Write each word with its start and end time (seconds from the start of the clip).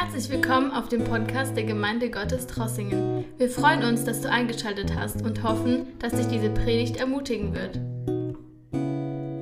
Herzlich 0.00 0.30
willkommen 0.30 0.70
auf 0.70 0.88
dem 0.88 1.02
Podcast 1.02 1.56
der 1.56 1.64
Gemeinde 1.64 2.08
Gottes 2.08 2.46
Trossingen. 2.46 3.24
Wir 3.36 3.50
freuen 3.50 3.82
uns, 3.82 4.04
dass 4.04 4.20
du 4.20 4.30
eingeschaltet 4.30 4.94
hast 4.94 5.22
und 5.22 5.42
hoffen, 5.42 5.98
dass 5.98 6.12
dich 6.12 6.28
diese 6.28 6.50
Predigt 6.50 6.98
ermutigen 6.98 7.52
wird. 7.52 7.80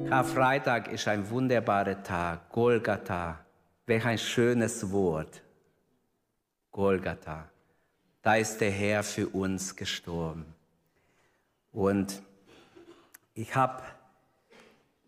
Karfreitag 0.09 0.91
ist 0.91 1.07
ein 1.09 1.29
wunderbarer 1.29 2.03
Tag, 2.03 2.49
Golgatha. 2.49 3.45
Welch 3.85 4.07
ein 4.07 4.17
schönes 4.17 4.91
Wort. 4.91 5.43
Golgatha. 6.73 7.51
Da 8.23 8.37
ist 8.37 8.59
der 8.59 8.71
Herr 8.71 9.03
für 9.03 9.29
uns 9.29 9.77
gestorben. 9.77 10.47
Und 11.71 12.23
ich 13.35 13.55
habe 13.55 13.83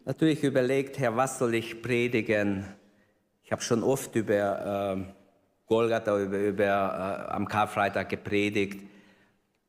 natürlich 0.04 0.44
überlegt, 0.44 0.98
Herr, 0.98 1.16
was 1.16 1.38
soll 1.38 1.55
ich 1.55 1.80
predigen? 1.80 2.66
Ich 3.45 3.51
habe 3.51 3.62
schon 3.62 3.83
oft 3.83 4.15
über 4.15 4.98
äh, 4.98 5.17
Golgatha, 5.68 6.18
über, 6.18 6.38
über 6.38 6.64
äh, 6.64 7.32
am 7.32 7.46
Karfreitag 7.46 8.09
gepredigt. 8.09 8.82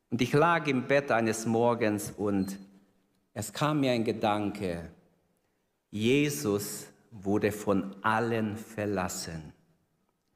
Und 0.09 0.21
ich 0.21 0.31
lag 0.34 0.66
im 0.67 0.88
Bett 0.88 1.12
eines 1.12 1.45
Morgens 1.45 2.12
und 2.12 2.57
es 3.34 3.53
kam 3.53 3.81
mir 3.81 3.91
ein 3.91 4.05
Gedanke. 4.05 4.90
Jesus 5.91 6.88
wurde 7.12 7.52
von 7.52 7.95
allen 8.02 8.55
verlassen. 8.55 9.54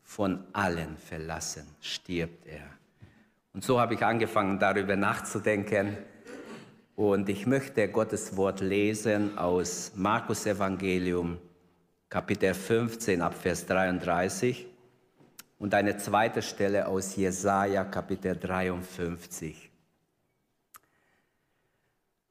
Von 0.01 0.43
allen 0.51 0.97
verlassen 0.97 1.65
stirbt 1.79 2.45
er. 2.45 2.65
Und 3.53 3.63
so 3.63 3.79
habe 3.79 3.93
ich 3.93 4.03
angefangen, 4.03 4.59
darüber 4.59 4.95
nachzudenken. 4.95 5.97
Und 6.95 7.29
ich 7.29 7.47
möchte 7.47 7.87
Gottes 7.87 8.35
Wort 8.35 8.59
lesen 8.59 9.37
aus 9.37 9.93
Markus 9.95 10.45
Evangelium, 10.45 11.37
Kapitel 12.09 12.53
15 12.53 13.21
ab 13.21 13.33
Vers 13.33 13.65
33 13.65 14.72
und 15.63 15.73
eine 15.73 15.95
zweite 15.95 16.41
Stelle 16.41 16.89
aus 16.89 17.15
Jesaja, 17.15 17.85
Kapitel 17.85 18.35
53. 18.35 19.71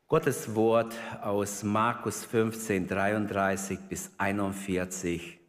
Gottes 0.07 0.55
Wort 0.55 0.95
aus 1.23 1.63
Markus 1.63 2.27
15, 2.27 2.87
33 2.87 3.79
bis 3.89 4.11
41. 4.19 5.41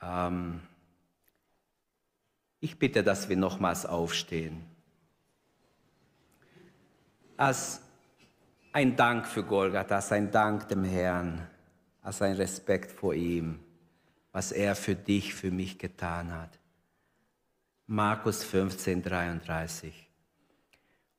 Ähm, 0.00 0.62
ich 2.60 2.78
bitte, 2.78 3.04
dass 3.04 3.28
wir 3.28 3.36
nochmals 3.36 3.84
aufstehen. 3.84 4.64
Als 7.36 7.82
ein 8.72 8.96
Dank 8.96 9.26
für 9.26 9.44
Golgatha, 9.44 9.96
als 9.96 10.10
ein 10.10 10.30
Dank 10.30 10.68
dem 10.68 10.84
Herrn, 10.84 11.46
als 12.00 12.22
ein 12.22 12.36
Respekt 12.36 12.92
vor 12.92 13.12
ihm, 13.12 13.61
was 14.32 14.50
er 14.50 14.74
für 14.74 14.94
dich, 14.94 15.34
für 15.34 15.50
mich 15.50 15.78
getan 15.78 16.32
hat. 16.32 16.58
Markus 17.86 18.42
15, 18.42 19.02
33. 19.02 20.08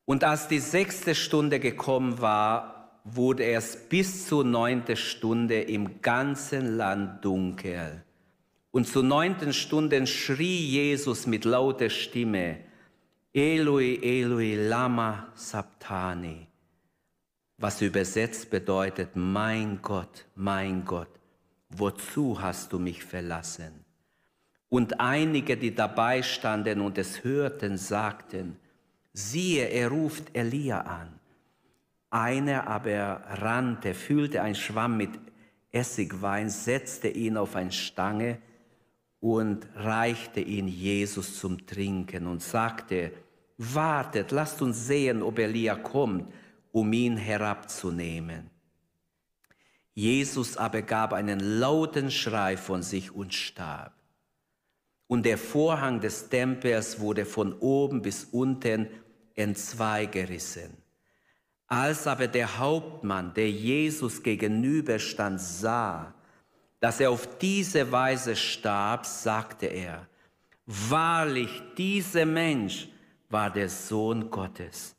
Und 0.04 0.24
als 0.24 0.48
die 0.48 0.58
sechste 0.58 1.14
Stunde 1.14 1.60
gekommen 1.60 2.20
war, 2.20 3.00
wurde 3.04 3.44
es 3.44 3.76
bis 3.88 4.26
zur 4.26 4.44
neunten 4.44 4.96
Stunde 4.96 5.62
im 5.62 6.00
ganzen 6.02 6.76
Land 6.76 7.24
dunkel. 7.24 8.02
Und 8.70 8.88
zur 8.88 9.02
neunten 9.04 9.52
Stunde 9.52 10.06
schrie 10.06 10.66
Jesus 10.66 11.26
mit 11.26 11.44
lauter 11.44 11.90
Stimme, 11.90 12.58
Eloi, 13.32 13.98
Eloi, 14.02 14.54
lama 14.68 15.28
sabtani, 15.34 16.46
was 17.58 17.82
übersetzt 17.82 18.50
bedeutet, 18.50 19.10
mein 19.14 19.80
Gott, 19.80 20.24
mein 20.34 20.84
Gott, 20.84 21.08
wozu 21.78 22.40
hast 22.40 22.72
du 22.72 22.78
mich 22.78 23.04
verlassen? 23.04 23.84
Und 24.68 25.00
einige, 25.00 25.56
die 25.56 25.74
dabei 25.74 26.22
standen 26.22 26.80
und 26.80 26.98
es 26.98 27.22
hörten, 27.22 27.76
sagten, 27.76 28.56
siehe, 29.12 29.66
er 29.66 29.88
ruft 29.88 30.34
Elia 30.36 30.80
an. 30.80 31.20
Einer 32.10 32.66
aber 32.66 33.22
rannte, 33.28 33.94
füllte 33.94 34.42
ein 34.42 34.54
Schwamm 34.54 34.96
mit 34.96 35.10
Essigwein, 35.70 36.48
setzte 36.48 37.08
ihn 37.08 37.36
auf 37.36 37.56
eine 37.56 37.72
Stange 37.72 38.38
und 39.20 39.66
reichte 39.74 40.40
ihn 40.40 40.68
Jesus 40.68 41.38
zum 41.38 41.66
Trinken 41.66 42.26
und 42.26 42.42
sagte, 42.42 43.12
wartet, 43.58 44.30
lasst 44.30 44.60
uns 44.62 44.86
sehen, 44.86 45.22
ob 45.22 45.38
Elia 45.38 45.76
kommt, 45.76 46.32
um 46.72 46.92
ihn 46.92 47.16
herabzunehmen. 47.16 48.50
Jesus 49.94 50.56
aber 50.56 50.82
gab 50.82 51.12
einen 51.12 51.38
lauten 51.40 52.10
Schrei 52.10 52.56
von 52.56 52.82
sich 52.82 53.14
und 53.14 53.32
starb. 53.32 53.94
Und 55.06 55.24
der 55.24 55.38
Vorhang 55.38 56.00
des 56.00 56.28
Tempels 56.28 56.98
wurde 56.98 57.24
von 57.24 57.52
oben 57.54 58.02
bis 58.02 58.24
unten 58.24 58.88
entzweigerissen. 59.34 60.76
Als 61.66 62.06
aber 62.06 62.26
der 62.26 62.58
Hauptmann, 62.58 63.32
der 63.34 63.50
Jesus 63.50 64.22
gegenüberstand, 64.22 65.40
sah, 65.40 66.14
dass 66.80 67.00
er 67.00 67.10
auf 67.10 67.38
diese 67.38 67.90
Weise 67.92 68.36
starb, 68.36 69.06
sagte 69.06 69.66
er, 69.66 70.06
wahrlich, 70.66 71.62
dieser 71.78 72.26
Mensch 72.26 72.88
war 73.30 73.50
der 73.50 73.68
Sohn 73.68 74.30
Gottes. 74.30 74.94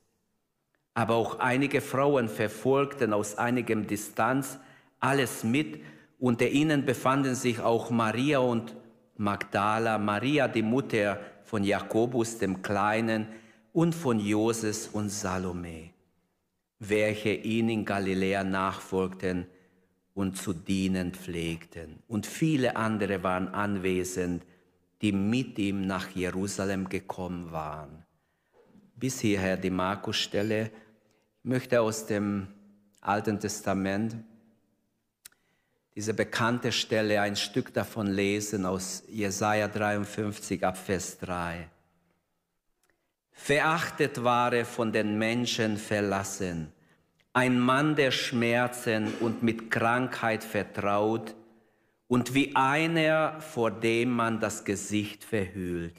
Aber 0.93 1.15
auch 1.15 1.39
einige 1.39 1.81
Frauen 1.81 2.29
verfolgten 2.29 3.13
aus 3.13 3.37
einigem 3.37 3.85
Distanz 3.85 4.59
alles 5.05 5.43
mit. 5.43 5.81
Unter 6.19 6.47
ihnen 6.47 6.85
befanden 6.85 7.35
sich 7.35 7.59
auch 7.59 7.89
Maria 7.89 8.39
und 8.39 8.75
Magdala, 9.17 9.97
Maria 9.97 10.47
die 10.47 10.61
Mutter 10.63 11.19
von 11.43 11.63
Jakobus 11.63 12.37
dem 12.37 12.61
Kleinen, 12.61 13.27
und 13.75 13.93
von 13.93 14.21
Joses 14.21 14.87
und 14.87 15.09
Salome, 15.09 15.89
welche 16.79 17.33
ihn 17.33 17.67
in 17.67 17.83
Galiläa 17.83 18.45
nachfolgten 18.45 19.47
und 20.13 20.37
zu 20.37 20.53
dienen 20.53 21.11
pflegten. 21.11 22.01
Und 22.07 22.25
viele 22.25 22.77
andere 22.77 23.21
waren 23.21 23.49
anwesend, 23.49 24.45
die 25.01 25.11
mit 25.11 25.59
ihm 25.59 25.85
nach 25.85 26.09
Jerusalem 26.11 26.87
gekommen 26.87 27.51
waren. 27.51 28.05
Bis 28.95 29.19
hierher 29.19 29.57
die 29.57 29.71
Markus-Stelle. 29.71 30.71
Ich 31.43 31.43
möchte 31.43 31.81
aus 31.81 32.05
dem 32.05 32.47
Alten 33.01 33.41
Testament 33.41 34.15
diese 35.95 36.13
bekannte 36.13 36.73
Stelle 36.73 37.21
ein 37.21 37.37
Stück 37.37 37.73
davon 37.73 38.07
lesen 38.07 38.65
aus 38.65 39.03
Jesaja 39.07 39.69
53 39.69 40.65
ab 40.65 40.77
Vers 40.77 41.17
3. 41.19 41.69
Verachtet 43.31 44.23
war 44.23 44.51
er 44.51 44.65
von 44.65 44.91
den 44.91 45.17
Menschen 45.17 45.77
verlassen, 45.77 46.71
ein 47.31 47.59
Mann 47.59 47.95
der 47.95 48.11
Schmerzen 48.11 49.13
und 49.19 49.43
mit 49.43 49.71
Krankheit 49.71 50.43
vertraut 50.43 51.35
und 52.07 52.33
wie 52.33 52.55
einer, 52.55 53.39
vor 53.39 53.71
dem 53.71 54.11
man 54.11 54.39
das 54.39 54.65
Gesicht 54.65 55.23
verhüllt. 55.23 55.97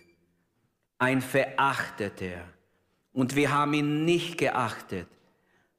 Ein 0.98 1.20
Verachteter. 1.20 2.44
Und 3.12 3.34
wir 3.34 3.52
haben 3.52 3.74
ihn 3.74 4.04
nicht 4.04 4.38
geachtet. 4.38 5.08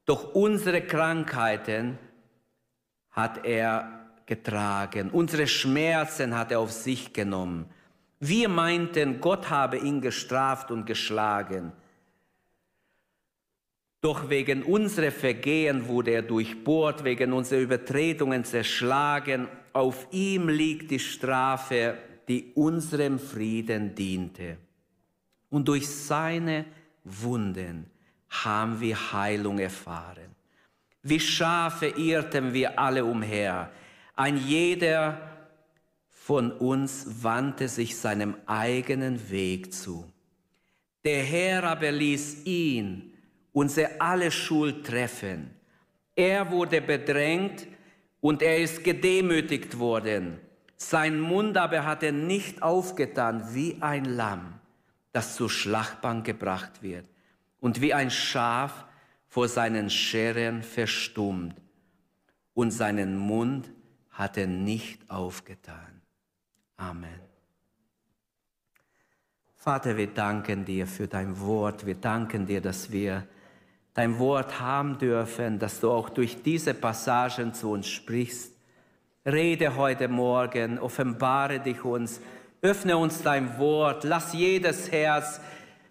Doch 0.05 0.35
unsere 0.35 0.81
Krankheiten 0.81 1.97
hat 3.09 3.45
er 3.45 3.96
getragen, 4.27 5.09
unsere 5.09 5.47
Schmerzen 5.47 6.37
hat 6.37 6.51
er 6.51 6.59
auf 6.59 6.71
sich 6.71 7.13
genommen. 7.13 7.65
Wir 8.19 8.49
meinten, 8.49 9.19
Gott 9.21 9.49
habe 9.49 9.77
ihn 9.77 10.01
gestraft 10.01 10.69
und 10.69 10.85
geschlagen. 10.85 11.71
Doch 14.01 14.29
wegen 14.29 14.63
unserer 14.63 15.11
Vergehen 15.11 15.87
wurde 15.87 16.11
er 16.11 16.21
durchbohrt, 16.21 17.03
wegen 17.03 17.33
unserer 17.33 17.61
Übertretungen 17.61 18.43
zerschlagen. 18.43 19.47
Auf 19.73 20.07
ihm 20.11 20.49
liegt 20.49 20.91
die 20.91 20.99
Strafe, 20.99 21.97
die 22.27 22.51
unserem 22.55 23.19
Frieden 23.19 23.95
diente. 23.95 24.57
Und 25.49 25.67
durch 25.67 25.87
seine 25.87 26.65
Wunden 27.03 27.89
haben 28.29 28.79
wir 28.81 29.13
Heilung 29.13 29.59
erfahren. 29.59 30.35
Wie 31.03 31.19
Schafe 31.19 31.87
irrten 31.87 32.53
wir 32.53 32.77
alle 32.77 33.05
umher. 33.05 33.71
Ein 34.17 34.37
jeder 34.37 35.21
von 36.09 36.51
uns 36.51 37.23
wandte 37.23 37.67
sich 37.67 37.95
seinem 37.95 38.35
eigenen 38.47 39.29
Weg 39.29 39.71
zu. 39.71 40.11
Der 41.05 41.23
Herr 41.23 41.63
aber 41.63 41.91
ließ 41.91 42.45
ihn 42.45 43.13
unsere 43.53 44.01
alle 44.01 44.31
Schuld 44.31 44.87
treffen. 44.87 45.51
Er 46.15 46.49
wurde 46.51 46.81
bedrängt 46.81 47.67
und 48.19 48.41
er 48.41 48.57
ist 48.57 48.83
gedemütigt 48.83 49.77
worden. 49.77 50.39
Sein 50.77 51.19
Mund 51.19 51.55
aber 51.55 51.85
hat 51.85 52.01
er 52.01 52.11
nicht 52.11 52.63
aufgetan 52.63 53.53
wie 53.53 53.77
ein 53.81 54.05
Lamm, 54.05 54.55
das 55.11 55.35
zur 55.35 55.51
Schlachtbank 55.51 56.25
gebracht 56.25 56.81
wird 56.81 57.05
und 57.59 57.81
wie 57.81 57.93
ein 57.93 58.09
Schaf 58.09 58.85
vor 59.27 59.47
seinen 59.47 59.91
Scheren 59.91 60.63
verstummt 60.63 61.55
und 62.55 62.71
seinen 62.71 63.15
Mund 63.15 63.69
hat 64.17 64.35
er 64.35 64.47
nicht 64.47 64.99
aufgetan. 65.11 66.01
Amen. 66.75 67.19
Vater, 69.55 69.95
wir 69.95 70.07
danken 70.07 70.65
dir 70.65 70.87
für 70.87 71.07
dein 71.07 71.39
Wort. 71.39 71.85
Wir 71.85 71.95
danken 71.95 72.47
dir, 72.47 72.59
dass 72.59 72.91
wir 72.91 73.27
dein 73.93 74.17
Wort 74.17 74.59
haben 74.59 74.97
dürfen, 74.97 75.59
dass 75.59 75.79
du 75.79 75.91
auch 75.91 76.09
durch 76.09 76.41
diese 76.41 76.73
Passagen 76.73 77.53
zu 77.53 77.69
uns 77.71 77.87
sprichst. 77.87 78.53
Rede 79.23 79.75
heute 79.75 80.07
Morgen, 80.07 80.79
offenbare 80.79 81.59
dich 81.59 81.83
uns, 81.83 82.19
öffne 82.61 82.97
uns 82.97 83.21
dein 83.21 83.59
Wort, 83.59 84.03
lass 84.03 84.33
jedes 84.33 84.91
Herz 84.91 85.41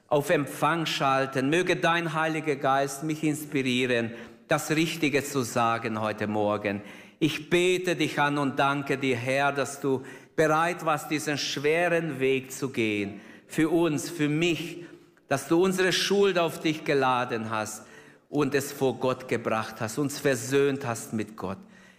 auf 0.08 0.30
Empfang 0.30 0.86
schalten. 0.86 1.48
Möge 1.48 1.76
dein 1.76 2.12
Heiliger 2.12 2.56
Geist 2.56 3.04
mich 3.04 3.22
inspirieren, 3.22 4.10
das 4.48 4.70
Richtige 4.70 5.22
zu 5.22 5.42
sagen 5.42 6.00
heute 6.00 6.26
Morgen. 6.26 6.82
Ich 7.18 7.48
bete 7.50 7.96
dich 7.96 8.20
an 8.20 8.38
und 8.38 8.58
danke 8.58 8.98
dir, 8.98 9.16
Herr, 9.16 9.52
dass 9.52 9.80
du 9.80 10.04
bereit 10.34 10.84
warst, 10.84 11.10
diesen 11.10 11.38
schweren 11.38 12.20
Weg 12.20 12.52
zu 12.52 12.70
gehen 12.70 13.20
für 13.46 13.70
uns, 13.70 14.10
für 14.10 14.28
mich, 14.28 14.84
dass 15.28 15.48
du 15.48 15.62
unsere 15.62 15.92
Schuld 15.92 16.38
auf 16.38 16.60
dich 16.60 16.84
geladen 16.84 17.50
hast 17.50 17.86
und 18.28 18.54
es 18.54 18.72
vor 18.72 18.98
Gott 18.98 19.28
gebracht 19.28 19.80
hast, 19.80 19.98
uns 19.98 20.18
versöhnt 20.18 20.86
hast 20.86 21.12
mit 21.12 21.36
Gott. 21.36 21.58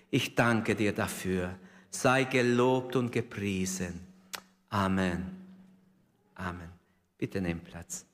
Ich 0.09 0.35
danke 0.35 0.75
dir 0.75 0.93
dafür. 0.93 1.55
Sei 1.89 2.25
gelobt 2.25 2.95
und 2.95 3.11
gepriesen. 3.11 3.99
Amen. 4.69 5.25
Amen. 6.35 6.69
Bitte 7.17 7.41
nimm 7.41 7.59
Platz. 7.61 8.05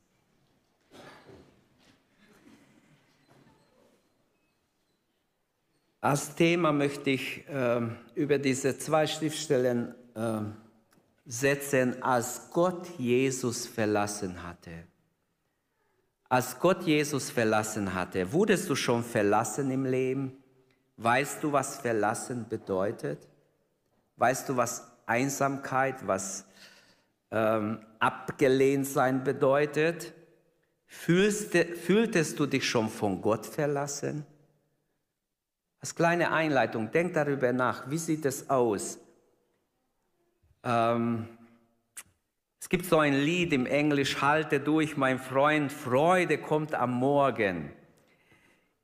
Als 6.04 6.36
Thema 6.36 6.74
möchte 6.74 7.12
ich 7.12 7.48
äh, 7.48 7.80
über 8.14 8.38
diese 8.38 8.78
zwei 8.78 9.08
Schriftstellen 9.08 9.96
äh, 10.16 10.42
setzen, 11.26 12.04
als 12.04 12.50
Gott 12.52 12.90
Jesus 12.98 13.66
verlassen 13.66 14.44
hatte. 14.44 14.84
Als 16.28 16.60
Gott 16.60 16.84
Jesus 16.84 17.30
verlassen 17.30 17.94
hatte, 17.94 18.34
wurdest 18.34 18.70
du 18.70 18.76
schon 18.76 19.02
verlassen 19.02 19.72
im 19.72 19.86
Leben? 19.86 20.34
Weißt 20.98 21.42
du, 21.42 21.54
was 21.54 21.78
verlassen 21.78 22.48
bedeutet? 22.50 23.26
Weißt 24.18 24.50
du, 24.50 24.58
was 24.58 24.86
Einsamkeit, 25.06 26.06
was 26.06 26.44
ähm, 27.32 27.80
abgelehnt 28.00 28.88
sein 28.88 29.24
bedeutet? 29.24 30.12
Fühlste, 30.86 31.64
fühltest 31.64 32.38
du 32.38 32.46
dich 32.46 32.68
schon 32.68 32.90
von 32.90 33.22
Gott 33.22 33.46
verlassen? 33.46 34.26
Als 35.84 35.96
kleine 35.96 36.32
Einleitung, 36.32 36.92
denk 36.92 37.14
darüber 37.14 37.52
nach, 37.52 37.90
wie 37.90 37.98
sieht 37.98 38.24
es 38.24 38.50
aus? 38.50 38.98
Ähm, 40.64 41.28
es 42.58 42.70
gibt 42.70 42.86
so 42.86 43.00
ein 43.00 43.16
Lied 43.16 43.52
im 43.52 43.66
Englisch, 43.66 44.22
halte 44.22 44.62
durch, 44.62 44.96
mein 44.96 45.20
Freund, 45.20 45.74
Freude 45.74 46.38
kommt 46.38 46.74
am 46.74 46.94
Morgen. 46.94 47.74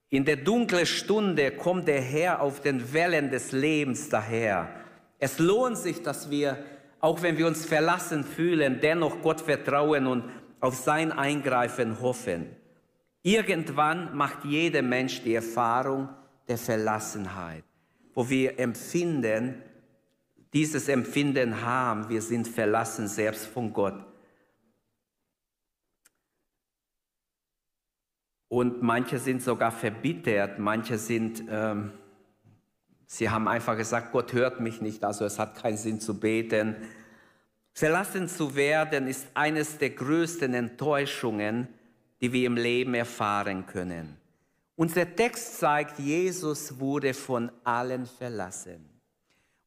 In 0.09 0.25
der 0.25 0.35
dunklen 0.35 0.85
Stunde 0.85 1.51
kommt 1.51 1.87
der 1.87 2.01
Herr 2.01 2.41
auf 2.41 2.59
den 2.59 2.91
Wellen 2.91 3.31
des 3.31 3.53
Lebens 3.53 4.09
daher. 4.09 4.67
Es 5.19 5.39
lohnt 5.39 5.77
sich, 5.77 6.03
dass 6.03 6.29
wir, 6.29 6.61
auch 6.99 7.21
wenn 7.21 7.37
wir 7.37 7.47
uns 7.47 7.65
verlassen 7.65 8.25
fühlen, 8.25 8.81
dennoch 8.81 9.21
Gott 9.21 9.39
vertrauen 9.39 10.05
und 10.05 10.25
auf 10.59 10.75
sein 10.75 11.13
Eingreifen 11.13 12.01
hoffen. 12.01 12.57
Irgendwann 13.21 14.17
macht 14.17 14.43
jeder 14.43 14.81
Mensch 14.81 15.23
die 15.23 15.35
Erfahrung 15.35 16.09
der 16.49 16.57
Verlassenheit, 16.57 17.63
wo 18.13 18.27
wir 18.29 18.59
empfinden, 18.59 19.61
dieses 20.51 20.89
Empfinden 20.89 21.61
haben, 21.61 22.09
wir 22.09 22.21
sind 22.21 22.47
verlassen 22.47 23.07
selbst 23.07 23.45
von 23.45 23.71
Gott. 23.71 24.03
Und 28.47 28.81
manche 28.81 29.19
sind 29.19 29.43
sogar 29.43 29.71
verbittert, 29.71 30.57
manche 30.57 30.97
sind, 30.97 31.43
ähm, 31.49 31.91
sie 33.05 33.29
haben 33.29 33.47
einfach 33.47 33.77
gesagt, 33.77 34.11
Gott 34.11 34.33
hört 34.33 34.59
mich 34.59 34.81
nicht, 34.81 35.03
also 35.03 35.23
es 35.23 35.37
hat 35.37 35.55
keinen 35.55 35.77
Sinn 35.77 36.01
zu 36.01 36.19
beten. 36.19 36.75
Verlassen 37.73 38.27
zu 38.27 38.55
werden 38.55 39.07
ist 39.07 39.27
eines 39.35 39.77
der 39.77 39.91
größten 39.91 40.55
Enttäuschungen, 40.55 41.67
die 42.21 42.33
wir 42.33 42.47
im 42.47 42.57
Leben 42.57 42.95
erfahren 42.95 43.67
können. 43.67 44.17
Unser 44.79 45.13
Text 45.13 45.59
zeigt, 45.59 45.99
Jesus 45.99 46.79
wurde 46.79 47.13
von 47.13 47.51
allen 47.65 48.05
verlassen. 48.05 48.89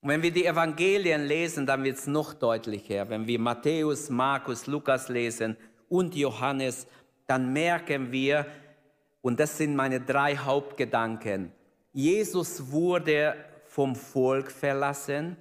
Und 0.00 0.08
wenn 0.08 0.22
wir 0.22 0.30
die 0.30 0.46
Evangelien 0.46 1.26
lesen, 1.26 1.66
dann 1.66 1.84
wird 1.84 1.98
es 1.98 2.06
noch 2.06 2.32
deutlicher. 2.32 3.06
Wenn 3.10 3.26
wir 3.26 3.38
Matthäus, 3.38 4.08
Markus, 4.08 4.66
Lukas 4.66 5.10
lesen 5.10 5.58
und 5.90 6.14
Johannes, 6.14 6.86
dann 7.26 7.52
merken 7.52 8.10
wir, 8.10 8.46
und 9.20 9.38
das 9.38 9.58
sind 9.58 9.76
meine 9.76 10.00
drei 10.00 10.34
Hauptgedanken, 10.34 11.52
Jesus 11.92 12.72
wurde 12.72 13.34
vom 13.66 13.94
Volk 13.94 14.50
verlassen, 14.50 15.36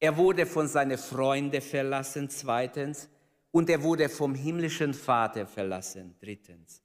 er 0.00 0.16
wurde 0.16 0.46
von 0.46 0.66
seinen 0.66 0.98
Freunden 0.98 1.62
verlassen, 1.62 2.28
zweitens, 2.28 3.08
und 3.52 3.70
er 3.70 3.84
wurde 3.84 4.08
vom 4.08 4.34
himmlischen 4.34 4.94
Vater 4.94 5.46
verlassen, 5.46 6.16
drittens. 6.18 6.82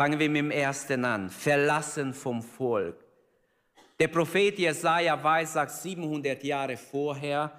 Fangen 0.00 0.18
wir 0.18 0.30
mit 0.30 0.38
dem 0.38 0.50
ersten 0.50 1.04
an, 1.04 1.28
verlassen 1.28 2.14
vom 2.14 2.42
Volk. 2.42 3.04
Der 3.98 4.08
Prophet 4.08 4.58
Jesaja 4.58 5.22
weissagt 5.22 5.72
700 5.72 6.42
Jahre 6.42 6.78
vorher 6.78 7.52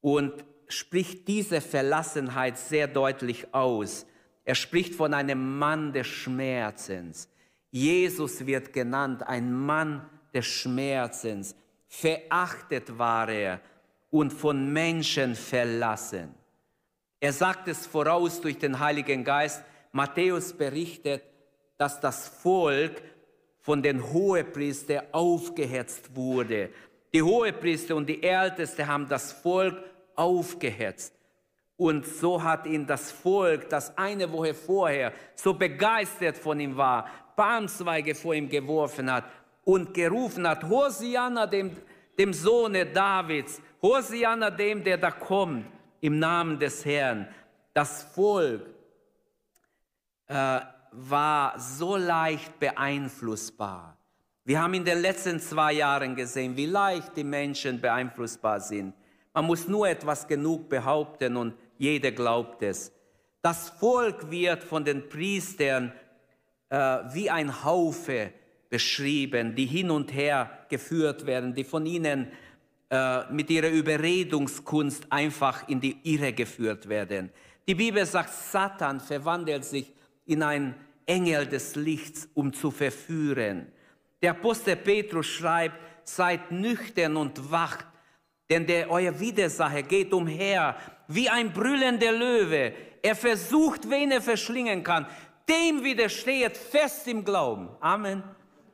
und 0.00 0.32
spricht 0.66 1.28
diese 1.28 1.60
Verlassenheit 1.60 2.56
sehr 2.56 2.88
deutlich 2.88 3.52
aus. 3.52 4.06
Er 4.46 4.54
spricht 4.54 4.94
von 4.94 5.12
einem 5.12 5.58
Mann 5.58 5.92
des 5.92 6.06
Schmerzens. 6.06 7.28
Jesus 7.70 8.46
wird 8.46 8.72
genannt, 8.72 9.22
ein 9.22 9.52
Mann 9.52 10.08
des 10.32 10.46
Schmerzens. 10.46 11.54
Verachtet 11.86 12.96
war 12.96 13.28
er 13.28 13.60
und 14.08 14.32
von 14.32 14.72
Menschen 14.72 15.34
verlassen. 15.34 16.34
Er 17.20 17.34
sagt 17.34 17.68
es 17.68 17.86
voraus 17.86 18.40
durch 18.40 18.56
den 18.56 18.78
Heiligen 18.78 19.22
Geist. 19.22 19.62
Matthäus 19.92 20.54
berichtet, 20.54 21.24
dass 21.82 21.98
das 21.98 22.28
Volk 22.28 23.02
von 23.58 23.82
den 23.82 24.12
Hohepriestern 24.12 25.02
aufgehetzt 25.10 26.14
wurde. 26.14 26.70
Die 27.12 27.20
Hohepriester 27.20 27.96
und 27.96 28.06
die 28.08 28.22
Ältesten 28.22 28.86
haben 28.86 29.08
das 29.08 29.32
Volk 29.32 29.82
aufgehetzt. 30.14 31.12
Und 31.76 32.06
so 32.06 32.40
hat 32.40 32.66
ihn 32.66 32.86
das 32.86 33.10
Volk, 33.10 33.68
das 33.68 33.98
eine 33.98 34.30
Woche 34.30 34.54
vorher 34.54 35.12
so 35.34 35.54
begeistert 35.54 36.38
von 36.38 36.60
ihm 36.60 36.76
war, 36.76 37.08
Palmzweige 37.34 38.14
vor 38.14 38.34
ihm 38.34 38.48
geworfen 38.48 39.10
hat 39.10 39.24
und 39.64 39.92
gerufen 39.92 40.46
hat, 40.46 40.62
Hosianna 40.62 41.48
dem, 41.48 41.76
dem 42.16 42.32
Sohne 42.32 42.86
Davids, 42.86 43.60
Hosianna 43.82 44.50
dem, 44.50 44.84
der 44.84 44.98
da 44.98 45.10
kommt, 45.10 45.66
im 46.00 46.20
Namen 46.20 46.60
des 46.60 46.84
Herrn. 46.84 47.26
Das 47.74 48.04
Volk 48.04 48.62
äh, 50.28 50.60
war 50.92 51.58
so 51.58 51.96
leicht 51.96 52.58
beeinflussbar. 52.58 53.96
Wir 54.44 54.60
haben 54.60 54.74
in 54.74 54.84
den 54.84 55.00
letzten 55.00 55.40
zwei 55.40 55.74
Jahren 55.74 56.14
gesehen, 56.16 56.56
wie 56.56 56.66
leicht 56.66 57.16
die 57.16 57.24
Menschen 57.24 57.80
beeinflussbar 57.80 58.60
sind. 58.60 58.94
Man 59.32 59.46
muss 59.46 59.68
nur 59.68 59.88
etwas 59.88 60.26
genug 60.26 60.68
behaupten 60.68 61.36
und 61.36 61.54
jeder 61.78 62.12
glaubt 62.12 62.62
es. 62.62 62.92
Das 63.40 63.70
Volk 63.70 64.30
wird 64.30 64.62
von 64.62 64.84
den 64.84 65.08
Priestern 65.08 65.92
äh, 66.68 66.76
wie 67.12 67.30
ein 67.30 67.64
Haufe 67.64 68.32
beschrieben, 68.68 69.54
die 69.54 69.66
hin 69.66 69.90
und 69.90 70.12
her 70.12 70.66
geführt 70.68 71.26
werden, 71.26 71.54
die 71.54 71.64
von 71.64 71.86
ihnen 71.86 72.30
äh, 72.90 73.32
mit 73.32 73.48
ihrer 73.50 73.68
Überredungskunst 73.68 75.06
einfach 75.10 75.68
in 75.68 75.80
die 75.80 75.98
Irre 76.02 76.32
geführt 76.32 76.88
werden. 76.88 77.30
Die 77.66 77.74
Bibel 77.74 78.04
sagt, 78.04 78.32
Satan 78.32 79.00
verwandelt 79.00 79.64
sich 79.64 79.92
in 80.26 80.42
ein 80.42 80.74
Engel 81.06 81.46
des 81.46 81.74
Lichts, 81.76 82.28
um 82.34 82.52
zu 82.52 82.70
verführen. 82.70 83.72
Der 84.22 84.32
Apostel 84.32 84.76
Petrus 84.76 85.26
schreibt, 85.26 85.76
seid 86.04 86.50
nüchtern 86.50 87.16
und 87.16 87.50
wacht, 87.50 87.86
denn 88.50 88.66
der 88.66 88.90
euer 88.90 89.18
Widersacher 89.18 89.82
geht 89.82 90.12
umher 90.12 90.76
wie 91.08 91.28
ein 91.28 91.52
brüllender 91.52 92.12
Löwe. 92.12 92.72
Er 93.02 93.16
versucht, 93.16 93.88
wen 93.88 94.12
er 94.12 94.22
verschlingen 94.22 94.82
kann. 94.82 95.06
Dem 95.48 95.82
widersteht 95.82 96.56
fest 96.56 97.08
im 97.08 97.24
Glauben. 97.24 97.68
Amen. 97.80 98.22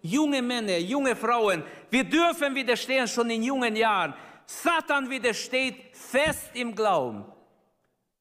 Junge 0.02 0.42
Männer, 0.42 0.78
junge 0.78 1.16
Frauen, 1.16 1.62
wir 1.90 2.04
dürfen 2.04 2.54
widerstehen 2.54 3.08
schon 3.08 3.30
in 3.30 3.42
jungen 3.42 3.74
Jahren. 3.74 4.14
Satan 4.46 5.10
widersteht 5.10 5.96
fest 5.96 6.50
im 6.54 6.74
Glauben. 6.74 7.24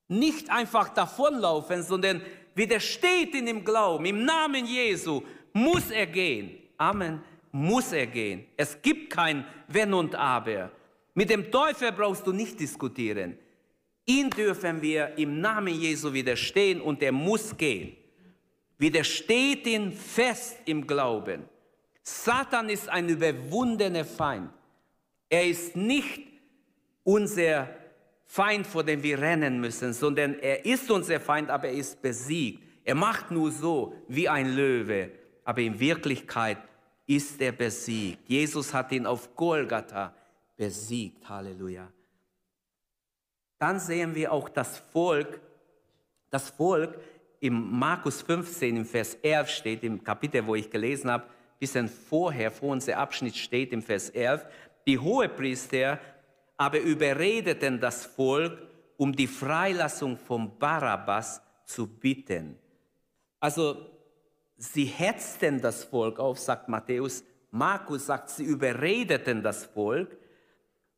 Nicht 0.08 0.50
einfach 0.50 0.90
davonlaufen, 0.90 1.84
sondern 1.84 2.22
widersteht 2.58 3.36
in 3.36 3.46
dem 3.46 3.64
Glauben, 3.64 4.06
im 4.06 4.26
Namen 4.26 4.66
Jesu, 4.66 5.22
muss 5.54 5.92
er 5.92 6.08
gehen. 6.08 6.58
Amen, 6.78 7.22
muss 7.52 7.92
er 7.92 8.08
gehen. 8.08 8.46
Es 8.58 8.82
gibt 8.82 9.12
kein 9.12 9.46
Wenn 9.68 9.94
und 9.94 10.16
Aber. 10.16 10.72
Mit 11.14 11.30
dem 11.30 11.52
Teufel 11.52 11.92
brauchst 11.92 12.26
du 12.28 12.34
nicht 12.34 12.60
diskutieren. 12.60 13.38
Ihn 14.06 14.30
dürfen 14.30 14.82
wir 14.82 15.18
im 15.18 15.42
Namen 15.42 15.74
Jesu 15.74 16.14
widerstehen 16.14 16.80
und 16.82 17.02
er 17.04 17.12
muss 17.12 17.56
gehen. 17.58 17.98
Widersteht 18.78 19.66
ihn 19.68 19.92
fest 19.92 20.58
im 20.66 20.86
Glauben. 20.86 21.44
Satan 22.04 22.70
ist 22.70 22.88
ein 22.88 23.10
überwundener 23.10 24.06
Feind. 24.06 24.50
Er 25.30 25.46
ist 25.46 25.76
nicht 25.76 26.22
unser 27.04 27.68
Feind, 28.28 28.68
vor 28.68 28.84
dem 28.84 29.02
wir 29.02 29.20
rennen 29.20 29.60
müssen, 29.60 29.94
sondern 29.94 30.38
er 30.40 30.66
ist 30.66 30.92
unser 30.92 31.20
Feind, 31.20 31.50
aber 31.50 31.70
er 31.70 31.74
ist 31.74 32.02
besiegt. 32.02 32.62
Er 32.84 32.96
macht 32.96 33.32
nur 33.32 33.52
so 33.52 33.96
wie 34.08 34.30
ein 34.30 34.56
Löwe, 34.56 35.12
aber 35.44 35.62
in 35.62 35.80
Wirklichkeit 35.80 36.58
ist 37.06 37.42
er 37.42 37.54
besiegt. 37.54 38.30
Jesus 38.30 38.74
hat 38.74 38.92
ihn 38.92 39.06
auf 39.06 39.34
Golgatha 39.36 40.14
besiegt. 40.58 41.28
Halleluja. 41.28 41.88
Dann 43.58 43.80
sehen 43.80 44.14
wir 44.14 44.32
auch 44.32 44.50
das 44.50 44.78
Volk. 44.78 45.40
Das 46.30 46.50
Volk 46.50 47.00
im 47.40 47.80
Markus 47.80 48.22
15 48.22 48.76
im 48.76 48.86
Vers 48.86 49.16
11 49.16 49.50
steht, 49.50 49.84
im 49.84 50.04
Kapitel, 50.04 50.46
wo 50.46 50.56
ich 50.56 50.70
gelesen 50.70 51.10
habe, 51.10 51.24
bisschen 51.60 51.88
vorher, 51.88 52.52
vor 52.52 52.70
unserem 52.70 53.00
Abschnitt 53.00 53.36
steht 53.36 53.72
im 53.72 53.82
Vers 53.82 54.10
11, 54.10 54.46
die 54.86 55.00
Hohepriester 55.00 56.00
aber 56.58 56.80
überredeten 56.80 57.80
das 57.80 58.06
Volk, 58.06 58.62
um 58.98 59.16
die 59.16 59.28
Freilassung 59.28 60.18
von 60.18 60.58
Barabbas 60.58 61.42
zu 61.66 61.88
bitten. 61.88 62.58
Also 63.40 63.86
sie 64.58 64.86
hetzten 64.86 65.62
das 65.62 65.84
Volk 65.84 66.20
auf, 66.20 66.40
sagt 66.40 66.68
Matthäus. 66.68 67.24
Markus 67.52 68.08
sagt, 68.08 68.32
sie 68.32 68.44
überredeten 68.44 69.44
das 69.44 69.66
Volk 69.66 70.18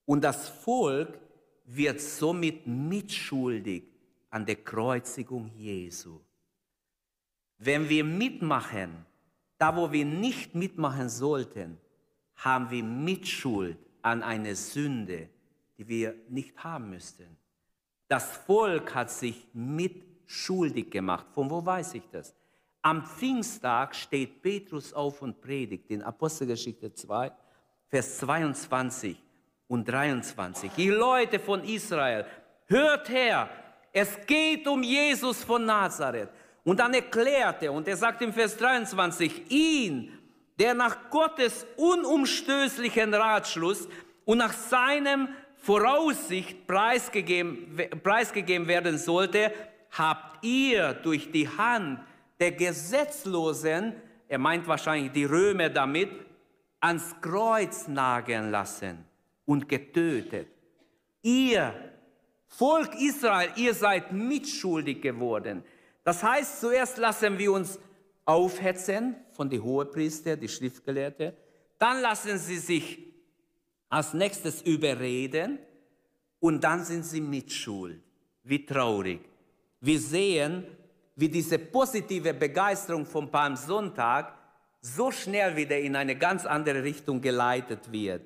und 0.05 0.23
das 0.23 0.47
Volk 0.47 1.19
wird 1.65 2.01
somit 2.01 2.65
mitschuldig 2.65 3.83
an 4.29 4.45
der 4.45 4.55
Kreuzigung 4.55 5.51
Jesu. 5.55 6.19
Wenn 7.57 7.89
wir 7.89 8.03
mitmachen, 8.03 9.05
da 9.57 9.75
wo 9.75 9.91
wir 9.91 10.05
nicht 10.05 10.55
mitmachen 10.55 11.09
sollten, 11.09 11.77
haben 12.35 12.71
wir 12.71 12.83
Mitschuld 12.83 13.77
an 14.01 14.23
eine 14.23 14.55
Sünde, 14.55 15.29
die 15.79 15.87
wir 15.87 16.13
nicht 16.27 16.61
haben 16.61 16.89
müssten. 16.89 17.37
Das 18.09 18.35
Volk 18.35 18.93
hat 18.93 19.09
sich 19.09 19.47
mitschuldig 19.53 20.91
gemacht. 20.91 21.27
Von 21.33 21.49
wo 21.49 21.65
weiß 21.65 21.93
ich 21.93 22.03
das? 22.11 22.35
Am 22.81 23.05
Pfingsttag 23.05 23.95
steht 23.95 24.41
Petrus 24.41 24.93
auf 24.93 25.21
und 25.21 25.39
predigt 25.39 25.89
in 25.89 26.03
Apostelgeschichte 26.03 26.93
2, 26.93 27.31
Vers 27.87 28.17
22 28.17 29.17
und 29.67 29.87
23. 29.87 30.71
Die 30.75 30.89
Leute 30.89 31.39
von 31.39 31.63
Israel, 31.63 32.25
hört 32.65 33.07
her, 33.07 33.49
es 33.93 34.17
geht 34.27 34.67
um 34.67 34.83
Jesus 34.83 35.43
von 35.43 35.65
Nazareth. 35.65 36.29
Und 36.65 36.79
dann 36.81 36.93
erklärt 36.93 37.63
er, 37.63 37.71
und 37.71 37.87
er 37.87 37.95
sagt 37.95 38.21
im 38.21 38.33
Vers 38.33 38.57
23, 38.57 39.49
ihn, 39.49 40.17
der 40.59 40.73
nach 40.73 41.09
Gottes 41.09 41.65
unumstößlichen 41.77 43.13
Ratschluss 43.13 43.87
und 44.25 44.39
nach 44.39 44.53
seinem 44.53 45.29
Voraussicht 45.59 46.65
preisgegeben, 46.65 47.77
preisgegeben 48.01 48.67
werden 48.67 48.97
sollte, 48.97 49.51
habt 49.91 50.43
ihr 50.43 50.93
durch 50.93 51.31
die 51.31 51.47
Hand 51.47 51.99
der 52.39 52.53
Gesetzlosen, 52.53 53.93
er 54.27 54.37
meint 54.37 54.67
wahrscheinlich 54.67 55.11
die 55.11 55.25
Römer 55.25 55.69
damit, 55.69 56.09
ans 56.79 57.15
Kreuz 57.21 57.87
nageln 57.87 58.51
lassen 58.51 59.03
und 59.45 59.67
getötet. 59.67 60.47
Ihr, 61.21 61.73
Volk 62.47 62.95
Israel, 62.95 63.49
ihr 63.57 63.73
seid 63.73 64.13
mitschuldig 64.13 65.01
geworden. 65.01 65.63
Das 66.03 66.23
heißt, 66.23 66.61
zuerst 66.61 66.97
lassen 66.97 67.37
wir 67.37 67.51
uns 67.51 67.77
aufhetzen 68.23 69.15
von 69.31 69.49
den 69.49 69.61
Hohepriester, 69.61 70.37
die 70.37 70.47
Schriftgelehrte, 70.47 71.35
dann 71.77 72.01
lassen 72.01 72.37
sie 72.37 72.57
sich 72.57 73.08
als 73.89 74.13
nächstes 74.13 74.61
überreden 74.61 75.59
und 76.39 76.63
dann 76.63 76.83
sind 76.83 77.03
sie 77.03 77.21
mitschuld. 77.21 78.01
Wie 78.43 78.65
traurig. 78.65 79.21
Wir 79.81 79.99
sehen, 79.99 80.65
wie 81.15 81.29
diese 81.29 81.59
positive 81.59 82.33
Begeisterung 82.33 83.05
vom 83.05 83.29
Palmsonntag 83.29 84.33
so 84.81 85.11
schnell 85.11 85.55
wieder 85.55 85.77
in 85.77 85.95
eine 85.95 86.15
ganz 86.15 86.45
andere 86.45 86.83
Richtung 86.83 87.19
geleitet 87.19 87.91
wird. 87.91 88.25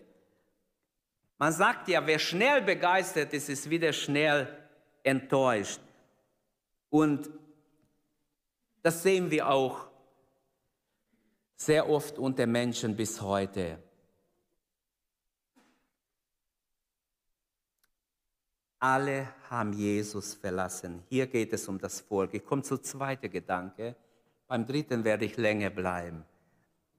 Man 1.39 1.51
sagt 1.51 1.87
ja, 1.87 2.05
wer 2.05 2.19
schnell 2.19 2.61
begeistert 2.61 3.33
ist, 3.33 3.49
ist 3.49 3.69
wieder 3.69 3.91
schnell 3.91 4.47
enttäuscht. 5.01 5.81
Und 6.89 7.29
das 8.83 9.01
sehen 9.01 9.31
wir 9.31 9.49
auch 9.49 9.87
sehr 11.55 11.89
oft 11.89 12.19
unter 12.19 12.45
Menschen 12.45 12.95
bis 12.95 13.21
heute. 13.21 13.79
Alle 18.83 19.29
haben 19.49 19.71
Jesus 19.71 20.33
verlassen. 20.33 21.03
Hier 21.07 21.27
geht 21.27 21.53
es 21.53 21.69
um 21.69 21.79
das 21.79 22.01
Volk. 22.01 22.33
Ich 22.33 22.43
komme 22.43 22.63
zum 22.63 22.83
zweiten 22.83 23.31
Gedanke. 23.31 23.95
Beim 24.45 24.67
dritten 24.67 25.05
werde 25.05 25.23
ich 25.23 25.37
länger 25.37 25.69
bleiben. 25.69 26.25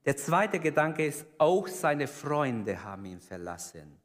Der 0.07 0.17
zweite 0.17 0.59
Gedanke 0.61 1.05
ist, 1.05 1.26
auch 1.37 1.69
seine 1.69 2.09
Freunde 2.09 2.83
haben 2.83 3.05
ihn 3.05 3.21
verlassen. 3.21 3.99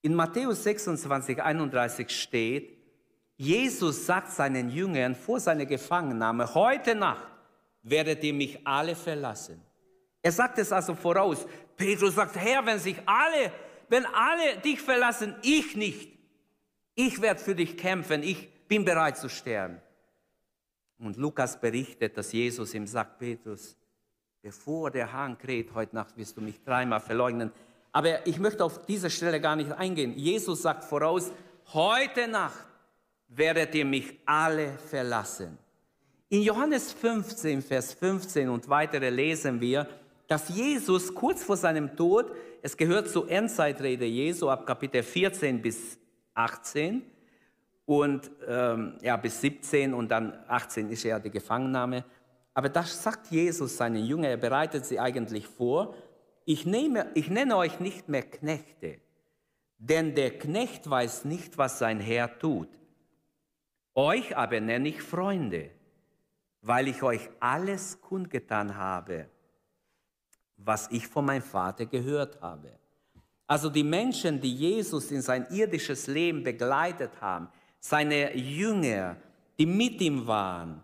In 0.00 0.14
Matthäus 0.14 0.64
26, 0.64 1.42
31 1.42 2.08
steht, 2.08 2.78
Jesus 3.36 4.06
sagt 4.06 4.30
seinen 4.32 4.70
Jüngern 4.70 5.14
vor 5.14 5.40
seiner 5.40 5.66
Gefangennahme, 5.66 6.54
heute 6.54 6.94
Nacht 6.94 7.28
werdet 7.82 8.24
ihr 8.24 8.32
mich 8.32 8.66
alle 8.66 8.96
verlassen. 8.96 9.60
Er 10.22 10.32
sagt 10.32 10.56
es 10.56 10.72
also 10.72 10.94
voraus. 10.94 11.46
Petrus 11.76 12.14
sagt, 12.14 12.36
Herr, 12.36 12.64
wenn 12.64 12.78
sich 12.78 12.96
alle, 13.04 13.52
wenn 13.90 14.06
alle 14.06 14.56
dich 14.64 14.80
verlassen, 14.80 15.34
ich 15.42 15.76
nicht. 15.76 16.13
Ich 16.94 17.20
werde 17.20 17.40
für 17.40 17.54
dich 17.54 17.76
kämpfen, 17.76 18.22
ich 18.22 18.48
bin 18.68 18.84
bereit 18.84 19.16
zu 19.16 19.28
sterben. 19.28 19.80
Und 20.98 21.16
Lukas 21.16 21.60
berichtet, 21.60 22.16
dass 22.16 22.32
Jesus 22.32 22.72
ihm 22.74 22.86
sagt, 22.86 23.18
Petrus, 23.18 23.76
bevor 24.40 24.90
der 24.90 25.12
Hahn 25.12 25.36
kräht, 25.36 25.74
heute 25.74 25.94
Nacht 25.94 26.16
wirst 26.16 26.36
du 26.36 26.40
mich 26.40 26.62
dreimal 26.62 27.00
verleugnen. 27.00 27.50
Aber 27.92 28.26
ich 28.26 28.38
möchte 28.38 28.64
auf 28.64 28.86
diese 28.86 29.10
Stelle 29.10 29.40
gar 29.40 29.56
nicht 29.56 29.72
eingehen. 29.72 30.16
Jesus 30.16 30.62
sagt 30.62 30.84
voraus, 30.84 31.32
heute 31.72 32.28
Nacht 32.28 32.66
werdet 33.28 33.74
ihr 33.74 33.84
mich 33.84 34.18
alle 34.24 34.78
verlassen. 34.78 35.58
In 36.28 36.42
Johannes 36.42 36.92
15, 36.92 37.62
Vers 37.62 37.94
15 37.94 38.48
und 38.48 38.68
weitere 38.68 39.10
lesen 39.10 39.60
wir, 39.60 39.88
dass 40.26 40.48
Jesus 40.48 41.14
kurz 41.14 41.44
vor 41.44 41.56
seinem 41.56 41.96
Tod, 41.96 42.32
es 42.62 42.76
gehört 42.76 43.08
zur 43.08 43.30
Endzeitrede 43.30 44.06
Jesu 44.06 44.48
ab 44.48 44.66
Kapitel 44.66 45.02
14 45.02 45.60
bis 45.60 45.98
18 46.34 47.02
und 47.86 48.30
ähm, 48.46 48.98
ja, 49.02 49.16
bis 49.16 49.40
17 49.40 49.94
und 49.94 50.08
dann 50.10 50.38
18 50.48 50.90
ist 50.90 51.02
ja 51.04 51.18
die 51.18 51.30
Gefangennahme. 51.30 52.04
Aber 52.54 52.68
das 52.68 53.02
sagt 53.02 53.30
Jesus 53.30 53.76
seinen 53.76 54.04
Jüngern, 54.04 54.30
er 54.30 54.36
bereitet 54.36 54.86
sie 54.86 55.00
eigentlich 55.00 55.46
vor. 55.46 55.94
Ich, 56.44 56.66
nehme, 56.66 57.10
ich 57.14 57.28
nenne 57.28 57.56
euch 57.56 57.80
nicht 57.80 58.08
mehr 58.08 58.22
Knechte, 58.22 59.00
denn 59.78 60.14
der 60.14 60.38
Knecht 60.38 60.88
weiß 60.88 61.24
nicht, 61.24 61.58
was 61.58 61.78
sein 61.78 62.00
Herr 62.00 62.38
tut. 62.38 62.68
Euch 63.94 64.36
aber 64.36 64.60
nenne 64.60 64.88
ich 64.88 65.02
Freunde, 65.02 65.70
weil 66.62 66.88
ich 66.88 67.02
euch 67.02 67.28
alles 67.40 68.00
kundgetan 68.00 68.76
habe, 68.76 69.28
was 70.56 70.90
ich 70.90 71.06
von 71.06 71.24
meinem 71.24 71.42
Vater 71.42 71.86
gehört 71.86 72.40
habe. 72.40 72.78
Also 73.46 73.68
die 73.68 73.84
Menschen, 73.84 74.40
die 74.40 74.54
Jesus 74.54 75.10
in 75.10 75.20
sein 75.20 75.46
irdisches 75.50 76.06
Leben 76.06 76.42
begleitet 76.42 77.10
haben, 77.20 77.48
seine 77.78 78.34
Jünger, 78.34 79.16
die 79.58 79.66
mit 79.66 80.00
ihm 80.00 80.26
waren, 80.26 80.82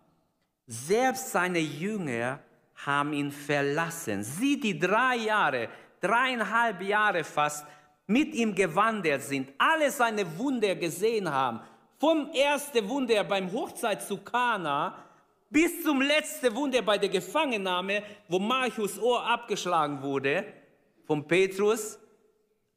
selbst 0.66 1.32
seine 1.32 1.58
Jünger 1.58 2.38
haben 2.86 3.12
ihn 3.12 3.32
verlassen. 3.32 4.22
Sie, 4.22 4.60
die 4.60 4.78
drei 4.78 5.16
Jahre, 5.16 5.68
dreieinhalb 6.00 6.82
Jahre 6.82 7.24
fast 7.24 7.66
mit 8.06 8.34
ihm 8.34 8.54
gewandert 8.54 9.22
sind, 9.22 9.48
alle 9.56 9.90
seine 9.90 10.26
Wunder 10.38 10.74
gesehen 10.74 11.30
haben, 11.30 11.60
vom 11.98 12.30
ersten 12.32 12.88
Wunder 12.88 13.22
beim 13.24 13.50
Hochzeit 13.52 14.02
zu 14.02 14.18
Kana 14.18 14.96
bis 15.50 15.82
zum 15.82 16.00
letzten 16.00 16.54
Wunder 16.54 16.80
bei 16.82 16.96
der 16.96 17.08
Gefangennahme, 17.08 18.02
wo 18.28 18.38
Marchus 18.38 18.98
Ohr 18.98 19.24
abgeschlagen 19.26 20.00
wurde, 20.00 20.44
von 21.06 21.26
Petrus, 21.26 21.98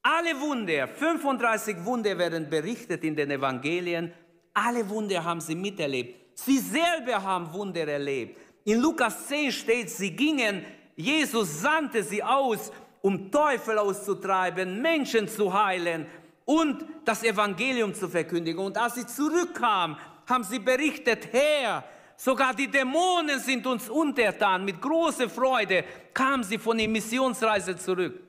alle 0.03 0.39
Wunder, 0.39 0.88
35 0.88 1.83
Wunder 1.83 2.17
werden 2.17 2.50
berichtet 2.50 3.03
in 3.03 3.15
den 3.15 3.31
Evangelien. 3.31 4.13
Alle 4.53 4.88
Wunder 4.89 5.24
haben 5.24 5.41
sie 5.41 5.55
miterlebt. 5.55 6.38
Sie 6.38 6.60
selber 6.60 7.24
haben 7.24 7.51
Wunder 7.53 7.88
erlebt. 7.88 8.38
In 8.65 8.79
Lukas 8.79 9.27
10 9.27 9.51
steht, 9.51 9.89
sie 9.89 10.12
gingen, 10.12 10.65
Jesus 10.95 11.62
sandte 11.62 12.03
sie 12.03 12.22
aus, 12.22 12.72
um 13.01 13.31
Teufel 13.31 13.77
auszutreiben, 13.77 14.81
Menschen 14.81 15.27
zu 15.27 15.51
heilen. 15.51 16.05
und 16.45 16.86
das 17.05 17.24
Evangelium 17.24 17.93
zu 17.93 18.10
verkündigen. 18.10 18.60
Und 18.60 18.77
als 18.77 18.95
sie 18.95 19.05
zurückkamen, 19.05 19.98
haben 20.27 20.43
sie 20.43 20.60
berichtet, 20.60 21.29
Herr, 21.31 21.83
sogar 22.15 22.53
die 22.53 22.69
Dämonen 22.69 23.39
sind 23.39 23.65
uns 23.65 23.89
untertan. 23.89 24.65
Mit 24.65 24.81
großer 24.81 25.29
Freude 25.29 25.83
kamen 26.13 26.43
sie 26.43 26.57
von 26.57 26.77
der 26.77 26.88
Missionsreise 26.88 27.75
zurück. 27.77 28.19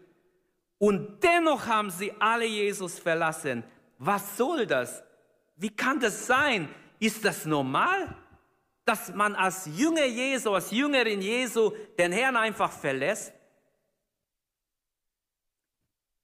Und 0.84 1.24
dennoch 1.24 1.66
haben 1.66 1.88
sie 1.88 2.12
alle 2.20 2.44
Jesus 2.44 2.98
verlassen. 2.98 3.64
Was 3.96 4.36
soll 4.36 4.66
das? 4.66 5.02
Wie 5.56 5.70
kann 5.70 5.98
das 5.98 6.26
sein? 6.26 6.68
Ist 6.98 7.24
das 7.24 7.46
normal, 7.46 8.14
dass 8.84 9.10
man 9.14 9.34
als 9.34 9.64
Jünger 9.64 10.04
Jesu, 10.04 10.52
als 10.52 10.70
Jüngerin 10.70 11.22
Jesu 11.22 11.72
den 11.98 12.12
Herrn 12.12 12.36
einfach 12.36 12.70
verlässt? 12.70 13.32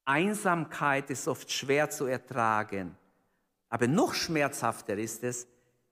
Einsamkeit 0.05 1.09
ist 1.09 1.27
oft 1.27 1.51
schwer 1.51 1.89
zu 1.89 2.05
ertragen. 2.05 2.95
Aber 3.67 3.87
noch 3.87 4.13
schmerzhafter 4.13 4.95
ist 4.95 5.23
es, 5.23 5.47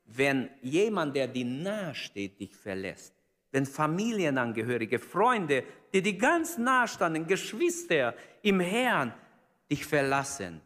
wenn 0.06 0.48
jemand, 0.62 1.16
der 1.16 1.28
dir 1.28 1.46
nahesteht, 1.46 2.40
dich 2.40 2.56
verlässt. 2.56 3.16
Wenn 3.52 3.66
Familienangehörige, 3.66 5.00
Freunde, 5.00 5.64
die 5.94 6.02
dir 6.02 6.18
ganz 6.18 6.58
nahe 6.58 6.88
standen, 6.88 7.28
Geschwister 7.28 8.14
im 8.42 8.60
Herrn, 8.60 9.14
dich 9.70 9.86
verlassen. 9.86 10.62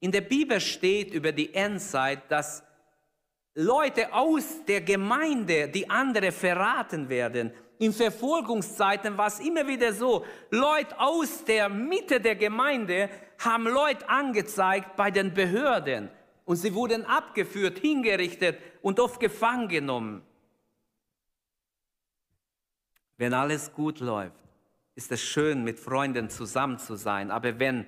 In 0.00 0.10
der 0.10 0.22
Bibel 0.22 0.60
steht 0.60 1.14
über 1.14 1.32
die 1.32 1.54
Endzeit, 1.54 2.30
dass 2.30 2.62
Leute 3.54 4.12
aus 4.12 4.64
der 4.66 4.80
Gemeinde 4.80 5.68
die 5.68 5.88
andere 5.88 6.32
verraten 6.32 7.08
werden. 7.08 7.52
In 7.78 7.92
Verfolgungszeiten 7.92 9.16
war 9.18 9.26
es 9.26 9.40
immer 9.40 9.66
wieder 9.66 9.92
so, 9.92 10.24
Leute 10.50 10.98
aus 10.98 11.44
der 11.44 11.68
Mitte 11.68 12.20
der 12.20 12.36
Gemeinde 12.36 13.10
haben 13.38 13.64
Leute 13.64 14.08
angezeigt 14.08 14.96
bei 14.96 15.10
den 15.10 15.34
Behörden 15.34 16.08
und 16.44 16.56
sie 16.56 16.74
wurden 16.74 17.04
abgeführt, 17.04 17.78
hingerichtet 17.78 18.58
und 18.82 19.00
oft 19.00 19.20
gefangen 19.20 19.68
genommen. 19.68 20.22
Wenn 23.16 23.34
alles 23.34 23.72
gut 23.72 24.00
läuft, 24.00 24.41
ist 24.94 25.10
es 25.12 25.22
schön, 25.22 25.64
mit 25.64 25.78
Freunden 25.78 26.28
zusammen 26.28 26.78
zu 26.78 26.96
sein. 26.96 27.30
Aber 27.30 27.58
wenn 27.58 27.86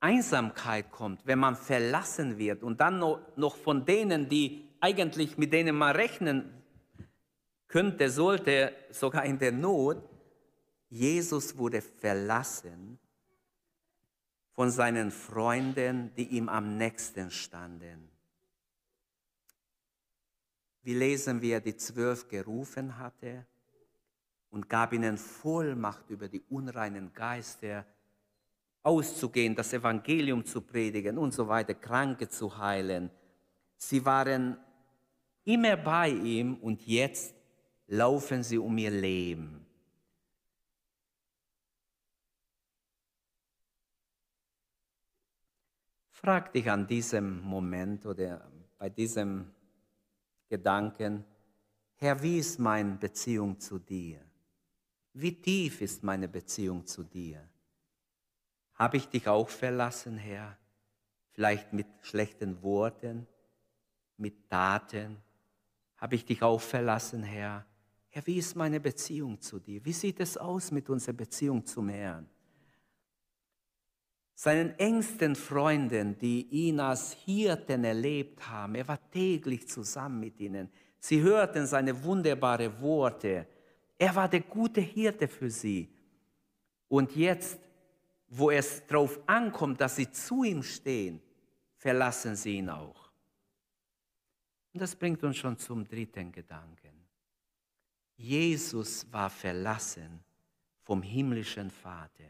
Einsamkeit 0.00 0.90
kommt, 0.90 1.26
wenn 1.26 1.38
man 1.38 1.56
verlassen 1.56 2.38
wird 2.38 2.62
und 2.62 2.80
dann 2.80 2.98
noch 2.98 3.56
von 3.56 3.84
denen, 3.84 4.28
die 4.28 4.68
eigentlich 4.80 5.38
mit 5.38 5.52
denen 5.52 5.76
man 5.76 5.94
rechnen 5.94 6.62
könnte, 7.66 8.10
sollte, 8.10 8.72
sogar 8.90 9.24
in 9.24 9.38
der 9.38 9.52
Not, 9.52 10.02
Jesus 10.88 11.56
wurde 11.58 11.82
verlassen 11.82 12.98
von 14.52 14.70
seinen 14.70 15.10
Freunden, 15.10 16.12
die 16.16 16.28
ihm 16.28 16.48
am 16.48 16.76
nächsten 16.76 17.30
standen. 17.30 18.10
Wie 20.82 20.94
lesen 20.94 21.42
wir, 21.42 21.60
die 21.60 21.76
zwölf 21.76 22.28
gerufen 22.28 22.98
hatte 22.98 23.46
und 24.50 24.68
gab 24.68 24.92
ihnen 24.92 25.16
Vollmacht 25.18 26.10
über 26.10 26.28
die 26.28 26.42
unreinen 26.48 27.12
Geister 27.12 27.84
auszugehen, 28.82 29.54
das 29.54 29.72
Evangelium 29.72 30.44
zu 30.44 30.62
predigen 30.62 31.18
und 31.18 31.32
so 31.32 31.46
weiter, 31.46 31.74
Kranke 31.74 32.28
zu 32.28 32.56
heilen. 32.56 33.10
Sie 33.76 34.04
waren 34.04 34.56
immer 35.44 35.76
bei 35.76 36.10
ihm 36.10 36.54
und 36.56 36.86
jetzt 36.86 37.34
laufen 37.86 38.42
sie 38.42 38.58
um 38.58 38.76
ihr 38.78 38.90
Leben. 38.90 39.66
Frag 46.10 46.52
dich 46.52 46.68
an 46.70 46.86
diesem 46.86 47.40
Moment 47.42 48.04
oder 48.04 48.50
bei 48.76 48.90
diesem 48.90 49.50
Gedanken, 50.48 51.24
Herr, 51.96 52.20
wie 52.22 52.38
ist 52.38 52.58
meine 52.58 52.96
Beziehung 52.96 53.58
zu 53.58 53.78
dir? 53.78 54.27
Wie 55.20 55.34
tief 55.42 55.80
ist 55.80 56.04
meine 56.04 56.28
Beziehung 56.28 56.86
zu 56.86 57.02
dir? 57.02 57.42
Habe 58.74 58.98
ich 58.98 59.08
dich 59.08 59.26
auch 59.26 59.48
verlassen, 59.48 60.16
Herr? 60.16 60.56
Vielleicht 61.32 61.72
mit 61.72 61.88
schlechten 62.02 62.62
Worten, 62.62 63.26
mit 64.16 64.48
Taten? 64.48 65.16
Habe 65.96 66.14
ich 66.14 66.24
dich 66.24 66.40
auch 66.42 66.60
verlassen, 66.60 67.24
Herr? 67.24 67.66
Herr, 68.10 68.26
wie 68.28 68.38
ist 68.38 68.54
meine 68.54 68.78
Beziehung 68.78 69.40
zu 69.40 69.58
dir? 69.58 69.84
Wie 69.84 69.92
sieht 69.92 70.20
es 70.20 70.36
aus 70.36 70.70
mit 70.70 70.88
unserer 70.88 71.14
Beziehung 71.14 71.66
zum 71.66 71.88
Herrn? 71.88 72.28
seinen 74.40 74.78
engsten 74.78 75.34
Freunden, 75.34 76.16
die 76.16 76.46
ihn 76.50 76.78
als 76.78 77.12
Hirten 77.24 77.82
erlebt 77.82 78.48
haben. 78.48 78.76
Er 78.76 78.86
war 78.86 79.00
täglich 79.10 79.66
zusammen 79.66 80.20
mit 80.20 80.38
ihnen. 80.38 80.70
Sie 81.00 81.20
hörten 81.20 81.66
seine 81.66 82.04
wunderbaren 82.04 82.80
Worte. 82.80 83.48
Er 83.98 84.14
war 84.14 84.28
der 84.28 84.40
gute 84.40 84.80
Hirte 84.80 85.26
für 85.26 85.50
sie. 85.50 85.88
Und 86.86 87.16
jetzt, 87.16 87.58
wo 88.28 88.50
es 88.50 88.86
darauf 88.86 89.18
ankommt, 89.26 89.80
dass 89.80 89.96
sie 89.96 90.10
zu 90.10 90.44
ihm 90.44 90.62
stehen, 90.62 91.20
verlassen 91.76 92.36
sie 92.36 92.56
ihn 92.58 92.70
auch. 92.70 93.10
Und 94.72 94.80
das 94.80 94.94
bringt 94.94 95.22
uns 95.24 95.36
schon 95.36 95.58
zum 95.58 95.86
dritten 95.86 96.30
Gedanken. 96.30 96.92
Jesus 98.16 99.06
war 99.12 99.30
verlassen 99.30 100.22
vom 100.82 101.02
himmlischen 101.02 101.70
Vater. 101.70 102.24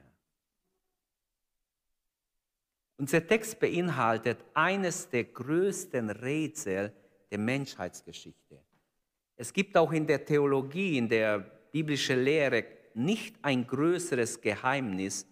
Unser 2.97 3.27
Text 3.27 3.61
beinhaltet 3.61 4.45
eines 4.55 5.09
der 5.09 5.25
größten 5.25 6.11
Rätsel 6.11 6.93
der 7.31 7.39
Menschheitsgeschichte. 7.39 8.61
Es 9.37 9.53
gibt 9.53 9.77
auch 9.77 9.93
in 9.93 10.07
der 10.07 10.25
Theologie, 10.25 10.99
in 10.99 11.09
der 11.09 11.58
biblischen 11.79 12.25
Lehre 12.25 12.65
nicht 12.95 13.37
ein 13.43 13.65
größeres 13.65 14.41
Geheimnis 14.41 15.27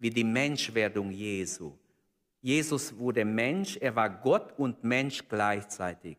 wie 0.00 0.10
die 0.10 0.24
Menschwerdung 0.24 1.12
Jesu. 1.12 1.72
Jesus 2.40 2.96
wurde 2.98 3.24
Mensch, 3.24 3.76
er 3.76 3.94
war 3.94 4.10
Gott 4.10 4.58
und 4.58 4.82
Mensch 4.82 5.22
gleichzeitig. 5.28 6.16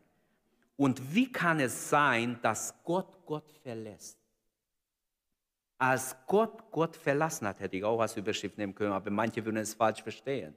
Und 0.76 1.14
wie 1.14 1.30
kann 1.30 1.60
es 1.60 1.90
sein, 1.90 2.38
dass 2.40 2.74
Gott 2.82 3.26
Gott 3.26 3.50
verlässt? 3.62 4.18
Als 5.76 6.16
Gott 6.26 6.70
Gott 6.70 6.96
verlassen 6.96 7.46
hat, 7.46 7.60
hätte 7.60 7.76
ich 7.76 7.84
auch 7.84 8.00
als 8.00 8.16
Überschrift 8.16 8.56
nehmen 8.56 8.74
können, 8.74 8.92
aber 8.92 9.10
manche 9.10 9.44
würden 9.44 9.58
es 9.58 9.74
falsch 9.74 10.02
verstehen 10.02 10.54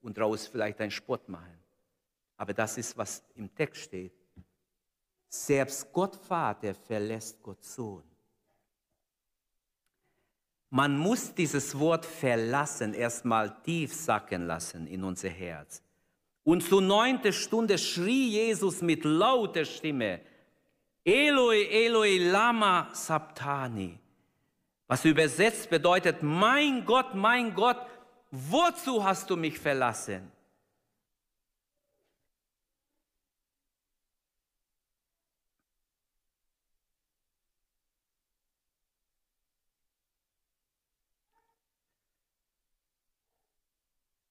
und 0.00 0.16
daraus 0.16 0.46
vielleicht 0.46 0.80
einen 0.80 0.90
Spott 0.90 1.28
machen. 1.28 1.58
Aber 2.38 2.54
das 2.54 2.78
ist, 2.78 2.96
was 2.96 3.22
im 3.34 3.54
Text 3.54 3.82
steht. 3.82 4.14
Selbst 5.28 5.92
Gott 5.92 6.16
Vater 6.16 6.74
verlässt 6.74 7.42
Gott 7.42 7.62
Sohn. 7.62 8.09
Man 10.70 10.96
muss 10.96 11.34
dieses 11.34 11.78
Wort 11.78 12.06
verlassen 12.06 12.94
erstmal 12.94 13.60
tief 13.62 13.92
sacken 13.92 14.46
lassen 14.46 14.86
in 14.86 15.02
unser 15.02 15.28
Herz. 15.28 15.82
Und 16.44 16.62
zur 16.62 16.80
neunten 16.80 17.32
Stunde 17.32 17.76
schrie 17.76 18.30
Jesus 18.30 18.80
mit 18.80 19.04
lauter 19.04 19.64
Stimme, 19.64 20.20
Eloi, 21.04 21.64
Eloi, 21.64 22.18
lama 22.18 22.88
sabtani. 22.92 23.98
Was 24.86 25.04
übersetzt 25.04 25.70
bedeutet, 25.70 26.22
mein 26.22 26.84
Gott, 26.84 27.14
mein 27.14 27.54
Gott, 27.54 27.78
wozu 28.30 29.04
hast 29.04 29.28
du 29.30 29.36
mich 29.36 29.58
verlassen? 29.58 30.30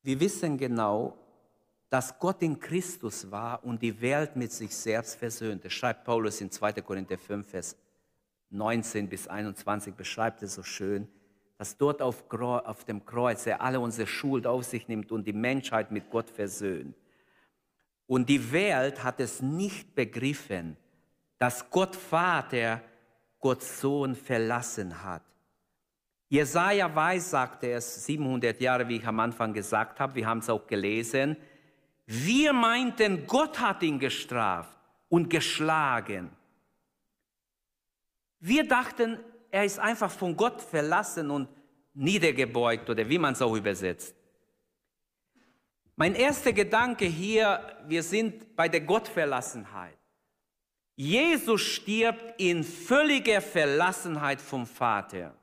Wir 0.02 0.20
wissen 0.20 0.58
genau, 0.58 1.18
dass 1.90 2.18
Gott 2.20 2.42
in 2.42 2.60
Christus 2.60 3.30
war 3.32 3.64
und 3.64 3.82
die 3.82 4.00
Welt 4.02 4.36
mit 4.36 4.52
sich 4.52 4.76
selbst 4.76 5.16
versöhnte. 5.16 5.70
Schreibt 5.70 6.06
Paulus 6.06 6.40
in 6.42 6.52
2. 6.52 6.74
Korinther 6.74 7.18
5, 7.18 7.48
Vers 7.48 7.76
19 8.52 9.10
bis 9.10 9.28
21, 9.28 9.96
beschreibt 9.96 10.44
es 10.44 10.56
so 10.56 10.64
schön 10.64 11.08
dass 11.60 11.76
dort 11.76 12.02
auf, 12.02 12.24
auf 12.32 12.86
dem 12.86 13.06
Kreuz 13.06 13.46
er 13.46 13.60
alle 13.60 13.82
unsere 13.82 14.08
Schuld 14.08 14.48
auf 14.48 14.64
sich 14.64 14.88
nimmt 14.88 15.12
und 15.12 15.28
die 15.28 15.34
Menschheit 15.34 15.92
mit 15.92 16.10
Gott 16.10 16.30
versöhnt. 16.30 16.96
Und 18.08 18.30
die 18.30 18.54
Welt 18.54 19.04
hat 19.04 19.20
es 19.20 19.42
nicht 19.42 19.94
begriffen, 19.94 20.78
dass 21.38 21.70
Gott 21.70 21.98
Vater 21.98 22.82
Gott 23.42 23.62
Sohn 23.62 24.16
verlassen 24.16 25.04
hat. 25.04 25.22
Jesaja 26.30 26.94
weiß, 26.94 27.32
sagte 27.32 27.72
es 27.72 28.06
700 28.06 28.62
Jahre, 28.62 28.88
wie 28.88 28.98
ich 28.98 29.08
am 29.08 29.20
Anfang 29.20 29.52
gesagt 29.52 30.00
habe, 30.00 30.14
wir 30.14 30.28
haben 30.28 30.40
es 30.40 30.50
auch 30.50 30.68
gelesen. 30.68 31.36
Wir 32.06 32.54
meinten, 32.54 33.26
Gott 33.26 33.60
hat 33.60 33.82
ihn 33.82 33.98
gestraft 33.98 34.78
und 35.10 35.30
geschlagen. 35.30 36.30
Wir 38.40 38.68
dachten, 38.68 39.20
er 39.50 39.66
ist 39.66 39.80
einfach 39.80 40.12
von 40.12 40.38
Gott 40.38 40.62
verlassen 40.62 41.32
und 41.32 41.50
niedergebeugt 41.96 42.88
oder 42.90 43.10
wie 43.10 43.18
man 43.18 43.34
es 43.34 43.42
auch 43.42 43.56
übersetzt. 43.56 44.16
Mein 45.96 46.14
erster 46.14 46.54
Gedanke 46.54 47.06
hier, 47.06 47.76
wir 47.88 48.04
sind 48.04 48.56
bei 48.56 48.70
der 48.70 48.82
Gottverlassenheit. 48.82 49.98
Jesus 50.96 51.62
stirbt 51.62 52.40
in 52.40 52.64
völliger 52.64 53.42
Verlassenheit 53.42 54.40
vom 54.40 54.68
Vater. 54.68 55.36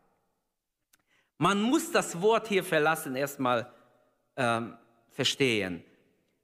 Man 1.38 1.60
muss 1.62 1.90
das 1.90 2.20
Wort 2.20 2.48
hier 2.48 2.64
verlassen 2.64 3.14
erstmal 3.14 3.70
ähm, 4.36 4.76
verstehen. 5.10 5.84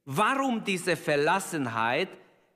Warum 0.05 0.65
diese 0.65 0.97
Verlassenheit, 0.97 2.09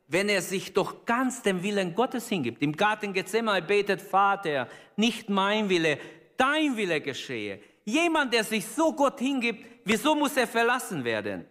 wenn 0.09 0.29
er 0.29 0.43
sich 0.43 0.73
doch 0.73 1.05
ganz 1.05 1.43
dem 1.43 1.63
Willen 1.63 1.95
Gottes 1.95 2.29
hingibt? 2.29 2.63
Im 2.63 2.77
Garten 2.77 3.13
Gethsemane 3.13 3.63
betet 3.63 4.03
Vater, 4.03 4.69
nicht 4.97 5.29
mein 5.29 5.69
Wille, 5.69 5.99
dein 6.37 6.77
Wille 6.77 7.01
geschehe. 7.01 7.61
Jemand, 7.85 8.35
der 8.35 8.45
sich 8.45 8.67
so 8.67 8.93
Gott 8.93 9.19
hingibt, 9.19 9.65
wieso 9.85 10.15
muss 10.15 10.37
er 10.37 10.47
verlassen 10.47 11.05
werden? 11.05 11.47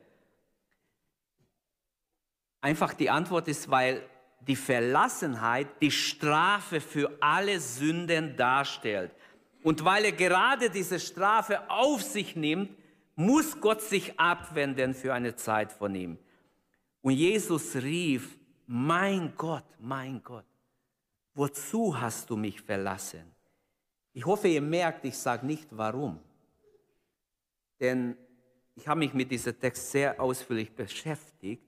Einfach 2.62 2.94
die 2.94 3.10
Antwort 3.10 3.48
ist, 3.48 3.70
weil 3.70 4.04
die 4.42 4.56
Verlassenheit 4.56 5.68
die 5.82 5.92
Strafe 5.92 6.82
für 6.82 7.18
alle 7.22 7.60
Sünden 7.60 8.36
darstellt. 8.36 9.12
Und 9.66 9.84
weil 9.84 10.06
er 10.06 10.12
gerade 10.12 10.70
diese 10.70 11.00
Strafe 11.00 11.68
auf 11.72 12.04
sich 12.04 12.36
nimmt, 12.36 12.70
muss 13.16 13.60
Gott 13.60 13.82
sich 13.82 14.20
abwenden 14.20 14.94
für 14.94 15.12
eine 15.12 15.36
Zeit 15.36 15.72
von 15.72 15.96
ihm. 15.96 16.20
Und 17.02 17.14
Jesus 17.14 17.76
rief, 17.76 18.38
mein 18.68 19.34
Gott, 19.36 19.66
mein 19.80 20.22
Gott, 20.22 20.46
wozu 21.34 22.00
hast 22.00 22.30
du 22.30 22.38
mich 22.38 22.62
verlassen? 22.62 23.24
Ich 24.14 24.24
hoffe, 24.24 24.50
ihr 24.50 24.62
merkt, 24.62 25.04
ich 25.04 25.18
sage 25.18 25.48
nicht 25.48 25.68
warum. 25.72 26.20
Denn 27.80 28.16
ich 28.76 28.88
habe 28.88 29.00
mich 29.00 29.16
mit 29.16 29.32
diesem 29.32 29.60
Text 29.60 29.90
sehr 29.90 30.22
ausführlich 30.22 30.76
beschäftigt. 30.76 31.64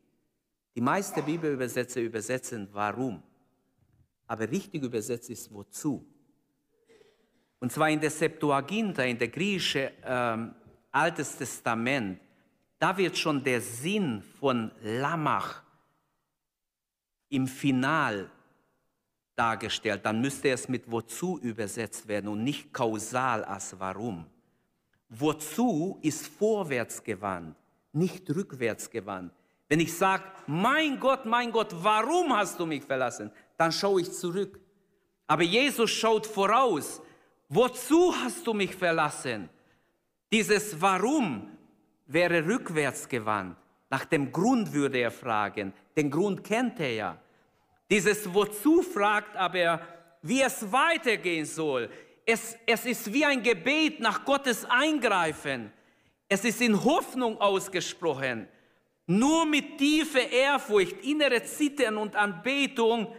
Die 0.75 0.81
meisten 0.81 1.25
Bibelübersetzer 1.25 2.01
übersetzen 2.01 2.69
warum. 2.73 3.23
Aber 4.27 4.47
richtig 4.51 4.83
übersetzt 4.83 5.31
ist 5.31 5.51
wozu. 5.51 6.05
Und 7.59 7.71
zwar 7.71 7.89
in 7.89 7.99
der 7.99 8.11
Septuaginta, 8.11 9.03
in 9.03 9.17
der 9.17 9.29
griechischen 9.29 9.89
ähm, 10.03 10.55
Altes 10.91 11.37
Testament, 11.37 12.19
da 12.79 12.95
wird 12.95 13.17
schon 13.17 13.43
der 13.43 13.61
Sinn 13.61 14.21
von 14.39 14.71
Lamach 14.81 15.63
im 17.29 17.47
Final 17.47 18.29
dargestellt. 19.35 20.05
Dann 20.05 20.21
müsste 20.21 20.49
es 20.49 20.69
mit 20.69 20.89
wozu 20.89 21.39
übersetzt 21.39 22.07
werden 22.07 22.27
und 22.27 22.43
nicht 22.43 22.73
kausal 22.73 23.43
als 23.43 23.79
warum. 23.79 24.25
Wozu 25.09 25.99
ist 26.01 26.27
vorwärtsgewandt, 26.27 27.55
nicht 27.93 28.29
rückwärtsgewandt. 28.29 29.33
Wenn 29.69 29.79
ich 29.79 29.95
sage, 29.95 30.23
mein 30.45 30.99
Gott, 30.99 31.25
mein 31.25 31.51
Gott, 31.51 31.73
warum 31.81 32.35
hast 32.35 32.59
du 32.59 32.65
mich 32.65 32.83
verlassen? 32.83 33.31
Dann 33.57 33.71
schaue 33.71 34.01
ich 34.01 34.11
zurück. 34.11 34.59
Aber 35.27 35.43
Jesus 35.43 35.91
schaut 35.91 36.25
voraus. 36.25 37.01
Wozu 37.49 38.13
hast 38.13 38.45
du 38.45 38.53
mich 38.53 38.75
verlassen? 38.75 39.49
Dieses 40.31 40.79
Warum 40.81 41.49
wäre 42.05 42.45
rückwärts 42.45 43.07
gewandt. 43.07 43.57
Nach 43.89 44.05
dem 44.05 44.31
Grund 44.31 44.73
würde 44.73 44.99
er 44.99 45.11
fragen. 45.11 45.73
Den 45.95 46.11
Grund 46.11 46.43
kennt 46.43 46.79
er 46.79 46.93
ja. 46.93 47.17
Dieses 47.89 48.33
Wozu 48.33 48.81
fragt 48.81 49.35
aber, 49.37 49.81
wie 50.21 50.41
es 50.41 50.69
weitergehen 50.71 51.45
soll. 51.45 51.89
Es, 52.25 52.57
es 52.65 52.85
ist 52.85 53.13
wie 53.13 53.23
ein 53.23 53.41
Gebet 53.41 54.01
nach 54.01 54.25
Gottes 54.25 54.65
Eingreifen. 54.65 55.71
Es 56.27 56.43
ist 56.43 56.61
in 56.61 56.83
Hoffnung 56.83 57.39
ausgesprochen. 57.39 58.49
Nur 59.05 59.45
mit 59.45 59.77
tiefer 59.77 60.29
Ehrfurcht, 60.29 61.01
innere 61.05 61.41
Zittern 61.43 61.95
und 61.95 62.17
Anbetung 62.17 63.15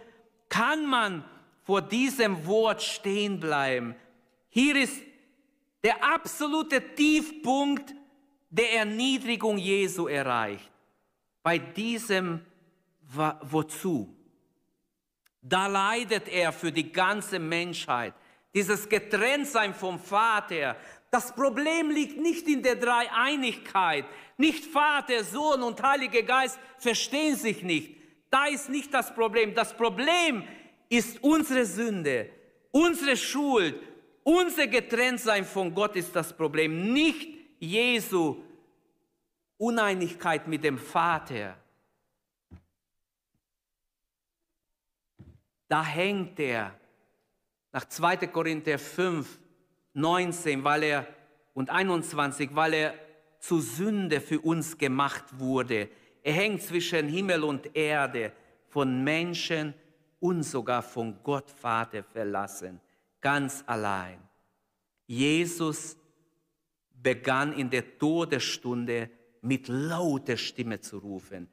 kann 0.51 0.85
man 0.85 1.25
vor 1.63 1.81
diesem 1.81 2.47
Wort 2.47 2.83
stehen 2.83 3.41
bleiben. 3.41 3.95
Hier 4.49 4.77
ist 4.77 5.03
der 5.83 6.03
absolute 6.03 6.95
Tiefpunkt 6.95 7.95
der 8.51 8.73
Erniedrigung 8.75 9.59
Jesu 9.59 10.07
erreicht. 10.07 10.71
Bei 11.43 11.59
diesem 11.59 12.45
Wozu? 13.43 14.15
Da 15.41 15.67
leidet 15.67 16.29
er 16.29 16.53
für 16.53 16.73
die 16.73 16.93
ganze 16.93 17.39
Menschheit. 17.39 18.15
Dieses 18.55 18.89
Getrenntsein 18.89 19.73
vom 19.75 19.99
Vater. 19.99 20.77
Das 21.11 21.35
Problem 21.35 21.91
liegt 21.91 22.19
nicht 22.19 22.47
in 22.49 22.63
der 22.63 22.77
Dreieinigkeit. 22.77 24.05
Nicht 24.37 24.65
Vater, 24.65 25.25
Sohn 25.25 25.63
und 25.63 25.83
Heiliger 25.83 26.23
Geist 26.23 26.59
verstehen 26.79 27.37
sich 27.37 27.63
nicht. 27.63 27.97
Da 28.31 28.47
ist 28.47 28.69
nicht 28.69 28.93
das 28.93 29.15
Problem. 29.15 29.55
Das 29.55 29.75
Problem 29.75 30.45
ist 30.89 31.23
unsere 31.23 31.65
Sünde, 31.65 32.31
unsere 32.71 33.17
Schuld, 33.17 33.81
unser 34.29 34.67
Getrenntsein 34.67 35.47
von 35.47 35.75
Gott 35.75 35.97
ist 35.97 36.15
das 36.15 36.37
Problem, 36.37 36.93
nicht 36.93 37.29
Jesu 37.59 38.37
Uneinigkeit 39.57 40.47
mit 40.47 40.63
dem 40.63 40.77
Vater. 40.77 41.57
Da 45.67 45.83
hängt 45.83 46.39
er 46.41 46.79
nach 47.73 47.87
2. 47.87 48.27
Korinther 48.27 48.79
5, 48.79 49.39
19, 49.95 50.63
weil 50.63 50.83
er 50.83 51.07
und 51.55 51.71
21, 51.71 52.51
weil 52.53 52.75
er 52.75 52.95
zu 53.41 53.61
Sünde 53.61 54.21
für 54.21 54.41
uns 54.41 54.77
gemacht 54.77 55.25
wurde. 55.39 55.89
Er 56.23 56.35
hängt 56.35 56.63
zwischen 56.63 57.09
Himmel 57.09 57.45
und 57.45 57.75
Erde, 57.75 58.33
von 58.69 59.03
Menschen 59.03 59.73
und 60.21 60.43
sogar 60.43 60.83
von 60.83 61.19
Gott 61.23 61.51
Vater 61.51 62.03
verlassen 62.03 62.79
ganz 63.21 63.65
allein. 63.67 64.19
Jesus 65.07 65.97
begann 67.03 67.53
in 67.53 67.71
der 67.71 67.99
Todesstunde 67.99 69.11
mit 69.41 69.69
lauter 69.69 70.37
Stimme 70.37 70.81
zu 70.81 70.99
rufen. 70.99 71.49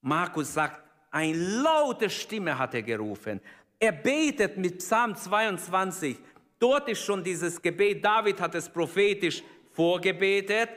Markus 0.00 0.54
sagt, 0.54 0.82
eine 1.10 1.36
laute 1.36 2.08
Stimme 2.08 2.58
hat 2.58 2.74
er 2.74 2.82
gerufen. 2.82 3.40
Er 3.78 3.92
betet 3.92 4.56
mit 4.56 4.78
Psalm 4.78 5.14
22. 5.14 6.16
Dort 6.58 6.88
ist 6.88 7.02
schon 7.02 7.24
dieses 7.24 7.60
Gebet. 7.60 8.04
David 8.04 8.40
hat 8.40 8.54
es 8.54 8.68
prophetisch 8.68 9.42
vorgebetet. 9.72 10.68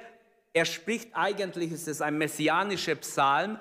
Er 0.54 0.66
spricht, 0.66 1.10
eigentlich 1.14 1.72
ist 1.72 1.88
es 1.88 2.02
ein 2.02 2.18
messianischer 2.18 2.96
Psalm. 2.96 3.60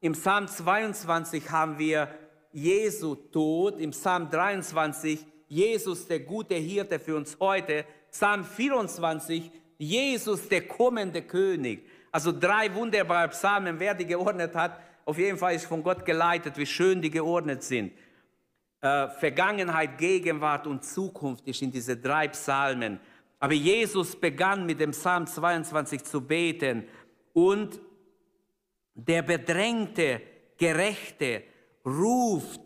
Im 0.00 0.12
Psalm 0.12 0.46
22 0.46 1.50
haben 1.50 1.78
wir 1.78 2.12
Jesu 2.52 3.14
Tod. 3.14 3.80
Im 3.80 3.90
Psalm 3.92 4.28
23 4.28 5.24
Jesus, 5.48 6.06
der 6.06 6.20
gute 6.20 6.54
Hirte 6.54 6.98
für 6.98 7.16
uns 7.16 7.36
heute. 7.40 7.84
Psalm 8.10 8.44
24, 8.44 9.50
Jesus, 9.78 10.48
der 10.48 10.66
kommende 10.66 11.22
König. 11.22 11.86
Also 12.10 12.32
drei 12.32 12.72
wunderbare 12.74 13.28
Psalmen, 13.28 13.78
wer 13.78 13.94
die 13.94 14.06
geordnet 14.06 14.54
hat, 14.54 14.80
auf 15.04 15.18
jeden 15.18 15.36
Fall 15.36 15.54
ist 15.54 15.66
von 15.66 15.82
Gott 15.82 16.04
geleitet, 16.04 16.56
wie 16.56 16.66
schön 16.66 17.02
die 17.02 17.10
geordnet 17.10 17.62
sind. 17.62 17.92
Äh, 18.80 19.08
Vergangenheit, 19.08 19.98
Gegenwart 19.98 20.66
und 20.66 20.84
Zukunft 20.84 21.46
ist 21.46 21.60
in 21.62 21.70
diese 21.70 21.96
drei 21.96 22.28
Psalmen. 22.28 23.00
Aber 23.38 23.52
Jesus 23.52 24.16
begann 24.16 24.64
mit 24.64 24.80
dem 24.80 24.92
Psalm 24.92 25.26
22 25.26 26.04
zu 26.04 26.20
beten 26.20 26.84
und 27.32 27.80
der 28.94 29.22
bedrängte 29.22 30.22
Gerechte 30.56 31.42
ruft 31.84 32.60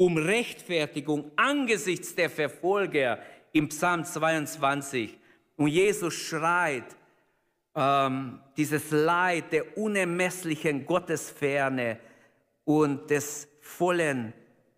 um 0.00 0.16
Rechtfertigung 0.16 1.30
angesichts 1.36 2.14
der 2.14 2.30
Verfolger 2.30 3.18
im 3.52 3.68
Psalm 3.68 4.02
22. 4.02 5.18
Und 5.56 5.68
Jesus 5.68 6.14
schreit 6.14 6.96
ähm, 7.74 8.40
dieses 8.56 8.90
Leid 8.92 9.52
der 9.52 9.76
unermesslichen 9.76 10.86
Gottesferne 10.86 11.98
und 12.64 13.10
des 13.10 13.46
vollen 13.60 14.32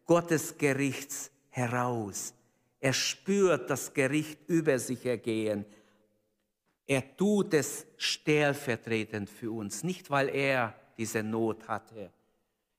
Gottesgerichts 0.06 1.30
heraus. 1.50 2.34
Er 2.80 2.92
spürt 2.92 3.70
das 3.70 3.94
Gericht 3.94 4.40
über 4.48 4.76
sich 4.80 5.06
ergehen. 5.06 5.64
Er 6.84 7.16
tut 7.16 7.54
es 7.54 7.86
stellvertretend 7.96 9.30
für 9.30 9.52
uns, 9.52 9.84
nicht 9.84 10.10
weil 10.10 10.30
er 10.30 10.74
diese 10.98 11.22
Not 11.22 11.68
hatte. 11.68 12.10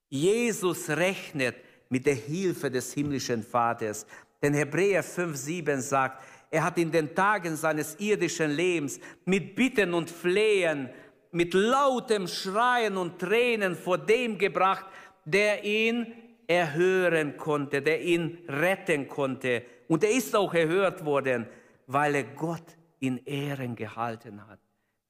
Jesus 0.10 0.90
rechnet 0.90 1.56
mit 1.94 2.08
der 2.08 2.16
Hilfe 2.16 2.72
des 2.72 2.92
himmlischen 2.92 3.44
Vaters. 3.44 4.08
Denn 4.42 4.56
Hebräer 4.56 5.04
5,7 5.04 5.80
sagt, 5.80 6.24
er 6.50 6.64
hat 6.64 6.80
in 6.80 6.92
den 6.92 7.14
Tagen 7.14 7.56
seines 7.56 8.00
irdischen 8.00 8.50
Lebens 8.50 9.00
mit 9.26 9.56
Bitten 9.56 9.94
und 9.94 10.10
Flehen, 10.10 10.90
mit 11.32 11.54
lautem 11.54 12.28
Schreien 12.28 12.98
und 12.98 13.20
Tränen 13.20 13.76
vor 13.76 14.00
dem 14.00 14.40
gebracht, 14.40 14.88
der 15.24 15.64
ihn 15.64 16.12
erhören 16.48 17.38
konnte, 17.38 17.80
der 17.84 18.02
ihn 18.02 18.40
retten 18.48 19.08
konnte. 19.08 19.62
Und 19.88 20.04
er 20.04 20.14
ist 20.14 20.36
auch 20.36 20.56
erhört 20.56 21.06
worden, 21.06 21.46
weil 21.86 22.16
er 22.16 22.24
Gott 22.24 22.76
in 23.02 23.24
Ehren 23.24 23.76
gehalten 23.76 24.48
hat. 24.48 24.60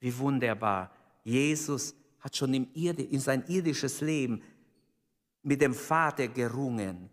Wie 0.02 0.18
wunderbar. 0.18 0.92
Jesus 1.24 1.96
hat 2.20 2.36
schon 2.36 2.54
in 2.54 3.20
sein 3.22 3.46
irdisches 3.48 4.02
Leben 4.02 4.42
mit 5.44 5.62
dem 5.62 5.74
Vater 5.74 6.28
gerungen. 6.28 7.10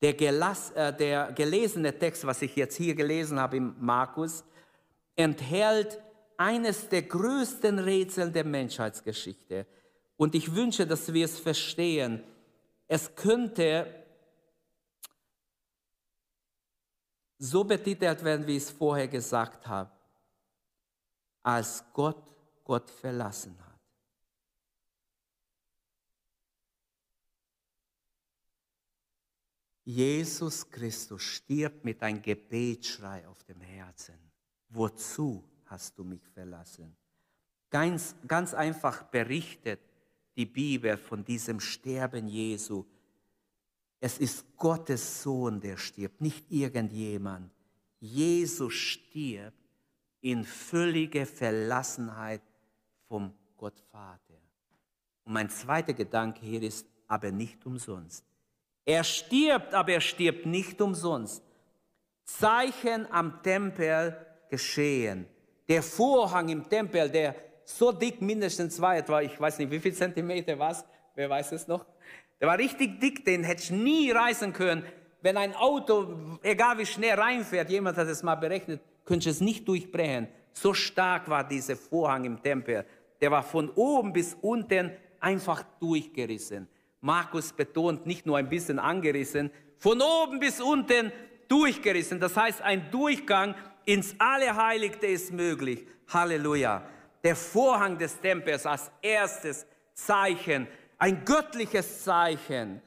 Der, 0.00 0.14
gelass, 0.14 0.70
äh, 0.72 0.96
der 0.96 1.32
gelesene 1.32 1.96
Text, 1.98 2.26
was 2.26 2.42
ich 2.42 2.56
jetzt 2.56 2.76
hier 2.76 2.94
gelesen 2.94 3.38
habe 3.38 3.56
im 3.56 3.74
Markus, 3.78 4.44
enthält 5.16 6.00
eines 6.36 6.88
der 6.88 7.02
größten 7.02 7.78
Rätsel 7.78 8.30
der 8.30 8.44
Menschheitsgeschichte. 8.44 9.66
Und 10.16 10.34
ich 10.34 10.54
wünsche, 10.54 10.86
dass 10.86 11.12
wir 11.12 11.24
es 11.24 11.38
verstehen. 11.38 12.22
Es 12.88 13.14
könnte 13.14 13.86
so 17.38 17.64
betitelt 17.64 18.22
werden, 18.22 18.46
wie 18.46 18.56
ich 18.56 18.64
es 18.64 18.70
vorher 18.70 19.08
gesagt 19.08 19.66
habe, 19.66 19.90
als 21.42 21.84
Gott 21.92 22.32
Gott 22.64 22.90
verlassen 22.90 23.58
hat. 23.60 23.71
Jesus 29.84 30.70
Christus 30.70 31.22
stirbt 31.22 31.84
mit 31.84 32.02
einem 32.02 32.22
Gebetsschrei 32.22 33.26
auf 33.26 33.42
dem 33.44 33.60
Herzen. 33.60 34.14
Wozu 34.68 35.42
hast 35.66 35.98
du 35.98 36.04
mich 36.04 36.22
verlassen? 36.28 36.96
Ganz, 37.68 38.14
ganz 38.28 38.54
einfach 38.54 39.02
berichtet 39.04 39.80
die 40.36 40.46
Bibel 40.46 40.96
von 40.96 41.24
diesem 41.24 41.58
Sterben 41.58 42.28
Jesu. 42.28 42.84
Es 43.98 44.18
ist 44.18 44.56
Gottes 44.56 45.22
Sohn, 45.22 45.60
der 45.60 45.76
stirbt, 45.76 46.20
nicht 46.20 46.50
irgendjemand. 46.50 47.52
Jesus 47.98 48.74
stirbt 48.74 49.56
in 50.20 50.44
völliger 50.44 51.26
Verlassenheit 51.26 52.42
vom 53.08 53.32
Gott 53.56 53.78
Vater. 53.90 54.40
Und 55.24 55.32
mein 55.34 55.50
zweiter 55.50 55.92
Gedanke 55.92 56.40
hier 56.44 56.62
ist, 56.62 56.86
aber 57.06 57.30
nicht 57.30 57.64
umsonst. 57.66 58.24
Er 58.84 59.04
stirbt, 59.04 59.74
aber 59.74 59.92
er 59.92 60.00
stirbt 60.00 60.46
nicht 60.46 60.80
umsonst. 60.80 61.42
Zeichen 62.24 63.06
am 63.10 63.42
Tempel 63.42 64.16
geschehen. 64.50 65.26
Der 65.68 65.82
Vorhang 65.82 66.48
im 66.48 66.68
Tempel, 66.68 67.08
der 67.08 67.34
so 67.64 67.92
dick, 67.92 68.20
mindestens 68.20 68.76
zwei 68.76 68.98
etwa, 68.98 69.20
ich 69.22 69.40
weiß 69.40 69.58
nicht, 69.58 69.70
wie 69.70 69.78
viel 69.78 69.94
Zentimeter 69.94 70.58
war 70.58 70.76
wer 71.14 71.30
weiß 71.30 71.52
es 71.52 71.68
noch? 71.68 71.84
Der 72.40 72.48
war 72.48 72.58
richtig 72.58 73.00
dick, 73.00 73.24
den 73.24 73.44
hätte 73.44 73.62
ich 73.62 73.70
nie 73.70 74.10
reißen 74.10 74.52
können. 74.52 74.84
Wenn 75.20 75.36
ein 75.36 75.54
Auto, 75.54 76.38
egal 76.42 76.78
wie 76.78 76.86
schnell 76.86 77.14
reinfährt, 77.14 77.70
jemand 77.70 77.96
hat 77.96 78.08
es 78.08 78.22
mal 78.22 78.34
berechnet, 78.34 78.80
könnte 79.04 79.30
es 79.30 79.40
nicht 79.40 79.68
durchbrechen. 79.68 80.28
So 80.52 80.74
stark 80.74 81.28
war 81.28 81.46
dieser 81.46 81.76
Vorhang 81.76 82.24
im 82.24 82.42
Tempel. 82.42 82.84
Der 83.20 83.30
war 83.30 83.42
von 83.42 83.70
oben 83.70 84.12
bis 84.12 84.36
unten 84.40 84.90
einfach 85.20 85.62
durchgerissen. 85.78 86.68
Markus 87.02 87.52
betont 87.52 88.06
nicht 88.06 88.26
nur 88.26 88.38
ein 88.38 88.48
bisschen 88.48 88.78
angerissen, 88.78 89.50
von 89.76 90.00
oben 90.00 90.38
bis 90.38 90.60
unten 90.60 91.12
durchgerissen. 91.48 92.20
Das 92.20 92.36
heißt, 92.36 92.62
ein 92.62 92.90
Durchgang 92.92 93.56
ins 93.84 94.14
Allerheiligste 94.18 95.08
ist 95.08 95.32
möglich. 95.32 95.84
Halleluja. 96.08 96.86
Der 97.24 97.34
Vorhang 97.34 97.98
des 97.98 98.20
Tempels 98.20 98.64
als 98.66 98.90
erstes 99.02 99.66
Zeichen, 99.94 100.68
ein 100.98 101.24
göttliches 101.24 102.04
Zeichen. 102.04 102.80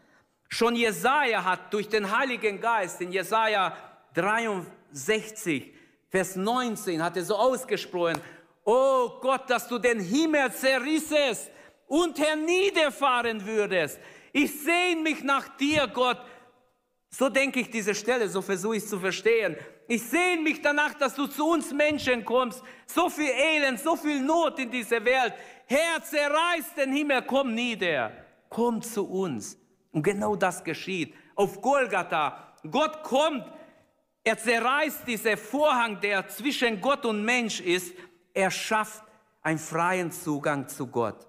Schon 0.48 0.76
Jesaja 0.76 1.44
hat 1.44 1.74
durch 1.74 1.90
den 1.90 2.18
Heiligen 2.18 2.62
Geist 2.62 3.02
in 3.02 3.12
Jesaja 3.12 3.76
63, 4.14 5.74
Vers 6.10 6.38
19, 6.38 7.04
hat 7.04 7.18
er 7.18 7.26
so 7.26 7.36
ausgesprochen: 7.36 8.22
Oh 8.64 9.20
Gott, 9.20 9.50
dass 9.50 9.68
du 9.68 9.78
den 9.78 10.00
Himmel 10.00 10.54
zerrissest 10.54 11.52
und 11.88 12.20
herniederfahren 12.20 13.46
würdest. 13.46 14.00
Ich 14.34 14.60
sehne 14.60 15.02
mich 15.02 15.24
nach 15.24 15.48
dir, 15.58 15.88
Gott. 15.88 16.20
So 17.10 17.30
denke 17.30 17.62
ich 17.62 17.70
diese 17.70 17.96
Stelle, 17.96 18.28
so 18.28 18.42
versuche 18.42 18.76
ich 18.76 18.84
es 18.84 18.90
zu 18.90 19.00
verstehen. 19.00 19.56
Ich 19.88 20.04
sehne 20.04 20.42
mich 20.42 20.62
danach, 20.62 20.94
dass 20.96 21.16
du 21.16 21.28
zu 21.28 21.48
uns 21.48 21.72
Menschen 21.72 22.26
kommst. 22.26 22.62
So 22.88 23.10
viel 23.10 23.30
Elend, 23.30 23.80
so 23.80 23.96
viel 23.96 24.20
Not 24.20 24.60
in 24.60 24.70
dieser 24.70 25.04
Welt. 25.06 25.34
Herr, 25.68 26.04
zerreiß 26.04 26.74
den 26.76 26.92
Himmel, 26.92 27.22
komm 27.22 27.54
nieder. 27.54 28.12
Komm 28.50 28.82
zu 28.82 29.08
uns. 29.08 29.58
Und 29.92 30.04
genau 30.04 30.36
das 30.36 30.64
geschieht. 30.64 31.14
Auf 31.36 31.62
Golgatha. 31.62 32.56
Gott 32.70 33.02
kommt. 33.04 33.46
Er 34.24 34.38
zerreißt 34.38 35.08
diesen 35.08 35.38
Vorhang, 35.38 36.02
der 36.02 36.28
zwischen 36.28 36.82
Gott 36.82 37.06
und 37.06 37.24
Mensch 37.24 37.62
ist. 37.62 37.94
Er 38.34 38.52
schafft 38.52 39.04
einen 39.42 39.60
freien 39.60 40.12
Zugang 40.12 40.68
zu 40.68 40.88
Gott. 40.88 41.26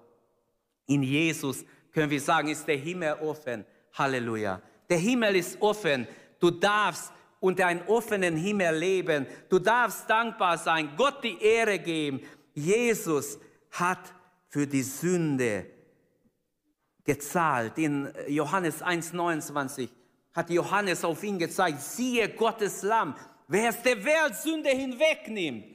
In 0.87 1.03
Jesus 1.03 1.63
können 1.93 2.09
wir 2.09 2.21
sagen, 2.21 2.49
ist 2.49 2.67
der 2.67 2.77
Himmel 2.77 3.13
offen. 3.21 3.65
Halleluja. 3.93 4.61
Der 4.89 4.97
Himmel 4.97 5.35
ist 5.35 5.61
offen. 5.61 6.07
Du 6.39 6.51
darfst 6.51 7.11
unter 7.39 7.67
einem 7.67 7.81
offenen 7.87 8.35
Himmel 8.35 8.75
leben. 8.75 9.27
Du 9.49 9.59
darfst 9.59 10.09
dankbar 10.09 10.57
sein, 10.57 10.91
Gott 10.97 11.23
die 11.23 11.41
Ehre 11.41 11.79
geben. 11.79 12.21
Jesus 12.53 13.39
hat 13.71 14.13
für 14.49 14.65
die 14.65 14.83
Sünde 14.83 15.65
gezahlt. 17.03 17.77
In 17.77 18.11
Johannes 18.27 18.83
1,29 18.83 19.89
hat 20.33 20.49
Johannes 20.49 21.03
auf 21.03 21.23
ihn 21.23 21.39
gezeigt, 21.39 21.81
siehe 21.81 22.29
Gottes 22.29 22.83
Lamm, 22.83 23.15
wer 23.47 23.69
es 23.69 23.81
der 23.81 24.03
Welt 24.03 24.35
Sünde 24.35 24.69
hinwegnimmt. 24.69 25.65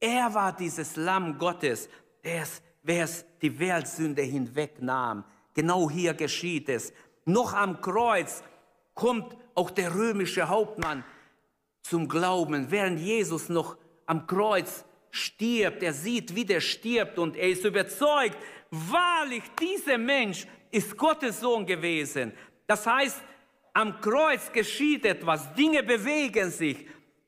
Er 0.00 0.32
war 0.32 0.56
dieses 0.56 0.96
Lamm 0.96 1.38
Gottes, 1.38 1.88
der 2.24 2.42
es 2.42 2.62
wer 2.82 3.08
die 3.42 3.58
Weltsünde 3.58 4.22
hinwegnahm. 4.22 5.24
Genau 5.54 5.90
hier 5.90 6.14
geschieht 6.14 6.68
es. 6.68 6.92
Noch 7.24 7.52
am 7.52 7.80
Kreuz 7.80 8.42
kommt 8.94 9.36
auch 9.54 9.70
der 9.70 9.94
römische 9.94 10.48
Hauptmann 10.48 11.04
zum 11.82 12.08
Glauben, 12.08 12.70
während 12.70 13.00
Jesus 13.00 13.48
noch 13.48 13.76
am 14.06 14.26
Kreuz 14.26 14.84
stirbt. 15.10 15.82
Er 15.82 15.92
sieht, 15.92 16.34
wie 16.34 16.44
der 16.44 16.60
stirbt 16.60 17.18
und 17.18 17.36
er 17.36 17.48
ist 17.48 17.64
überzeugt, 17.64 18.36
wahrlich, 18.70 19.42
dieser 19.60 19.98
Mensch 19.98 20.46
ist 20.70 20.96
Gottes 20.96 21.40
Sohn 21.40 21.66
gewesen. 21.66 22.32
Das 22.66 22.86
heißt, 22.86 23.20
am 23.72 24.00
Kreuz 24.00 24.52
geschieht 24.52 25.04
etwas, 25.04 25.52
Dinge 25.54 25.82
bewegen 25.82 26.50
sich. 26.50 26.86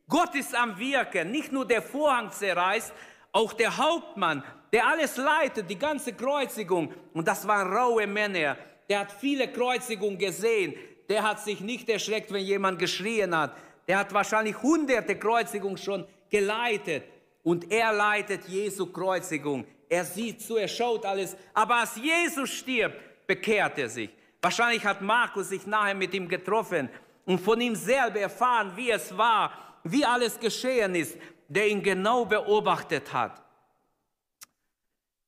Gott 0.09 0.35
ist 0.35 0.55
am 0.55 0.79
Wirken, 0.79 1.31
nicht 1.31 1.53
nur 1.53 1.67
der 1.67 1.83
Vorhang 1.83 2.31
zerreißt, 2.31 2.93
auch 3.33 3.53
der 3.53 3.77
Hauptmann, 3.77 4.45
der 4.73 4.87
alles 4.87 5.17
leitet, 5.17 5.69
die 5.69 5.79
ganze 5.79 6.15
Kreuzigung. 6.15 6.93
Und 7.13 7.29
das 7.29 7.47
waren 7.47 7.73
raue 7.73 8.07
Männer. 8.07 8.57
Der 8.89 9.01
hat 9.01 9.13
viele 9.13 9.49
Kreuzigungen 9.49 10.19
gesehen. 10.19 10.75
Der 11.09 11.23
hat 11.23 11.41
sich 11.41 11.61
nicht 11.61 11.89
erschreckt, 11.89 12.33
wenn 12.33 12.45
jemand 12.45 12.79
geschrien 12.79 13.37
hat. 13.37 13.55
Der 13.87 13.99
hat 13.99 14.13
wahrscheinlich 14.15 14.61
hunderte 14.63 15.17
Kreuzigungen 15.19 15.77
schon 15.77 16.07
geleitet. 16.31 17.05
Und 17.43 17.71
er 17.71 17.93
leitet 17.93 18.49
Jesu 18.49 18.87
Kreuzigung. 18.87 19.67
Er 19.89 20.05
sieht 20.05 20.41
zu, 20.41 20.57
er 20.57 20.69
schaut 20.69 21.05
alles. 21.05 21.37
Aber 21.53 21.77
als 21.77 21.97
Jesus 21.97 22.49
stirbt, 22.49 23.27
bekehrt 23.27 23.79
er 23.79 23.89
sich. 23.91 24.11
Wahrscheinlich 24.41 24.85
hat 24.85 25.03
Markus 25.03 25.51
sich 25.51 25.67
nachher 25.67 25.95
mit 25.95 26.15
ihm 26.15 26.29
getroffen 26.29 26.89
und 27.27 27.41
von 27.41 27.61
ihm 27.61 27.77
selber 27.77 28.21
erfahren, 28.21 28.73
wie 28.75 28.91
es 28.91 29.17
war, 29.17 29.53
wie 29.85 30.05
alles 30.05 30.39
geschehen 30.39 30.95
ist, 30.95 31.17
der 31.49 31.69
ihn 31.69 31.83
genau 31.83 32.25
beobachtet 32.25 33.13
hat. 33.13 33.43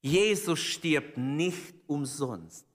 Jesus 0.05 0.61
stirbt 0.61 1.17
nicht 1.17 1.75
umsonst. 1.87 2.67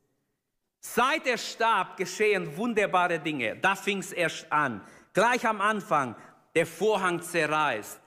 Seit 0.80 1.28
er 1.28 1.38
starb, 1.38 1.96
geschehen 1.96 2.58
wunderbare 2.58 3.20
Dinge. 3.20 3.56
Da 3.58 3.76
fing 3.76 4.00
es 4.00 4.12
erst 4.12 4.52
an. 4.52 4.82
Gleich 5.14 5.46
am 5.46 5.62
Anfang, 5.62 6.16
der 6.56 6.66
Vorhang 6.66 7.22
zerreißt. 7.22 8.02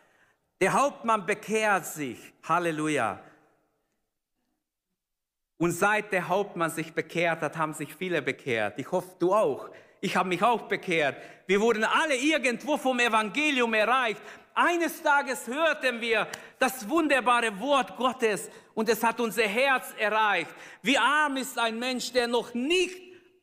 Der 0.61 0.73
Hauptmann 0.73 1.25
bekehrt 1.25 1.87
sich. 1.87 2.19
Halleluja. 2.43 3.23
Und 5.57 5.71
seit 5.71 6.11
der 6.11 6.27
Hauptmann 6.27 6.71
sich 6.71 6.93
bekehrt 6.93 7.43
hat, 7.43 7.57
haben 7.57 7.75
sich 7.75 7.95
viele 7.95 8.23
bekehrt. 8.23 8.77
Ich 8.81 8.91
hoffe, 8.91 9.15
du 9.21 9.33
auch. 9.33 9.71
Ich 10.01 10.17
habe 10.17 10.31
mich 10.31 10.43
auch 10.43 10.63
bekehrt. 10.63 11.17
Wir 11.47 11.61
wurden 11.61 11.85
alle 11.85 12.17
irgendwo 12.17 12.77
vom 12.77 12.99
Evangelium 12.99 13.73
erreicht. 13.73 14.21
Eines 14.55 15.03
Tages 15.03 15.47
hörten 15.47 16.01
wir 16.01 16.29
das 16.59 16.89
wunderbare 16.89 17.59
Wort 17.59 17.97
Gottes 17.97 18.51
und 18.75 18.89
es 18.89 19.03
hat 19.03 19.21
unser 19.21 19.45
Herz 19.45 19.95
erreicht. 19.99 20.55
Wie 20.83 20.99
arm 20.99 21.39
ist 21.39 21.59
ein 21.59 21.79
Mensch, 21.79 22.13
der 22.13 22.27
noch 22.27 22.53
nicht 22.53 23.01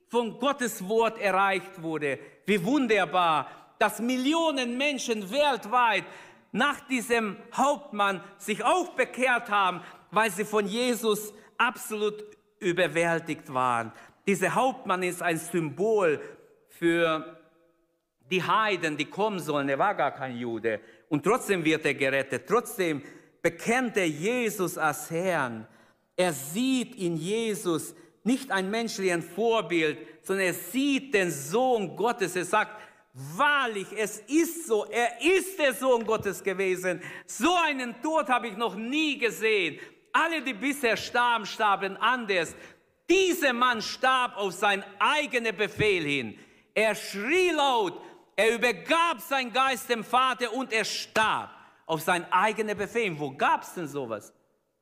von 0.08 0.40
Gottes 0.40 0.88
Wort 0.88 1.20
erreicht 1.20 1.82
wurde. 1.82 2.20
Wie 2.46 2.64
wunderbar, 2.64 3.50
dass 3.80 4.00
Millionen 4.00 4.78
Menschen 4.78 5.32
weltweit 5.32 6.06
nach 6.52 6.82
diesem 6.88 7.38
Hauptmann 7.56 8.24
sich 8.38 8.64
auch 8.64 8.90
bekehrt 8.90 9.50
haben, 9.50 9.82
weil 10.12 10.32
sie 10.32 10.46
von 10.46 10.68
Jesus 10.68 11.34
absolut 11.58 12.24
überwältigt 12.60 13.54
waren. 13.54 13.92
Dieser 14.28 14.54
Hauptmann 14.54 15.04
ist 15.04 15.22
ein 15.22 15.38
Symbol 15.38 16.22
für 16.68 17.40
die 18.30 18.44
Heiden, 18.44 18.98
die 18.98 19.06
kommen 19.06 19.40
sollen. 19.40 19.70
Er 19.70 19.80
war 19.80 19.96
gar 19.96 20.12
kein 20.12 20.38
Jude. 20.38 20.80
Und 21.10 21.24
trotzdem 21.24 21.66
wird 21.66 21.86
er 21.86 21.96
gerettet. 21.96 22.46
Trotzdem 22.48 23.02
bekennt 23.42 23.98
er 23.98 24.08
Jesus 24.08 24.78
als 24.78 25.10
Herrn. 25.10 25.68
Er 26.16 26.34
sieht 26.34 26.96
in 26.96 27.18
Jesus 27.18 27.96
nicht 28.24 28.52
ein 28.52 28.70
menschliches 28.70 29.26
Vorbild, 29.26 29.98
sondern 30.22 30.48
er 30.48 30.54
sieht 30.54 31.14
den 31.14 31.32
Sohn 31.32 31.96
Gottes. 31.96 32.36
Er 32.36 32.46
sagt, 32.46 32.80
wahrlich, 33.14 33.88
es 33.98 34.20
ist 34.28 34.68
so, 34.68 34.86
er 34.86 35.20
ist 35.22 35.58
der 35.58 35.74
Sohn 35.74 36.06
Gottes 36.06 36.44
gewesen. 36.44 37.02
So 37.26 37.56
einen 37.56 38.00
Tod 38.02 38.28
habe 38.30 38.48
ich 38.48 38.58
noch 38.58 38.76
nie 38.76 39.18
gesehen. 39.18 39.80
Alle, 40.12 40.42
die 40.42 40.54
bisher 40.54 40.98
starben, 40.98 41.46
starben 41.46 41.98
anders. 41.98 42.56
Dieser 43.10 43.54
Mann 43.54 43.82
starb 43.82 44.38
auf 44.38 44.54
seinen 44.54 44.84
eigenen 45.00 45.56
Befehl 45.56 46.04
hin. 46.04 46.38
Er 46.76 46.94
schrie 46.94 47.52
laut, 47.52 48.00
er 48.40 48.56
übergab 48.56 49.20
sein 49.20 49.52
Geist 49.52 49.90
dem 49.90 50.02
Vater 50.02 50.54
und 50.54 50.72
er 50.72 50.86
starb 50.86 51.50
auf 51.86 52.00
seinen 52.00 52.26
eigenen 52.32 52.78
Befehl. 52.78 53.20
Wo 53.20 53.32
gab 53.32 53.64
es 53.64 53.74
denn 53.74 53.86
sowas? 53.86 54.32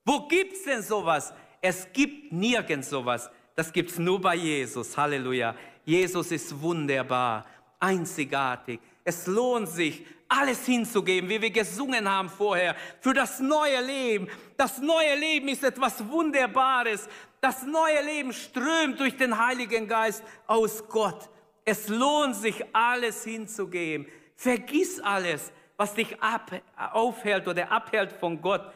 Wo 0.05 0.27
gibt 0.27 0.53
es 0.53 0.63
denn 0.63 0.83
sowas? 0.83 1.33
Es 1.59 1.91
gibt 1.91 2.31
nirgends 2.31 2.91
sowas. 2.91 3.31
Das 3.55 3.73
gibt 3.73 3.89
es 3.89 3.97
nur 3.97 4.21
bei 4.21 4.35
Jesus. 4.35 4.95
Halleluja. 4.95 5.55
Jesus 5.83 6.31
ist 6.31 6.61
wunderbar, 6.61 7.47
einzigartig. 7.79 8.79
Es 9.03 9.25
lohnt 9.25 9.69
sich, 9.69 10.05
alles 10.29 10.63
hinzugeben, 10.63 11.27
wie 11.27 11.41
wir 11.41 11.49
gesungen 11.49 12.07
haben 12.07 12.29
vorher, 12.29 12.75
für 13.01 13.15
das 13.15 13.39
neue 13.39 13.81
Leben. 13.81 14.27
Das 14.55 14.77
neue 14.77 15.15
Leben 15.15 15.47
ist 15.47 15.63
etwas 15.63 16.07
Wunderbares. 16.07 17.09
Das 17.41 17.63
neue 17.63 18.03
Leben 18.05 18.33
strömt 18.33 18.99
durch 18.99 19.17
den 19.17 19.35
Heiligen 19.35 19.87
Geist 19.87 20.21
aus 20.45 20.87
Gott. 20.87 21.27
Es 21.69 21.89
lohnt 21.89 22.33
sich, 22.33 22.63
alles 22.71 23.25
hinzugeben. 23.25 24.07
Vergiss 24.37 25.01
alles, 25.01 25.51
was 25.75 25.93
dich 25.93 26.17
ab, 26.21 26.49
aufhält 26.93 27.45
oder 27.45 27.69
abhält 27.69 28.13
von 28.13 28.41
Gott. 28.41 28.71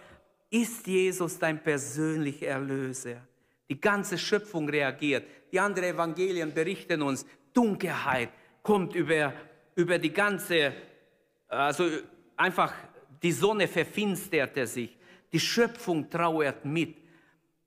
Ist 0.50 0.86
Jesus 0.86 1.40
dein 1.40 1.64
persönlicher 1.64 2.48
Erlöser? 2.48 3.26
Die 3.70 3.80
ganze 3.80 4.18
Schöpfung 4.18 4.68
reagiert. 4.68 5.26
Die 5.54 5.60
anderen 5.62 5.88
Evangelien 5.88 6.54
berichten 6.54 7.02
uns, 7.02 7.26
Dunkelheit 7.54 8.32
kommt 8.62 8.94
über, 8.94 9.32
über 9.76 9.98
die 9.98 10.12
ganze, 10.12 10.74
also 11.48 11.88
einfach 12.36 12.74
die 13.24 13.32
Sonne 13.32 13.70
verfinsterte 13.70 14.68
sich. 14.68 14.98
Die 15.32 15.40
Schöpfung 15.40 16.10
trauert 16.10 16.66
mit. 16.66 16.98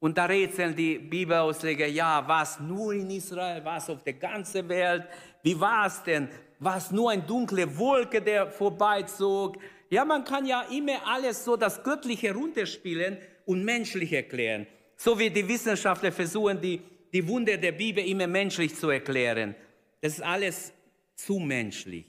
Und 0.04 0.18
da 0.18 0.26
rätseln 0.26 0.76
die 0.76 0.98
Bibelausleger, 0.98 1.86
ja, 1.86 2.28
war 2.28 2.42
es 2.42 2.60
nur 2.60 2.92
in 2.92 3.08
Israel, 3.08 3.64
war 3.64 3.78
es 3.78 3.88
auf 3.88 4.02
der 4.02 4.12
ganzen 4.12 4.68
Welt? 4.68 5.04
Wie 5.42 5.58
war 5.58 5.86
es 5.86 6.02
denn? 6.02 6.28
War 6.58 6.76
es 6.76 6.90
nur 6.90 7.10
eine 7.10 7.22
dunkle 7.22 7.78
Wolke, 7.78 8.20
der 8.20 8.46
vorbeizog? 8.50 9.56
Ja, 9.88 10.04
man 10.04 10.22
kann 10.22 10.44
ja 10.44 10.60
immer 10.70 11.06
alles 11.06 11.42
so 11.42 11.56
das 11.56 11.82
Göttliche 11.82 12.34
runterspielen 12.34 13.16
und 13.46 13.64
menschlich 13.64 14.12
erklären. 14.12 14.66
So 14.94 15.18
wie 15.18 15.30
die 15.30 15.48
Wissenschaftler 15.48 16.12
versuchen, 16.12 16.60
die, 16.60 16.82
die 17.10 17.26
Wunder 17.26 17.56
der 17.56 17.72
Bibel 17.72 18.04
immer 18.04 18.26
menschlich 18.26 18.74
zu 18.74 18.90
erklären. 18.90 19.54
Das 20.02 20.12
ist 20.12 20.22
alles 20.22 20.74
zu 21.14 21.38
menschlich. 21.38 22.04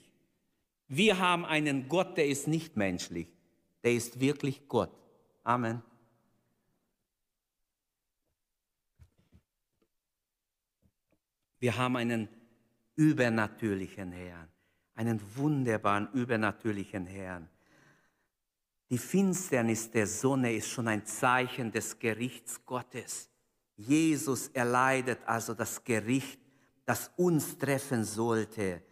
Wir 0.86 1.18
haben 1.18 1.46
einen 1.46 1.88
Gott, 1.88 2.18
der 2.18 2.26
ist 2.26 2.46
nicht 2.46 2.76
menschlich. 2.76 3.28
Der 3.82 3.92
ist 3.92 4.20
wirklich 4.20 4.68
Gott. 4.68 4.90
Amen. 5.44 5.82
Wir 11.58 11.76
haben 11.76 11.96
einen 11.96 12.28
übernatürlichen 12.96 14.12
Herrn, 14.12 14.48
einen 14.94 15.20
wunderbaren 15.36 16.08
übernatürlichen 16.12 17.06
Herrn. 17.06 17.48
Die 18.88 18.98
Finsternis 18.98 19.90
der 19.90 20.06
Sonne 20.06 20.54
ist 20.54 20.68
schon 20.68 20.88
ein 20.88 21.04
Zeichen 21.04 21.72
des 21.72 21.98
Gerichts 21.98 22.64
Gottes. 22.64 23.30
Jesus 23.76 24.48
erleidet 24.48 25.18
also 25.26 25.54
das 25.54 25.82
Gericht, 25.82 26.40
das 26.84 27.10
uns 27.16 27.58
treffen 27.58 28.04
sollte. 28.04 28.82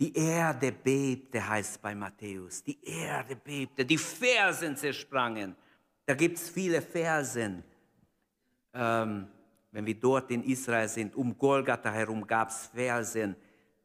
Die 0.00 0.14
Erde 0.16 0.72
bebte, 0.72 1.46
heißt 1.46 1.82
bei 1.82 1.94
Matthäus. 1.94 2.64
Die 2.64 2.82
Erde 2.82 3.36
bebte, 3.36 3.84
die 3.84 3.98
Fersen 3.98 4.74
zersprangen. 4.74 5.54
Da 6.06 6.14
gibt 6.14 6.38
es 6.38 6.48
viele 6.48 6.80
Versen. 6.80 7.62
Ähm, 8.72 9.28
wenn 9.72 9.86
wir 9.86 9.94
dort 9.94 10.30
in 10.30 10.42
Israel 10.42 10.88
sind, 10.88 11.14
um 11.14 11.36
Golgatha 11.36 11.90
herum 11.90 12.26
gab 12.26 12.48
es 12.48 12.66
Fersen. 12.66 13.36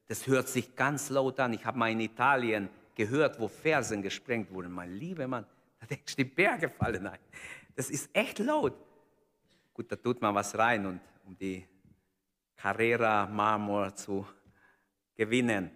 Das 0.07 0.25
hört 0.27 0.47
sich 0.47 0.75
ganz 0.75 1.09
laut 1.09 1.39
an. 1.39 1.53
Ich 1.53 1.65
habe 1.65 1.77
mal 1.77 1.91
in 1.91 1.99
Italien 1.99 2.69
gehört, 2.95 3.39
wo 3.39 3.47
Fersen 3.47 4.01
gesprengt 4.01 4.51
wurden. 4.51 4.71
Mein 4.71 4.91
lieber 4.91 5.27
Mann, 5.27 5.45
da 5.79 5.85
denkst 5.85 6.15
du, 6.15 6.23
die 6.23 6.29
Berge 6.29 6.69
fallen 6.69 7.05
ein. 7.07 7.19
Das 7.75 7.89
ist 7.89 8.09
echt 8.13 8.39
laut. 8.39 8.73
Gut, 9.73 9.91
da 9.91 9.95
tut 9.95 10.21
man 10.21 10.33
was 10.33 10.57
rein, 10.57 10.85
und, 10.85 11.01
um 11.25 11.37
die 11.37 11.65
Carrera 12.55 13.27
Marmor 13.27 13.93
zu 13.93 14.25
gewinnen. 15.15 15.69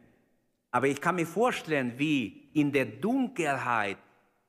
Aber 0.71 0.87
ich 0.87 1.01
kann 1.01 1.15
mir 1.15 1.27
vorstellen, 1.27 1.93
wie 1.97 2.49
in 2.53 2.71
der 2.71 2.85
Dunkelheit 2.85 3.97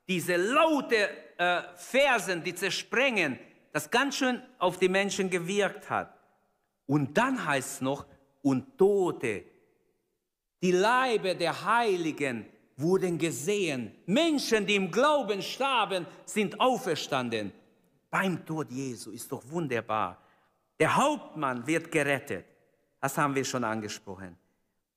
diese 0.07 0.37
laute 0.37 1.09
äh, 1.39 1.63
Fersen, 1.77 2.43
die 2.43 2.55
zersprengen, 2.55 3.39
das 3.73 3.91
ganz 3.91 4.17
schön 4.17 4.43
auf 4.59 4.79
die 4.79 4.89
Menschen 4.89 5.31
gewirkt 5.31 5.89
hat. 5.91 6.15
Und 6.87 7.17
dann 7.17 7.45
heißt 7.45 7.75
es 7.75 7.81
noch, 7.81 8.07
und 8.43 8.77
Tote, 8.79 9.45
die 10.63 10.73
Leibe 10.73 11.37
der 11.37 11.65
Heiligen 11.65 12.47
wurden 12.77 13.19
gesehen. 13.19 13.93
Menschen, 14.07 14.67
die 14.67 14.75
im 14.75 14.91
Glauben 14.91 15.43
starben, 15.43 16.07
sind 16.25 16.61
auferstanden. 16.61 17.53
Beim 18.11 18.45
Tod 18.45 18.71
Jesu 18.71 19.11
ist 19.11 19.31
doch 19.31 19.43
wunderbar. 19.49 20.19
Der 20.79 20.97
Hauptmann 20.97 21.67
wird 21.67 21.93
gerettet. 21.93 22.47
Das 23.01 23.17
haben 23.17 23.35
wir 23.35 23.45
schon 23.45 23.65
angesprochen. 23.65 24.37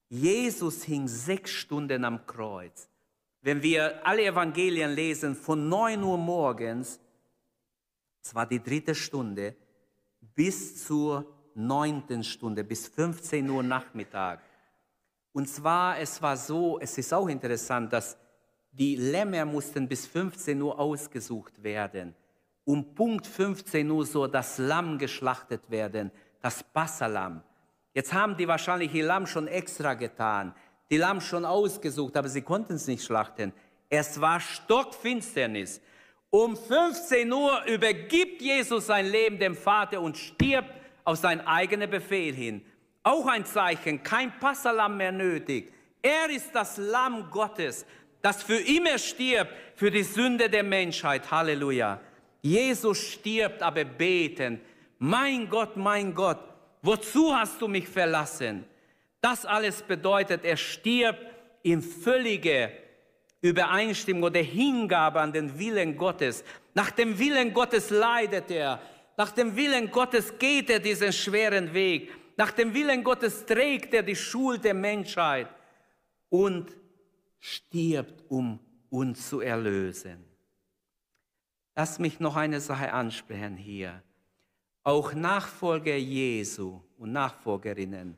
Jesus 0.09 0.83
hing 0.83 1.07
sechs 1.07 1.51
Stunden 1.51 2.05
am 2.05 2.25
Kreuz. 2.25 2.89
Wenn 3.41 3.62
wir 3.62 4.05
alle 4.05 4.25
Evangelien 4.25 4.91
lesen, 4.91 5.36
von 5.36 5.67
9 5.67 6.01
Uhr 6.01 6.17
morgens 6.17 6.99
es 8.23 8.33
war 8.33 8.45
die 8.45 8.63
dritte 8.63 8.95
Stunde 8.95 9.55
bis 10.21 10.86
zur 10.86 11.25
neunten 11.55 12.23
Stunde, 12.23 12.63
bis 12.63 12.88
15 12.88 13.49
Uhr 13.49 13.62
Nachmittag. 13.62 14.39
Und 15.33 15.47
zwar, 15.49 15.99
es 15.99 16.21
war 16.21 16.38
so, 16.38 16.79
es 16.79 16.97
ist 16.97 17.13
auch 17.13 17.27
interessant, 17.27 17.91
dass 17.91 18.17
die 18.71 18.95
Lämmer 18.95 19.45
mussten 19.45 19.88
bis 19.88 20.07
15 20.07 20.62
Uhr 20.62 20.79
ausgesucht 20.79 21.62
werden. 21.62 22.15
Um 22.65 22.95
Punkt 22.95 23.27
15 23.27 23.91
Uhr 23.91 24.05
so 24.05 24.25
das 24.27 24.57
Lamm 24.57 24.97
geschlachtet 24.97 25.69
werden, 25.69 26.09
das 26.41 26.63
Passalam. 26.63 27.43
Jetzt 27.93 28.13
haben 28.13 28.38
die 28.38 28.47
wahrscheinlich 28.47 28.91
die 28.91 29.01
Lamm 29.01 29.27
schon 29.27 29.47
extra 29.47 29.93
getan, 29.95 30.55
die 30.89 30.97
Lamm 30.97 31.19
schon 31.19 31.45
ausgesucht, 31.45 32.15
aber 32.15 32.29
sie 32.29 32.41
konnten 32.41 32.73
es 32.73 32.88
nicht 32.88 33.03
schlachten. 33.03 33.51
Es 33.89 34.19
war 34.21 34.39
Stockfinsternis. 34.39 35.81
Um 36.36 36.58
15 36.58 37.32
Uhr 37.32 37.63
übergibt 37.67 38.41
Jesus 38.41 38.88
sein 38.88 39.06
Leben 39.06 39.38
dem 39.38 39.56
Vater 39.56 40.02
und 40.02 40.17
stirbt 40.17 40.74
auf 41.04 41.19
seinen 41.19 41.41
eigenen 41.41 41.88
Befehl 41.88 42.34
hin. 42.34 42.65
Auch 43.04 43.28
ein 43.28 43.46
Zeichen, 43.46 44.02
kein 44.02 44.39
Passalam 44.39 44.98
mehr 44.98 45.12
nötig. 45.12 45.72
Er 46.02 46.32
ist 46.32 46.50
das 46.56 46.78
Lamm 46.78 47.30
Gottes, 47.30 47.86
das 48.24 48.41
für 48.41 48.58
immer 48.58 48.98
stirbt 48.98 49.52
für 49.76 49.91
die 49.91 50.02
Sünde 50.02 50.50
der 50.50 50.63
Menschheit. 50.63 51.30
Halleluja. 51.30 52.00
Jesus 52.41 52.98
stirbt 52.98 53.62
aber 53.62 53.86
betend. 53.86 54.62
Mein 54.98 55.48
Gott, 55.48 55.78
mein 55.78 56.15
Gott, 56.15 56.39
wozu 56.82 57.32
hast 57.36 57.62
du 57.62 57.67
mich 57.67 57.88
verlassen? 57.88 58.65
Das 59.21 59.46
alles 59.46 59.84
bedeutet, 59.84 60.46
er 60.46 60.58
stirbt 60.58 61.27
in 61.62 61.84
völliger 61.84 62.71
Übereinstimmung 63.44 64.23
oder 64.23 64.39
Hingabe 64.39 65.19
an 65.19 65.33
den 65.33 65.60
Willen 65.60 65.98
Gottes. 65.98 66.46
Nach 66.73 66.91
dem 66.91 67.19
Willen 67.19 67.54
Gottes 67.54 67.89
leidet 67.89 68.50
er. 68.50 68.81
Nach 69.17 69.31
dem 69.31 69.56
Willen 69.56 69.91
Gottes 69.91 70.39
geht 70.39 70.69
er 70.69 70.79
diesen 70.79 71.12
schweren 71.12 71.73
Weg. 71.73 72.10
Nach 72.37 72.52
dem 72.52 72.73
Willen 72.73 73.04
Gottes 73.04 73.46
trägt 73.46 73.94
er 73.94 74.02
die 74.02 74.15
Schuld 74.15 74.63
der 74.63 74.73
Menschheit 74.73 75.50
und 76.29 76.75
stirbt, 77.37 78.23
um 78.29 78.60
uns 78.89 79.27
zu 79.27 79.41
erlösen. 79.41 80.23
Lass 81.75 82.00
mich 82.00 82.21
noch 82.21 82.37
eine 82.37 82.62
Sache 82.62 82.94
ansprechen 82.94 83.58
hier. 83.58 84.02
Auch 84.83 85.13
Nachfolger 85.13 85.98
Jesu 85.98 86.79
und 86.98 87.12
Nachfolgerinnen 87.12 88.17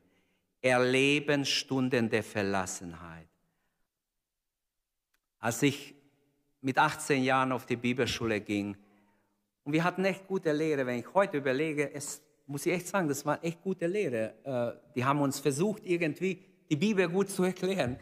erleben 0.62 1.46
Stunden 1.46 2.10
der 2.10 2.24
Verlassenheit. 2.24 3.28
Als 5.46 5.62
ich 5.62 5.94
mit 6.62 6.76
18 6.76 7.24
Jahren 7.24 7.52
auf 7.52 7.68
die 7.68 7.76
Bibelschule 7.76 8.42
ging, 8.42 8.76
und 9.64 9.74
wir 9.74 9.84
hatten 9.84 10.04
echt 10.04 10.26
gute 10.26 10.52
Lehre, 10.52 10.88
wenn 10.88 10.98
ich 10.98 11.14
heute 11.14 11.38
überlege, 11.38 11.94
es 11.94 12.20
muss 12.48 12.66
ich 12.66 12.74
echt 12.74 12.88
sagen, 12.88 13.08
das 13.08 13.24
war 13.28 13.44
echt 13.44 13.62
gute 13.62 13.86
Lehre. 13.86 14.34
Äh, 14.44 14.94
die 14.96 15.06
haben 15.06 15.22
uns 15.22 15.40
versucht, 15.40 15.86
irgendwie 15.86 16.44
die 16.68 16.76
Bibel 16.76 17.08
gut 17.08 17.30
zu 17.30 17.44
erklären. 17.44 18.00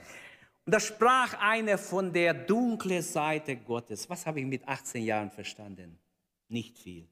Und 0.65 0.73
da 0.73 0.79
sprach 0.79 1.33
einer 1.41 1.77
von 1.77 2.13
der 2.13 2.33
dunklen 2.33 3.01
Seite 3.01 3.57
Gottes. 3.57 4.09
Was 4.09 4.25
habe 4.25 4.39
ich 4.39 4.45
mit 4.45 4.65
18 4.65 5.03
Jahren 5.03 5.29
verstanden? 5.29 5.99
Nicht 6.47 6.77
viel. 6.77 7.09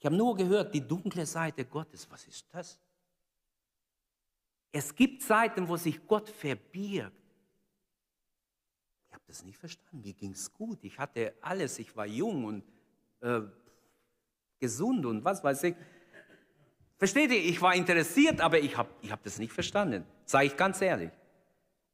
Ich 0.00 0.04
habe 0.04 0.16
nur 0.16 0.34
gehört, 0.36 0.74
die 0.74 0.84
dunkle 0.84 1.26
Seite 1.26 1.64
Gottes. 1.64 2.10
Was 2.10 2.26
ist 2.26 2.44
das? 2.50 2.76
Es 4.72 4.92
gibt 4.92 5.22
Zeiten, 5.22 5.68
wo 5.68 5.76
sich 5.76 6.04
Gott 6.08 6.28
verbirgt. 6.28 7.19
Das 9.30 9.44
nicht 9.44 9.58
verstanden. 9.58 10.02
Mir 10.02 10.12
ging 10.12 10.32
es 10.32 10.52
gut. 10.52 10.82
Ich 10.82 10.98
hatte 10.98 11.34
alles. 11.40 11.78
Ich 11.78 11.96
war 11.96 12.04
jung 12.04 12.44
und 12.46 12.64
äh, 13.20 13.42
gesund 14.58 15.06
und 15.06 15.24
was 15.24 15.44
weiß 15.44 15.62
ich. 15.62 15.76
Versteht 16.98 17.30
ihr? 17.30 17.38
Ich 17.38 17.62
war 17.62 17.72
interessiert, 17.76 18.40
aber 18.40 18.58
ich 18.58 18.76
habe 18.76 18.90
ich 19.00 19.12
hab 19.12 19.22
das 19.22 19.38
nicht 19.38 19.52
verstanden. 19.52 20.04
Sage 20.24 20.46
ich 20.46 20.56
ganz 20.56 20.82
ehrlich. 20.82 21.12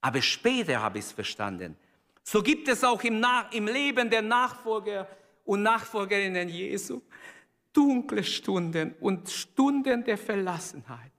Aber 0.00 0.22
später 0.22 0.80
habe 0.80 0.98
ich 0.98 1.04
es 1.04 1.12
verstanden. 1.12 1.76
So 2.22 2.42
gibt 2.42 2.68
es 2.68 2.82
auch 2.82 3.02
im, 3.04 3.20
Nach 3.20 3.52
im 3.52 3.66
Leben 3.66 4.08
der 4.08 4.22
Nachfolger 4.22 5.06
und 5.44 5.62
Nachfolgerinnen 5.62 6.48
Jesu 6.48 7.02
dunkle 7.70 8.24
Stunden 8.24 8.94
und 9.00 9.28
Stunden 9.28 10.02
der 10.04 10.16
Verlassenheit. 10.16 11.12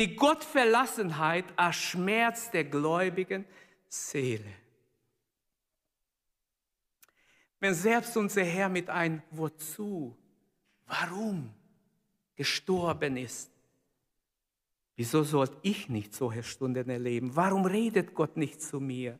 Die 0.00 0.16
Gottverlassenheit 0.16 1.44
als 1.54 1.76
Schmerz 1.76 2.50
der 2.50 2.64
gläubigen 2.64 3.44
Seele. 3.88 4.63
Wenn 7.64 7.72
selbst 7.72 8.14
unser 8.18 8.44
Herr 8.44 8.68
mit 8.68 8.90
einem 8.90 9.22
Wozu, 9.30 10.14
warum 10.86 11.48
gestorben 12.36 13.16
ist, 13.16 13.50
wieso 14.96 15.22
sollte 15.22 15.56
ich 15.62 15.88
nicht 15.88 16.12
solche 16.12 16.42
Stunden 16.42 16.90
erleben? 16.90 17.34
Warum 17.34 17.64
redet 17.64 18.14
Gott 18.14 18.36
nicht 18.36 18.60
zu 18.60 18.80
mir? 18.80 19.18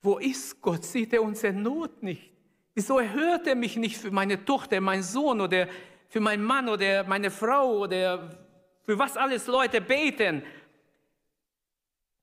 Wo 0.00 0.18
ist 0.18 0.60
Gott? 0.60 0.84
Sieht 0.84 1.12
er 1.12 1.24
unsere 1.24 1.52
Not 1.52 2.04
nicht? 2.04 2.30
Wieso 2.72 3.00
hört 3.00 3.48
er 3.48 3.56
mich 3.56 3.76
nicht 3.76 3.96
für 3.96 4.12
meine 4.12 4.44
Tochter, 4.44 4.80
meinen 4.80 5.02
Sohn 5.02 5.40
oder 5.40 5.66
für 6.08 6.20
meinen 6.20 6.44
Mann 6.44 6.68
oder 6.68 7.02
meine 7.02 7.32
Frau 7.32 7.78
oder 7.80 8.46
für 8.84 8.96
was 8.96 9.16
alles 9.16 9.48
Leute 9.48 9.80
beten? 9.80 10.44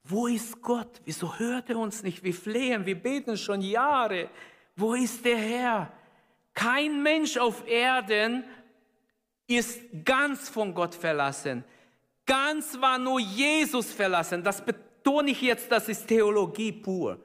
Wo 0.06 0.28
ist 0.28 0.62
Gott? 0.62 1.02
Wieso 1.04 1.38
hört 1.38 1.70
er 1.70 1.80
uns 1.80 2.02
nicht? 2.02 2.24
Wir 2.24 2.34
flehen, 2.34 2.86
wir 2.86 2.96
beten 2.96 3.36
schon 3.36 3.60
Jahre. 3.60 4.30
Wo 4.76 4.94
ist 4.94 5.24
der 5.26 5.38
Herr? 5.38 5.92
Kein 6.54 7.02
Mensch 7.02 7.38
auf 7.38 7.68
Erden 7.68 8.44
ist 9.48 9.82
ganz 10.06 10.50
von 10.50 10.74
Gott 10.74 10.96
verlassen. 10.96 11.64
Ganz 12.26 12.80
war 12.80 12.98
nur 12.98 13.20
Jesus 13.20 13.92
verlassen. 13.92 14.44
Das 14.44 14.64
betone 14.64 15.32
ich 15.32 15.42
jetzt, 15.42 15.72
das 15.72 15.90
ist 15.90 16.08
Theologie 16.08 16.72
pur. 16.72 17.20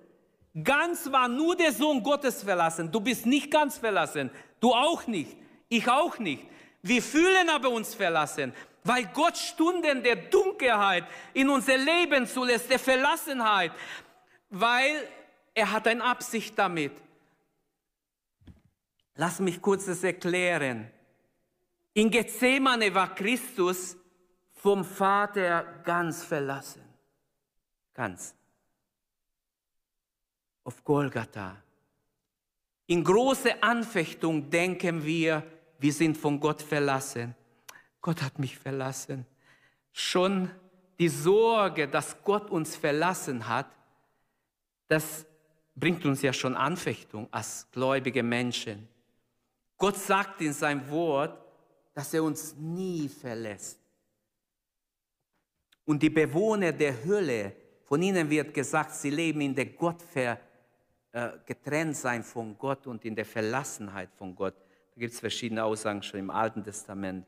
Ganz 0.63 1.11
war 1.13 1.29
nur 1.29 1.55
der 1.55 1.73
Sohn 1.73 2.03
Gottes 2.03 2.43
verlassen. 2.43 2.91
Du 2.91 3.01
bist 3.01 3.27
nicht 3.27 3.51
ganz 3.51 3.79
verlassen. 3.79 4.31
Du 4.59 4.73
auch 4.73 5.07
nicht. 5.07 5.37
Ich 5.69 5.89
auch 5.89 6.19
nicht. 6.19 6.45
Wir 6.83 7.03
fühlen 7.03 7.49
aber 7.51 7.69
uns 7.71 7.95
verlassen, 7.95 8.55
weil 8.85 9.07
Gott 9.13 9.37
Stunden 9.37 10.03
der 10.03 10.17
Dunkelheit 10.17 11.05
in 11.35 11.51
unser 11.51 11.77
Leben 11.77 12.27
zulässt, 12.27 12.71
der 12.71 12.79
Verlassenheit, 12.79 13.73
weil 14.49 15.09
er 15.53 15.73
hat 15.73 15.89
eine 15.89 16.05
Absicht 16.05 16.57
damit. 16.57 16.93
Lass 19.17 19.41
mich 19.41 19.61
kurz 19.61 19.87
das 19.87 20.05
erklären. 20.05 20.91
In 21.95 22.11
Gethsemane 22.11 22.95
war 22.95 23.14
Christus 23.14 23.97
vom 24.53 24.85
Vater 24.85 25.64
ganz 25.85 26.23
verlassen. 26.23 26.83
Ganz 27.95 28.35
auf 30.64 30.83
Golgatha. 30.85 31.57
In 32.87 33.03
große 33.05 33.62
Anfechtung 33.62 34.51
denken 34.51 35.05
wir, 35.05 35.43
wir 35.79 35.93
sind 35.93 36.17
von 36.17 36.41
Gott 36.41 36.61
verlassen. 36.61 37.35
Gott 38.01 38.21
hat 38.21 38.39
mich 38.39 38.59
verlassen. 38.59 39.27
Schon 39.93 40.51
die 40.99 41.09
Sorge, 41.09 41.89
dass 41.89 42.23
Gott 42.23 42.51
uns 42.51 42.77
verlassen 42.77 43.49
hat, 43.49 43.67
das 44.89 45.25
bringt 45.75 46.05
uns 46.05 46.23
ja 46.23 46.33
schon 46.33 46.57
Anfechtung 46.57 47.29
als 47.31 47.69
gläubige 47.71 48.23
Menschen. 48.23 48.89
Gott 49.79 49.97
sagt 49.97 50.41
in 50.41 50.53
seinem 50.53 50.89
Wort, 50.91 51.39
dass 51.93 52.12
er 52.14 52.22
uns 52.22 52.55
nie 52.57 53.09
verlässt. 53.09 53.81
Und 55.85 56.03
die 56.03 56.11
Bewohner 56.11 56.72
der 56.72 57.05
Hölle, 57.05 57.55
von 57.85 58.03
ihnen 58.03 58.29
wird 58.29 58.53
gesagt, 58.53 58.93
sie 58.93 59.11
leben 59.11 59.41
in 59.41 59.55
der 59.55 59.66
Gottver 59.66 60.39
äh, 61.12 61.31
getrennt 61.47 61.97
sein 61.97 62.22
von 62.24 62.59
Gott 62.59 62.87
und 62.87 63.05
in 63.05 63.14
der 63.14 63.24
Verlassenheit 63.24 64.11
von 64.12 64.35
Gott. 64.35 64.55
Da 64.95 65.01
gibt 65.01 65.14
es 65.14 65.20
verschiedene 65.20 65.62
Aussagen 65.62 66.03
schon 66.03 66.20
im 66.20 66.31
Alten 66.31 66.64
Testament. 66.64 67.27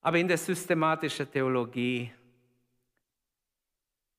Aber 0.00 0.18
in 0.18 0.28
der 0.28 0.38
systematischen 0.38 1.30
Theologie 1.30 2.12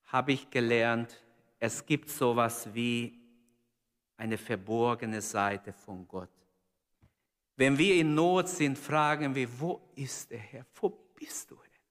habe 0.07 0.33
ich 0.33 0.49
gelernt, 0.49 1.23
es 1.59 1.85
gibt 1.85 2.09
sowas 2.09 2.67
wie 2.73 3.24
eine 4.17 4.37
verborgene 4.37 5.21
Seite 5.21 5.73
von 5.73 6.07
Gott. 6.07 6.29
Wenn 7.55 7.77
wir 7.77 7.95
in 7.95 8.13
Not 8.13 8.49
sind, 8.49 8.77
fragen 8.77 9.33
wir, 9.33 9.47
wo 9.59 9.89
ist 9.95 10.29
der 10.31 10.39
Herr? 10.39 10.65
Wo 10.75 10.89
bist 10.89 11.51
du, 11.51 11.55
Herr? 11.55 11.81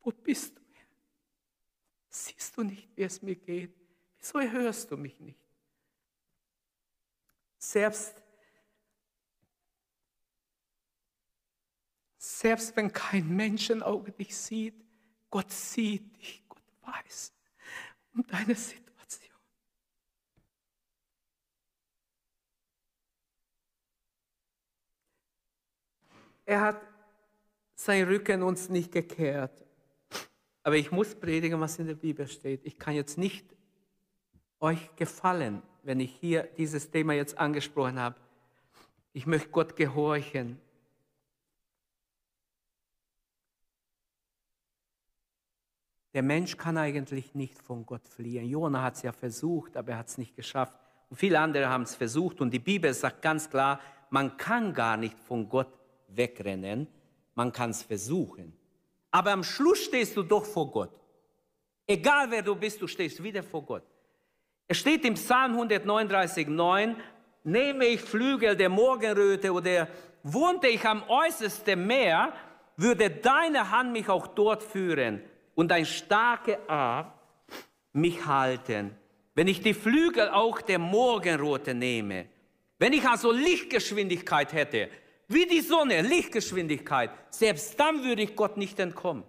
Wo 0.00 0.10
bist 0.10 0.56
du, 0.56 0.62
Herr? 0.72 0.86
Siehst 2.08 2.56
du 2.56 2.62
nicht, 2.62 2.88
wie 2.96 3.02
es 3.02 3.20
mir 3.20 3.34
geht? 3.34 3.74
Wieso 4.18 4.40
hörst 4.40 4.90
du 4.90 4.96
mich 4.96 5.18
nicht? 5.20 5.38
Selbst, 7.58 8.14
selbst 12.16 12.76
wenn 12.76 12.92
kein 12.92 13.34
Menschenauge 13.34 14.12
dich 14.12 14.36
sieht, 14.36 14.84
Gott 15.30 15.50
sieht 15.50 16.16
dich, 16.16 16.44
Gott 16.48 16.62
weiß 16.82 17.32
um 18.14 18.26
deine 18.26 18.54
Situation. 18.54 18.83
Er 26.44 26.60
hat 26.60 26.80
sein 27.74 28.04
Rücken 28.04 28.42
uns 28.42 28.68
nicht 28.68 28.92
gekehrt. 28.92 29.64
Aber 30.62 30.76
ich 30.76 30.90
muss 30.90 31.14
predigen, 31.14 31.60
was 31.60 31.78
in 31.78 31.86
der 31.86 31.94
Bibel 31.94 32.26
steht. 32.26 32.64
Ich 32.64 32.78
kann 32.78 32.94
jetzt 32.94 33.18
nicht 33.18 33.54
euch 34.60 34.94
gefallen, 34.96 35.62
wenn 35.82 36.00
ich 36.00 36.14
hier 36.14 36.44
dieses 36.56 36.90
Thema 36.90 37.12
jetzt 37.12 37.36
angesprochen 37.38 37.98
habe. 37.98 38.16
Ich 39.12 39.26
möchte 39.26 39.50
Gott 39.50 39.76
gehorchen. 39.76 40.58
Der 46.14 46.22
Mensch 46.22 46.56
kann 46.56 46.78
eigentlich 46.78 47.34
nicht 47.34 47.60
von 47.60 47.84
Gott 47.84 48.06
fliehen. 48.08 48.48
Jona 48.48 48.82
hat 48.82 48.94
es 48.94 49.02
ja 49.02 49.12
versucht, 49.12 49.76
aber 49.76 49.92
er 49.92 49.98
hat 49.98 50.08
es 50.08 50.16
nicht 50.16 50.34
geschafft. 50.36 50.74
Und 51.10 51.16
viele 51.16 51.40
andere 51.40 51.68
haben 51.68 51.82
es 51.82 51.94
versucht. 51.94 52.40
Und 52.40 52.52
die 52.52 52.60
Bibel 52.60 52.94
sagt 52.94 53.20
ganz 53.20 53.50
klar, 53.50 53.80
man 54.10 54.36
kann 54.36 54.72
gar 54.72 54.96
nicht 54.96 55.18
von 55.18 55.48
Gott 55.48 55.83
wegrennen. 56.16 56.86
Man 57.34 57.52
kann 57.52 57.70
es 57.70 57.82
versuchen. 57.82 58.56
Aber 59.10 59.32
am 59.32 59.44
Schluss 59.44 59.84
stehst 59.84 60.16
du 60.16 60.22
doch 60.22 60.44
vor 60.44 60.70
Gott. 60.70 60.90
Egal 61.86 62.30
wer 62.30 62.42
du 62.42 62.54
bist, 62.54 62.80
du 62.80 62.86
stehst 62.86 63.22
wieder 63.22 63.42
vor 63.42 63.62
Gott. 63.62 63.82
Es 64.66 64.78
steht 64.78 65.04
im 65.04 65.14
Psalm 65.14 65.58
139,9, 65.58 66.96
nehme 67.44 67.86
ich 67.86 68.00
Flügel 68.00 68.56
der 68.56 68.70
Morgenröte 68.70 69.52
oder 69.52 69.88
wohnte 70.22 70.68
ich 70.68 70.84
am 70.86 71.02
äußersten 71.08 71.86
Meer, 71.86 72.32
würde 72.76 73.10
deine 73.10 73.70
Hand 73.70 73.92
mich 73.92 74.08
auch 74.08 74.26
dort 74.26 74.62
führen 74.62 75.20
und 75.54 75.70
ein 75.70 75.84
starker 75.84 76.58
Arm 76.68 77.12
mich 77.92 78.24
halten. 78.26 78.96
Wenn 79.34 79.48
ich 79.48 79.60
die 79.60 79.74
Flügel 79.74 80.30
auch 80.30 80.62
der 80.62 80.78
Morgenröte 80.78 81.74
nehme, 81.74 82.26
wenn 82.78 82.92
ich 82.92 83.06
also 83.06 83.32
Lichtgeschwindigkeit 83.32 84.52
hätte, 84.52 84.88
wie 85.34 85.46
die 85.46 85.60
Sonne, 85.60 86.00
Lichtgeschwindigkeit, 86.02 87.10
selbst 87.30 87.78
dann 87.78 88.04
würde 88.04 88.22
ich 88.22 88.36
Gott 88.36 88.56
nicht 88.56 88.78
entkommen. 88.78 89.24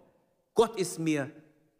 Gott 0.53 0.80
ist 0.80 0.99
mir, 0.99 1.32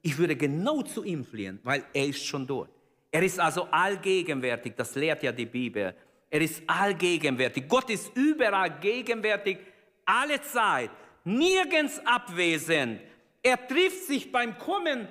ich 0.02 0.18
würde 0.18 0.36
genau 0.36 0.82
zu 0.82 1.04
ihm 1.04 1.24
fliehen, 1.24 1.60
weil 1.64 1.84
er 1.94 2.08
ist 2.08 2.26
schon 2.26 2.46
dort. 2.46 2.70
Er 3.12 3.24
ist 3.24 3.40
also 3.40 3.68
allgegenwärtig, 3.72 4.74
das 4.76 4.96
lehrt 4.96 5.24
ja 5.24 5.32
die 5.32 5.46
Bibel. 5.46 5.96
Er 6.30 6.42
ist 6.42 6.64
allgegenwärtig. 6.68 7.68
Gott 7.68 7.90
ist 7.90 8.12
überall 8.16 8.80
gegenwärtig, 8.80 9.58
alle 10.06 10.42
Zeit, 10.42 10.90
nirgends 11.24 12.02
abwesend. 12.06 13.00
Er 13.42 13.68
trifft 13.68 14.06
sich 14.08 14.32
beim 14.32 14.58
Kommen, 14.58 15.08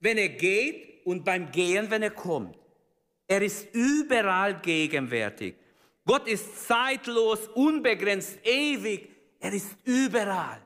wenn 0.00 0.18
er 0.18 0.28
geht 0.28 1.06
und 1.06 1.24
beim 1.24 1.50
Gehen, 1.50 1.90
wenn 1.90 2.02
er 2.02 2.10
kommt. 2.10 2.58
Er 3.26 3.40
ist 3.40 3.74
überall 3.74 4.60
gegenwärtig. 4.60 5.54
Gott 6.04 6.28
ist 6.28 6.66
zeitlos, 6.66 7.48
unbegrenzt, 7.54 8.38
ewig. 8.44 9.10
Er 9.40 9.52
ist 9.52 9.76
überall. 9.84 10.60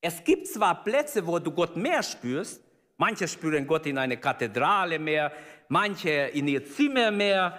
Es 0.00 0.22
gibt 0.24 0.46
zwar 0.48 0.82
Plätze, 0.82 1.26
wo 1.26 1.38
du 1.38 1.50
Gott 1.50 1.76
mehr 1.76 2.02
spürst, 2.02 2.62
Manche 3.02 3.26
spüren 3.26 3.66
Gott 3.66 3.86
in 3.86 3.98
einer 3.98 4.16
Kathedrale 4.16 4.96
mehr, 4.96 5.32
manche 5.66 6.30
in 6.34 6.46
ihr 6.46 6.64
Zimmer 6.64 7.10
mehr, 7.10 7.58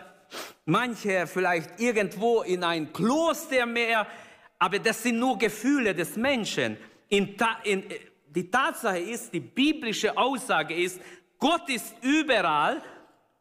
manche 0.64 1.28
vielleicht 1.28 1.82
irgendwo 1.82 2.44
in 2.44 2.64
ein 2.64 2.94
Kloster 2.94 3.66
mehr, 3.66 4.08
aber 4.58 4.80
das 4.80 5.04
sind 5.04 5.20
nur 5.20 5.38
Gefühle 5.38 5.94
des 5.94 6.16
Menschen. 6.16 6.78
In, 7.10 7.36
in, 7.64 7.84
die 8.30 8.50
Tatsache 8.50 9.00
ist, 9.00 9.34
die 9.34 9.42
biblische 9.42 10.16
Aussage 10.16 10.76
ist, 10.76 11.02
Gott 11.38 11.68
ist 11.68 11.94
überall, 12.02 12.82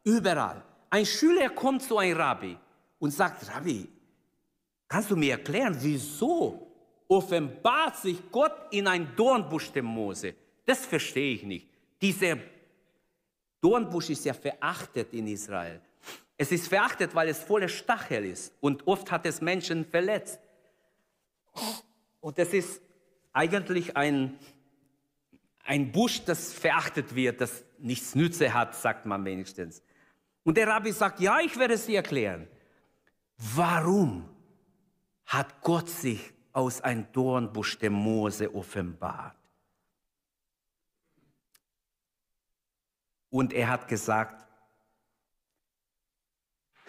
überall. 0.03 0.61
Ein 0.89 1.05
Schüler 1.05 1.51
kommt 1.51 1.83
zu 1.83 1.97
einem 1.99 2.17
Rabbi 2.17 2.57
und 3.03 3.11
sagt, 3.11 3.53
Rabbi, 3.53 3.85
kannst 4.87 5.11
du 5.11 5.17
mir 5.17 5.31
erklären, 5.31 5.75
wieso 5.77 6.71
offenbart 7.09 7.97
sich 7.97 8.17
Gott 8.31 8.53
in 8.71 8.87
ein 8.87 9.13
Dornbusch 9.17 9.73
dem 9.73 9.83
Mose? 9.83 10.33
Das 10.65 10.85
verstehe 10.85 11.33
ich 11.33 11.43
nicht. 11.43 11.67
Dieser 12.01 12.37
Dornbusch 13.59 14.09
ist 14.09 14.23
ja 14.23 14.33
verachtet 14.33 15.13
in 15.13 15.27
Israel. 15.27 15.81
Es 16.37 16.53
ist 16.53 16.69
verachtet, 16.69 17.13
weil 17.13 17.27
es 17.27 17.43
voller 17.43 17.67
Stachel 17.67 18.23
ist 18.23 18.53
und 18.61 18.87
oft 18.87 19.11
hat 19.11 19.25
es 19.25 19.41
Menschen 19.41 19.83
verletzt. 19.83 20.39
Und 22.21 22.37
das 22.37 22.53
ist 22.53 22.81
eigentlich 23.33 23.97
ein, 23.97 24.39
ein 25.65 25.91
Busch, 25.91 26.23
das 26.23 26.53
verachtet 26.53 27.13
wird, 27.15 27.41
das 27.41 27.65
nichts 27.79 28.15
Nütze 28.15 28.53
hat, 28.53 28.75
sagt 28.75 29.05
man 29.05 29.25
wenigstens. 29.25 29.83
Und 30.45 30.55
der 30.55 30.67
Rabbi 30.69 30.93
sagt, 30.93 31.19
ja, 31.19 31.41
ich 31.41 31.59
werde 31.59 31.73
es 31.73 31.85
dir 31.85 31.97
erklären. 31.97 32.47
Warum 33.37 34.29
hat 35.25 35.61
Gott 35.61 35.89
sich 35.89 36.33
aus 36.51 36.81
einem 36.81 37.11
Dornbusch 37.11 37.77
dem 37.79 37.93
Mose 37.93 38.53
offenbart? 38.53 39.37
Und 43.29 43.51
er 43.51 43.67
hat 43.67 43.87
gesagt, 43.87 44.47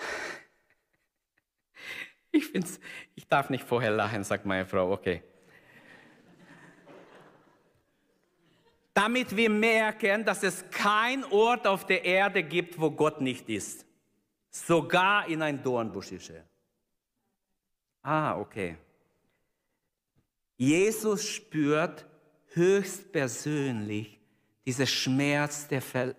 ich, 2.32 2.46
find's, 2.46 2.78
ich 3.14 3.26
darf 3.26 3.48
nicht 3.48 3.64
vorher 3.64 3.90
lachen, 3.90 4.24
sagt 4.24 4.44
meine 4.44 4.66
Frau, 4.66 4.92
okay. 4.92 5.22
Damit 8.92 9.34
wir 9.34 9.48
merken, 9.48 10.24
dass 10.24 10.42
es 10.42 10.68
kein 10.70 11.24
Ort 11.24 11.66
auf 11.66 11.86
der 11.86 12.04
Erde 12.04 12.42
gibt, 12.42 12.78
wo 12.78 12.90
Gott 12.90 13.22
nicht 13.22 13.48
ist. 13.48 13.86
Sogar 14.54 15.26
in 15.26 15.42
ein 15.42 15.60
Dornbusch 15.60 16.12
ist 16.12 16.30
er. 16.30 16.44
Ah, 18.02 18.38
okay. 18.38 18.76
Jesus 20.56 21.24
spürt 21.24 22.06
höchstpersönlich 22.52 24.20
diesen 24.64 24.86
Schmerz 24.86 25.66
der 25.66 25.82
Ver 25.82 26.14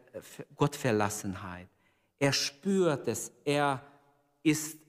Gottverlassenheit. 0.54 1.70
Er 2.20 2.34
spürt 2.34 3.08
es. 3.08 3.32
Er 3.46 3.82
ist 4.44 4.80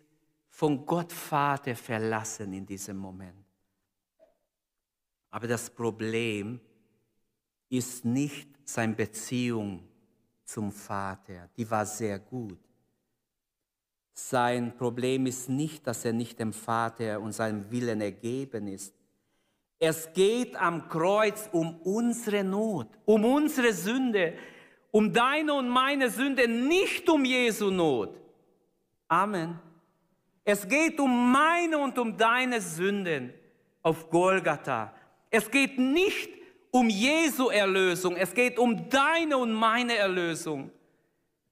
von 0.49 0.85
Gott 0.85 1.13
Vater 1.13 1.77
verlassen 1.77 2.53
in 2.53 2.67
diesem 2.67 2.97
Moment. 2.97 3.47
Aber 5.31 5.47
das 5.47 5.71
Problem 5.71 6.61
ist 7.69 8.05
nicht 8.05 8.49
seine 8.65 8.95
Beziehung 8.95 9.89
zum 10.45 10.73
Vater. 10.73 11.49
Die 11.57 11.71
war 11.71 11.87
sehr 11.87 12.19
gut. 12.19 12.59
Sein 14.19 14.75
Problem 14.79 15.27
ist 15.27 15.51
nicht, 15.51 15.87
dass 15.87 16.03
er 16.07 16.15
nicht 16.15 16.41
dem 16.41 16.55
Vater 16.55 17.21
und 17.21 17.33
seinem 17.33 17.71
Willen 17.71 18.01
ergeben 18.01 18.67
ist. 18.67 18.95
Es 19.79 20.11
geht 20.15 20.57
am 20.57 20.89
Kreuz 20.89 21.51
um 21.53 21.79
unsere 21.83 22.43
Not, 22.43 22.89
um 23.05 23.27
unsere 23.27 23.75
Sünde, 23.75 24.33
um 24.91 25.13
deine 25.13 25.53
und 25.53 25.69
meine 25.69 26.09
Sünde, 26.09 26.49
nicht 26.49 27.07
um 27.11 27.27
Jesu 27.27 27.71
Not. 27.71 28.19
Amen. 29.07 29.61
Es 30.45 30.67
geht 30.67 30.99
um 30.99 31.31
meine 31.31 31.77
und 31.77 31.99
um 31.99 32.17
deine 32.17 32.63
Sünden 32.63 33.35
auf 33.83 34.09
Golgatha. 34.09 34.95
Es 35.29 35.51
geht 35.51 35.79
nicht 35.79 36.31
um 36.71 36.89
Jesu 36.89 37.51
Erlösung, 37.51 38.17
es 38.17 38.33
geht 38.33 38.59
um 38.59 38.89
deine 38.89 39.37
und 39.37 39.53
meine 39.53 39.95
Erlösung. 39.95 40.71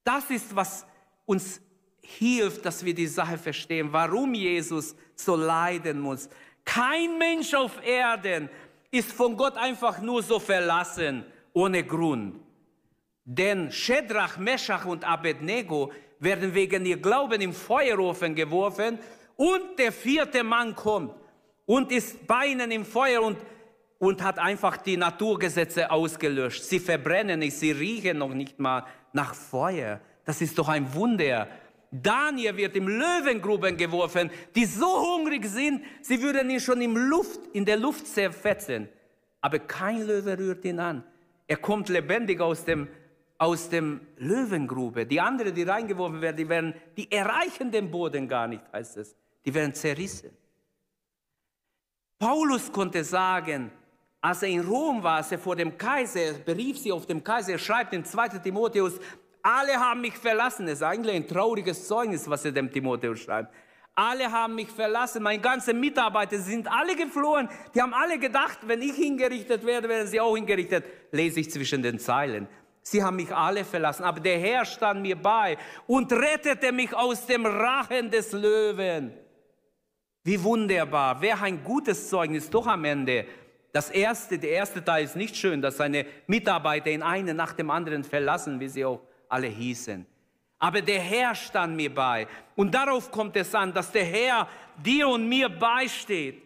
Das 0.02 0.30
ist, 0.30 0.56
was 0.56 0.86
uns 1.26 1.60
hilft, 2.04 2.64
dass 2.64 2.84
wir 2.84 2.94
die 2.94 3.06
Sache 3.06 3.38
verstehen, 3.38 3.88
warum 3.92 4.34
Jesus 4.34 4.94
so 5.14 5.36
leiden 5.36 6.00
muss. 6.00 6.28
Kein 6.64 7.18
Mensch 7.18 7.52
auf 7.54 7.84
Erden 7.84 8.48
ist 8.90 9.12
von 9.12 9.36
Gott 9.36 9.56
einfach 9.56 10.00
nur 10.00 10.22
so 10.22 10.38
verlassen, 10.38 11.24
ohne 11.52 11.84
Grund. 11.84 12.40
Denn 13.24 13.72
Shedrach, 13.72 14.38
Meshach 14.38 14.84
und 14.84 15.04
Abednego 15.04 15.92
werden 16.20 16.54
wegen 16.54 16.84
ihr 16.86 16.98
Glauben 16.98 17.40
im 17.40 17.52
Feuerofen 17.52 18.34
geworfen 18.34 18.98
und 19.36 19.78
der 19.78 19.92
vierte 19.92 20.44
Mann 20.44 20.74
kommt 20.74 21.14
und 21.66 21.90
ist 21.90 22.26
bei 22.26 22.46
ihnen 22.46 22.70
im 22.70 22.84
Feuer 22.84 23.22
und, 23.22 23.38
und 23.98 24.22
hat 24.22 24.38
einfach 24.38 24.76
die 24.76 24.96
Naturgesetze 24.96 25.90
ausgelöscht. 25.90 26.62
Sie 26.64 26.78
verbrennen 26.78 27.40
nicht, 27.40 27.56
sie 27.56 27.72
riechen 27.72 28.18
noch 28.18 28.34
nicht 28.34 28.60
mal 28.60 28.84
nach 29.12 29.34
Feuer. 29.34 30.00
Das 30.24 30.40
ist 30.40 30.58
doch 30.58 30.68
ein 30.68 30.92
Wunder. 30.94 31.48
Daniel 32.02 32.56
wird 32.56 32.74
im 32.74 32.88
Löwengruben 32.88 33.76
geworfen, 33.76 34.28
die 34.54 34.64
so 34.64 34.86
hungrig 34.86 35.46
sind, 35.46 35.84
sie 36.02 36.20
würden 36.20 36.50
ihn 36.50 36.58
schon 36.58 36.80
im 36.80 36.96
Luft, 36.96 37.40
in 37.52 37.64
der 37.64 37.76
Luft 37.76 38.08
zerfetzen. 38.08 38.88
Aber 39.40 39.60
kein 39.60 40.04
Löwe 40.04 40.36
rührt 40.36 40.64
ihn 40.64 40.80
an. 40.80 41.04
Er 41.46 41.58
kommt 41.58 41.88
lebendig 41.88 42.40
aus 42.40 42.64
dem, 42.64 42.88
aus 43.38 43.68
dem 43.68 44.00
Löwengrube. 44.16 45.06
Die 45.06 45.20
anderen, 45.20 45.54
die 45.54 45.62
reingeworfen 45.62 46.20
werden, 46.20 46.36
die, 46.36 46.48
werden, 46.48 46.74
die 46.96 47.12
erreichen 47.12 47.70
den 47.70 47.88
Boden 47.90 48.26
gar 48.26 48.48
nicht, 48.48 48.64
heißt 48.72 48.96
es. 48.96 49.14
Die 49.44 49.54
werden 49.54 49.72
zerrissen. 49.72 50.30
Paulus 52.18 52.72
konnte 52.72 53.04
sagen, 53.04 53.70
als 54.20 54.42
er 54.42 54.48
in 54.48 54.62
Rom 54.62 55.02
war, 55.02 55.16
als 55.16 55.30
er 55.30 55.38
vor 55.38 55.54
dem 55.54 55.76
Kaiser, 55.78 56.32
berief 56.44 56.78
sie 56.78 56.90
auf 56.90 57.06
dem 57.06 57.22
Kaiser, 57.22 57.52
er 57.52 57.58
schreibt 57.58 57.92
in 57.92 58.04
2 58.04 58.28
Timotheus, 58.38 58.98
alle 59.44 59.78
haben 59.78 60.00
mich 60.00 60.14
verlassen. 60.14 60.66
Das 60.66 60.76
ist 60.76 60.82
eigentlich 60.82 61.14
ein 61.14 61.28
trauriges 61.28 61.86
Zeugnis, 61.86 62.28
was 62.28 62.44
er 62.46 62.52
dem 62.52 62.72
Timotheus 62.72 63.20
schreibt. 63.20 63.54
Alle 63.94 64.32
haben 64.32 64.54
mich 64.54 64.70
verlassen. 64.70 65.22
Meine 65.22 65.40
ganzen 65.40 65.78
Mitarbeiter 65.78 66.38
sind 66.38 66.66
alle 66.66 66.96
geflohen. 66.96 67.48
Die 67.74 67.80
haben 67.80 67.92
alle 67.92 68.18
gedacht, 68.18 68.58
wenn 68.62 68.80
ich 68.80 68.94
hingerichtet 68.94 69.64
werde, 69.64 69.88
werden 69.88 70.08
sie 70.08 70.18
auch 70.18 70.34
hingerichtet. 70.34 70.84
Lese 71.12 71.40
ich 71.40 71.50
zwischen 71.50 71.82
den 71.82 71.98
Zeilen. 71.98 72.48
Sie 72.82 73.02
haben 73.02 73.16
mich 73.16 73.34
alle 73.34 73.64
verlassen, 73.64 74.04
aber 74.04 74.20
der 74.20 74.38
Herr 74.38 74.64
stand 74.64 75.02
mir 75.02 75.16
bei 75.16 75.56
und 75.86 76.12
rettete 76.12 76.72
mich 76.72 76.94
aus 76.94 77.26
dem 77.26 77.46
Rachen 77.46 78.10
des 78.10 78.32
Löwen. 78.32 79.12
Wie 80.22 80.42
wunderbar. 80.42 81.20
Wer 81.20 81.40
ein 81.42 81.62
gutes 81.62 82.08
Zeugnis 82.08 82.48
doch 82.48 82.66
am 82.66 82.84
Ende. 82.84 83.26
Das 83.72 83.90
erste, 83.90 84.38
der 84.38 84.50
erste 84.50 84.82
Teil 84.82 85.04
ist 85.04 85.16
nicht 85.16 85.36
schön, 85.36 85.60
dass 85.60 85.76
seine 85.76 86.06
Mitarbeiter 86.26 86.90
in 86.90 87.02
einen 87.02 87.36
nach 87.36 87.52
dem 87.52 87.70
anderen 87.70 88.04
verlassen, 88.04 88.58
wie 88.60 88.68
sie 88.68 88.84
auch 88.84 89.00
alle 89.28 89.48
hießen. 89.48 90.06
Aber 90.58 90.80
der 90.80 91.00
Herr 91.00 91.34
stand 91.34 91.76
mir 91.76 91.94
bei. 91.94 92.26
Und 92.56 92.74
darauf 92.74 93.10
kommt 93.10 93.36
es 93.36 93.54
an, 93.54 93.72
dass 93.72 93.92
der 93.92 94.04
Herr 94.04 94.48
dir 94.82 95.08
und 95.08 95.28
mir 95.28 95.48
beisteht. 95.48 96.42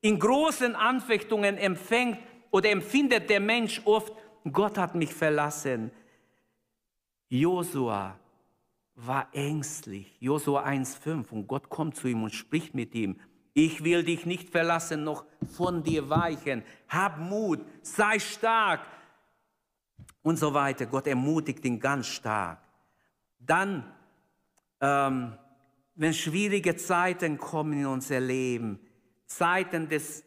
In 0.00 0.18
großen 0.18 0.74
Anfechtungen 0.74 1.58
empfängt 1.58 2.18
oder 2.50 2.70
empfindet 2.70 3.28
der 3.28 3.40
Mensch 3.40 3.82
oft, 3.84 4.12
Gott 4.50 4.78
hat 4.78 4.94
mich 4.94 5.12
verlassen. 5.12 5.90
Josua 7.28 8.18
war 8.94 9.28
ängstlich. 9.32 10.16
Josua 10.18 10.64
1,5 10.64 11.30
und 11.30 11.46
Gott 11.46 11.68
kommt 11.68 11.96
zu 11.96 12.08
ihm 12.08 12.22
und 12.22 12.34
spricht 12.34 12.74
mit 12.74 12.94
ihm. 12.94 13.20
Ich 13.54 13.82
will 13.84 14.04
dich 14.04 14.24
nicht 14.24 14.50
verlassen, 14.50 15.04
noch 15.04 15.24
von 15.56 15.82
dir 15.82 16.08
weichen. 16.08 16.62
Hab 16.88 17.18
Mut, 17.18 17.60
sei 17.82 18.18
stark, 18.18 18.80
und 20.22 20.38
so 20.38 20.52
weiter. 20.54 20.86
Gott 20.86 21.06
ermutigt 21.06 21.64
ihn 21.64 21.80
ganz 21.80 22.06
stark. 22.06 22.58
Dann, 23.38 23.92
ähm, 24.80 25.34
wenn 25.94 26.14
schwierige 26.14 26.76
Zeiten 26.76 27.38
kommen 27.38 27.80
in 27.80 27.86
unser 27.86 28.20
Leben, 28.20 28.78
Zeiten, 29.26 29.88
des, 29.88 30.24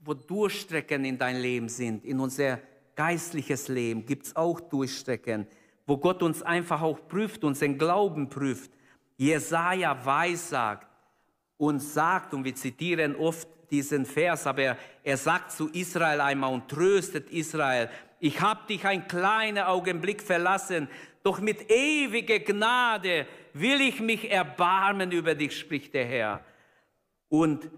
wo 0.00 0.14
Durchstrecken 0.14 1.04
in 1.04 1.18
dein 1.18 1.36
Leben 1.36 1.68
sind, 1.68 2.04
in 2.04 2.20
unser 2.20 2.60
geistliches 2.94 3.68
Leben, 3.68 4.06
gibt 4.06 4.26
es 4.26 4.36
auch 4.36 4.60
Durchstrecken, 4.60 5.46
wo 5.86 5.96
Gott 5.96 6.22
uns 6.22 6.42
einfach 6.42 6.82
auch 6.82 7.08
prüft, 7.08 7.44
unseren 7.44 7.78
Glauben 7.78 8.28
prüft. 8.28 8.70
Jesaja 9.16 10.04
weissagt 10.04 10.88
und 11.56 11.80
sagt, 11.80 12.34
und 12.34 12.44
wir 12.44 12.54
zitieren 12.54 13.14
oft 13.16 13.48
diesen 13.74 14.06
Vers, 14.06 14.46
aber 14.46 14.76
er, 15.02 15.16
sagt 15.16 15.50
zu 15.50 15.68
Israel 15.70 16.20
einmal 16.20 16.52
und 16.52 16.68
tröstet 16.68 17.30
Israel, 17.30 17.88
ich 18.20 18.40
habe 18.40 18.66
dich 18.68 18.86
ein 18.86 19.08
kleiner 19.08 19.68
Augenblick 19.68 20.22
verlassen, 20.22 20.88
doch 21.24 21.40
mit 21.40 21.70
ewiger 21.70 22.38
Gnade 22.38 23.26
will 23.52 23.80
ich 23.80 24.00
mich 24.00 24.30
erbarmen 24.30 25.10
über 25.10 25.34
dich, 25.34 25.58
spricht 25.58 25.94
der 25.94 26.04
Herr. 26.04 26.44
Und 27.28 27.68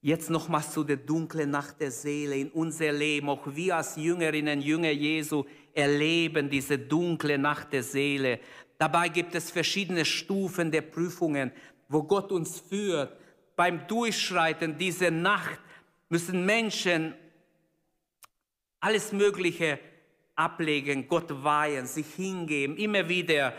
jetzt 0.00 0.30
nochmals 0.30 0.72
zu 0.72 0.84
der 0.84 0.98
dunklen 0.98 1.50
Nacht 1.50 1.80
der 1.80 1.90
Seele 1.90 2.36
in 2.36 2.50
unser 2.50 2.92
Leben. 2.92 3.28
Auch 3.28 3.46
wir 3.46 3.76
als 3.76 3.96
Jüngerinnen, 3.96 4.60
Jünger 4.62 4.92
Jesu 4.92 5.44
erleben 5.74 6.48
diese 6.48 6.78
dunkle 6.78 7.36
Nacht 7.36 7.72
der 7.72 7.82
Seele. 7.82 8.38
Dabei 8.78 9.08
gibt 9.08 9.34
es 9.34 9.50
verschiedene 9.50 10.04
Stufen 10.04 10.70
der 10.70 10.82
Prüfungen, 10.82 11.50
wo 11.88 12.04
Gott 12.04 12.30
uns 12.30 12.60
führt. 12.60 13.19
Beim 13.60 13.86
Durchschreiten 13.86 14.78
dieser 14.78 15.10
Nacht 15.10 15.60
müssen 16.08 16.46
Menschen 16.46 17.14
alles 18.80 19.12
Mögliche 19.12 19.78
ablegen, 20.34 21.06
Gott 21.06 21.44
weihen, 21.44 21.84
sich 21.84 22.06
hingeben, 22.14 22.78
immer 22.78 23.06
wieder 23.06 23.52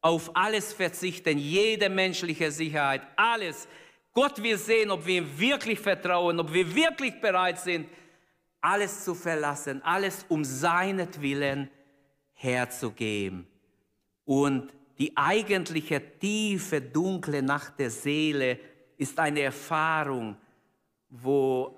auf 0.00 0.34
alles 0.34 0.72
verzichten, 0.72 1.38
jede 1.38 1.88
menschliche 1.88 2.50
Sicherheit, 2.50 3.02
alles. 3.14 3.68
Gott 4.12 4.42
will 4.42 4.58
sehen, 4.58 4.90
ob 4.90 5.06
wir 5.06 5.18
ihm 5.18 5.38
wirklich 5.38 5.78
vertrauen, 5.78 6.40
ob 6.40 6.52
wir 6.52 6.74
wirklich 6.74 7.20
bereit 7.20 7.60
sind, 7.60 7.86
alles 8.60 9.04
zu 9.04 9.14
verlassen, 9.14 9.82
alles 9.84 10.26
um 10.30 10.42
seinetwillen 10.42 11.70
herzugeben. 12.32 13.46
Und 14.24 14.72
die 14.98 15.16
eigentliche 15.16 16.02
tiefe, 16.18 16.80
dunkle 16.80 17.40
Nacht 17.40 17.78
der 17.78 17.92
Seele 17.92 18.58
ist 19.02 19.18
eine 19.18 19.40
Erfahrung, 19.40 20.36
wo 21.08 21.76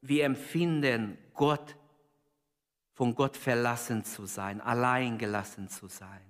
wir 0.00 0.24
empfinden, 0.24 1.18
Gott, 1.34 1.76
von 2.92 3.14
Gott 3.14 3.36
verlassen 3.36 4.04
zu 4.04 4.24
sein, 4.24 4.60
allein 4.60 5.18
gelassen 5.18 5.68
zu 5.68 5.88
sein. 5.88 6.22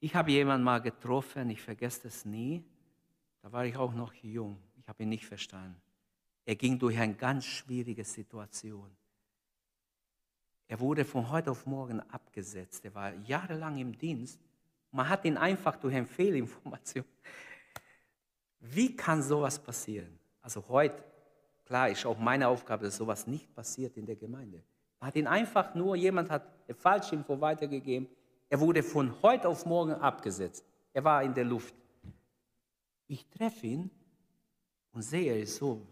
Ich 0.00 0.14
habe 0.16 0.32
jemanden 0.32 0.64
mal 0.64 0.80
getroffen, 0.80 1.48
ich 1.50 1.62
vergesse 1.62 2.08
es 2.08 2.24
nie, 2.24 2.64
da 3.40 3.52
war 3.52 3.64
ich 3.64 3.76
auch 3.76 3.94
noch 3.94 4.12
jung, 4.14 4.58
ich 4.76 4.88
habe 4.88 5.04
ihn 5.04 5.10
nicht 5.10 5.26
verstanden. 5.26 5.80
Er 6.44 6.56
ging 6.56 6.78
durch 6.78 6.98
eine 6.98 7.14
ganz 7.14 7.44
schwierige 7.44 8.04
Situation. 8.04 8.90
Er 10.66 10.80
wurde 10.80 11.04
von 11.04 11.30
heute 11.30 11.52
auf 11.52 11.66
morgen 11.66 12.00
abgesetzt. 12.10 12.84
Er 12.84 12.94
war 12.94 13.14
jahrelang 13.14 13.78
im 13.78 13.96
Dienst. 13.96 14.40
Man 14.90 15.08
hat 15.08 15.24
ihn 15.24 15.36
einfach 15.36 15.76
durch 15.76 15.94
eine 15.94 16.06
Fehlinformation. 16.06 17.04
Wie 18.64 18.94
kann 18.94 19.22
sowas 19.22 19.58
passieren? 19.58 20.18
Also 20.40 20.64
heute, 20.68 21.02
klar, 21.64 21.88
ist 21.88 22.06
auch 22.06 22.18
meine 22.18 22.46
Aufgabe, 22.46 22.84
dass 22.84 22.96
sowas 22.96 23.26
nicht 23.26 23.52
passiert 23.52 23.96
in 23.96 24.06
der 24.06 24.14
Gemeinde. 24.14 24.62
Man 25.00 25.08
hat 25.08 25.16
ihn 25.16 25.26
einfach 25.26 25.74
nur, 25.74 25.96
jemand 25.96 26.30
hat 26.30 26.46
eine 26.68 26.76
Falschinfo 26.76 27.40
weitergegeben. 27.40 28.08
Er 28.48 28.60
wurde 28.60 28.84
von 28.84 29.20
heute 29.20 29.48
auf 29.48 29.66
morgen 29.66 29.94
abgesetzt. 29.94 30.64
Er 30.92 31.02
war 31.02 31.24
in 31.24 31.34
der 31.34 31.44
Luft. 31.44 31.74
Ich 33.08 33.28
treffe 33.28 33.66
ihn 33.66 33.90
und 34.92 35.02
sehe, 35.02 35.32
er 35.32 35.40
ist 35.40 35.56
so, 35.56 35.84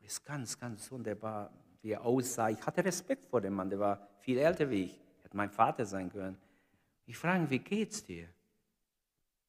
ist 0.00 0.24
ganz, 0.24 0.56
ganz 0.56 0.92
wunderbar, 0.92 1.52
wie 1.80 1.90
er 1.90 2.04
aussah. 2.04 2.50
Ich 2.50 2.64
hatte 2.64 2.84
Respekt 2.84 3.26
vor 3.26 3.40
dem 3.40 3.54
Mann, 3.54 3.68
der 3.68 3.80
war 3.80 4.08
viel 4.20 4.38
älter 4.38 4.70
wie 4.70 4.84
ich. 4.84 5.00
Hätte 5.24 5.36
mein 5.36 5.50
Vater 5.50 5.84
sein 5.84 6.08
können. 6.08 6.38
Ich 7.04 7.18
frage 7.18 7.42
ihn, 7.42 7.50
wie 7.50 7.58
geht's 7.58 8.04
dir? 8.04 8.28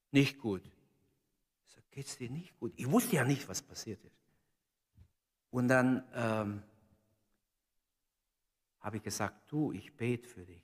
Nicht 0.10 0.40
gut. 0.40 0.64
Sage, 1.94 1.96
geht's 1.96 2.18
dir 2.18 2.30
nicht 2.30 2.60
gut? 2.60 2.74
Ich 2.76 2.90
wusste 2.90 3.16
ja 3.16 3.24
nicht, 3.24 3.48
was 3.48 3.62
passiert 3.62 4.04
ist. 4.04 4.18
Und 5.52 5.68
dann 5.68 6.04
ähm, 6.14 6.64
habe 8.80 8.98
ich 8.98 9.04
gesagt, 9.04 9.52
du, 9.52 9.72
ich 9.72 9.96
bete 9.96 10.28
für 10.28 10.46
dich. 10.46 10.64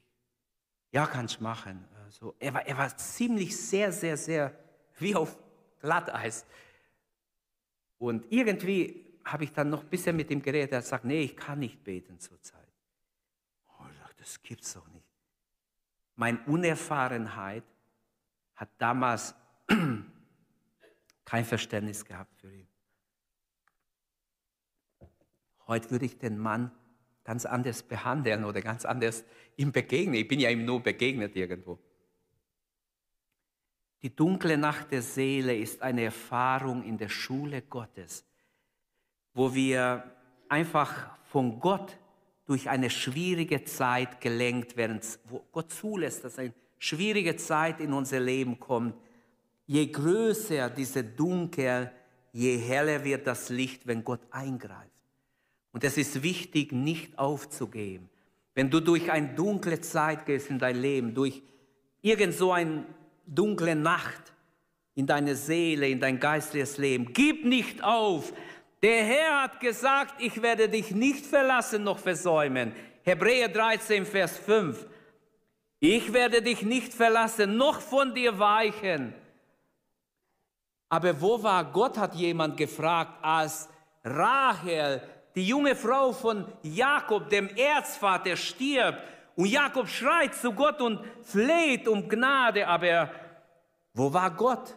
Ja, 0.91 1.05
kannst 1.05 1.39
machen. 1.39 1.85
Also, 2.05 2.35
er, 2.39 2.53
war, 2.53 2.65
er 2.65 2.77
war 2.77 2.97
ziemlich 2.97 3.55
sehr, 3.55 3.91
sehr, 3.91 4.17
sehr 4.17 4.57
wie 4.99 5.15
auf 5.15 5.37
Glatteis. 5.79 6.45
Und 7.99 8.25
irgendwie 8.31 9.05
habe 9.23 9.43
ich 9.43 9.53
dann 9.53 9.69
noch 9.69 9.83
ein 9.83 9.89
bisschen 9.89 10.15
mit 10.15 10.31
ihm 10.31 10.41
geredet. 10.41 10.71
Er 10.71 10.81
sagt, 10.81 11.05
nee, 11.05 11.21
ich 11.21 11.35
kann 11.37 11.59
nicht 11.59 11.83
beten 11.83 12.19
zurzeit. 12.19 12.67
Oh, 13.67 13.83
ich 13.91 13.99
dachte, 13.99 14.15
das 14.17 14.41
gibt's 14.41 14.73
doch 14.73 14.87
nicht. 14.87 15.05
Meine 16.15 16.39
Unerfahrenheit 16.47 17.63
hat 18.55 18.69
damals 18.79 19.35
kein 21.29 21.45
Verständnis 21.45 22.05
gehabt 22.05 22.35
für 22.41 22.51
ihn. 22.51 22.67
Heute 25.67 25.91
würde 25.91 26.05
ich 26.05 26.17
den 26.17 26.39
Mann 26.39 26.71
ganz 27.23 27.45
anders 27.45 27.83
behandeln 27.83 28.45
oder 28.45 28.61
ganz 28.61 28.83
anders 28.83 29.23
ihm 29.55 29.71
begegnen. 29.71 30.15
Ich 30.15 30.27
bin 30.27 30.39
ja 30.39 30.49
ihm 30.49 30.65
nur 30.65 30.81
begegnet 30.81 31.35
irgendwo. 31.35 31.77
Die 34.01 34.15
dunkle 34.15 34.57
Nacht 34.57 34.91
der 34.91 35.03
Seele 35.03 35.55
ist 35.55 35.83
eine 35.83 36.05
Erfahrung 36.05 36.83
in 36.83 36.97
der 36.97 37.09
Schule 37.09 37.61
Gottes, 37.61 38.25
wo 39.35 39.53
wir 39.53 40.11
einfach 40.47 41.15
von 41.25 41.59
Gott 41.59 41.95
durch 42.47 42.69
eine 42.69 42.89
schwierige 42.89 43.63
Zeit 43.65 44.19
gelenkt 44.19 44.77
werden, 44.77 44.99
wo 45.25 45.45
Gott 45.51 45.71
zulässt, 45.71 46.23
dass 46.23 46.39
eine 46.39 46.55
schwierige 46.79 47.35
Zeit 47.35 47.79
in 47.81 47.93
unser 47.93 48.19
Leben 48.19 48.59
kommt. 48.59 48.95
Je 49.69 49.85
größer 49.85 50.71
diese 50.71 51.03
Dunkel, 51.03 51.91
je 52.33 52.57
heller 52.57 53.03
wird 53.03 53.27
das 53.27 53.49
Licht, 53.49 53.85
wenn 53.85 54.03
Gott 54.03 54.21
eingreift. 54.31 54.89
Und 55.71 55.83
es 55.83 55.95
ist 55.95 56.23
wichtig, 56.23 56.71
nicht 56.71 57.19
aufzugeben. 57.19 58.09
Wenn 58.55 58.71
du 58.71 58.79
durch 58.79 59.11
eine 59.11 59.27
dunkle 59.35 59.79
Zeit 59.79 60.25
gehst 60.25 60.49
in 60.49 60.57
dein 60.57 60.75
Leben, 60.75 61.13
durch 61.13 61.43
irgend 62.01 62.33
so 62.33 62.51
eine 62.51 62.83
dunkle 63.27 63.75
Nacht 63.75 64.33
in 64.95 65.05
deine 65.05 65.35
Seele, 65.35 65.87
in 65.87 65.99
dein 65.99 66.19
geistliches 66.19 66.79
Leben, 66.79 67.13
gib 67.13 67.45
nicht 67.45 67.83
auf, 67.83 68.33
der 68.81 69.03
Herr 69.03 69.43
hat 69.43 69.59
gesagt, 69.59 70.15
ich 70.19 70.41
werde 70.41 70.67
dich 70.67 70.89
nicht 70.89 71.27
verlassen 71.27 71.83
noch 71.83 71.99
versäumen. 71.99 72.73
Hebräer 73.03 73.49
13, 73.49 74.07
Vers 74.07 74.35
5. 74.39 74.87
Ich 75.79 76.11
werde 76.11 76.41
dich 76.41 76.63
nicht 76.63 76.91
verlassen, 76.91 77.55
noch 77.55 77.81
von 77.81 78.15
dir 78.15 78.39
weichen. 78.39 79.13
Aber 80.89 81.21
wo 81.21 81.41
war 81.41 81.63
Gott, 81.71 81.97
hat 81.97 82.15
jemand 82.15 82.57
gefragt, 82.57 83.13
als 83.21 83.69
Rahel, 84.03 85.01
die 85.35 85.45
junge 85.47 85.75
Frau 85.75 86.11
von 86.11 86.45
Jakob, 86.63 87.29
dem 87.29 87.47
Erzvater, 87.55 88.35
stirbt. 88.35 88.97
Und 89.35 89.45
Jakob 89.45 89.87
schreit 89.87 90.33
zu 90.35 90.51
Gott 90.51 90.81
und 90.81 90.99
fleht 91.23 91.87
um 91.87 92.09
Gnade. 92.09 92.67
Aber 92.67 93.11
wo 93.93 94.11
war 94.11 94.31
Gott? 94.31 94.75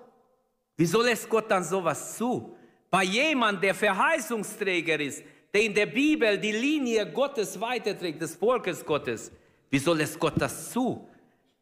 Wieso 0.77 1.03
lässt 1.03 1.29
Gott 1.29 1.51
dann 1.51 1.65
sowas 1.65 2.17
zu? 2.17 2.57
Bei 2.91 3.05
jemand, 3.05 3.63
der 3.65 3.75
Verheißungsträger 3.75 5.01
ist, 5.01 5.25
der 5.53 5.63
in 5.63 5.75
der 5.75 5.87
Bibel 5.87 6.39
die 6.39 6.53
Linie 6.53 7.11
Gottes 7.11 7.59
weiterträgt, 7.59 8.21
des 8.21 8.37
Volkes 8.37 8.85
Gottes, 8.85 9.33
wieso 9.71 9.95
lässt 9.95 10.19
Gott 10.19 10.35
das 10.37 10.71
zu, 10.71 11.09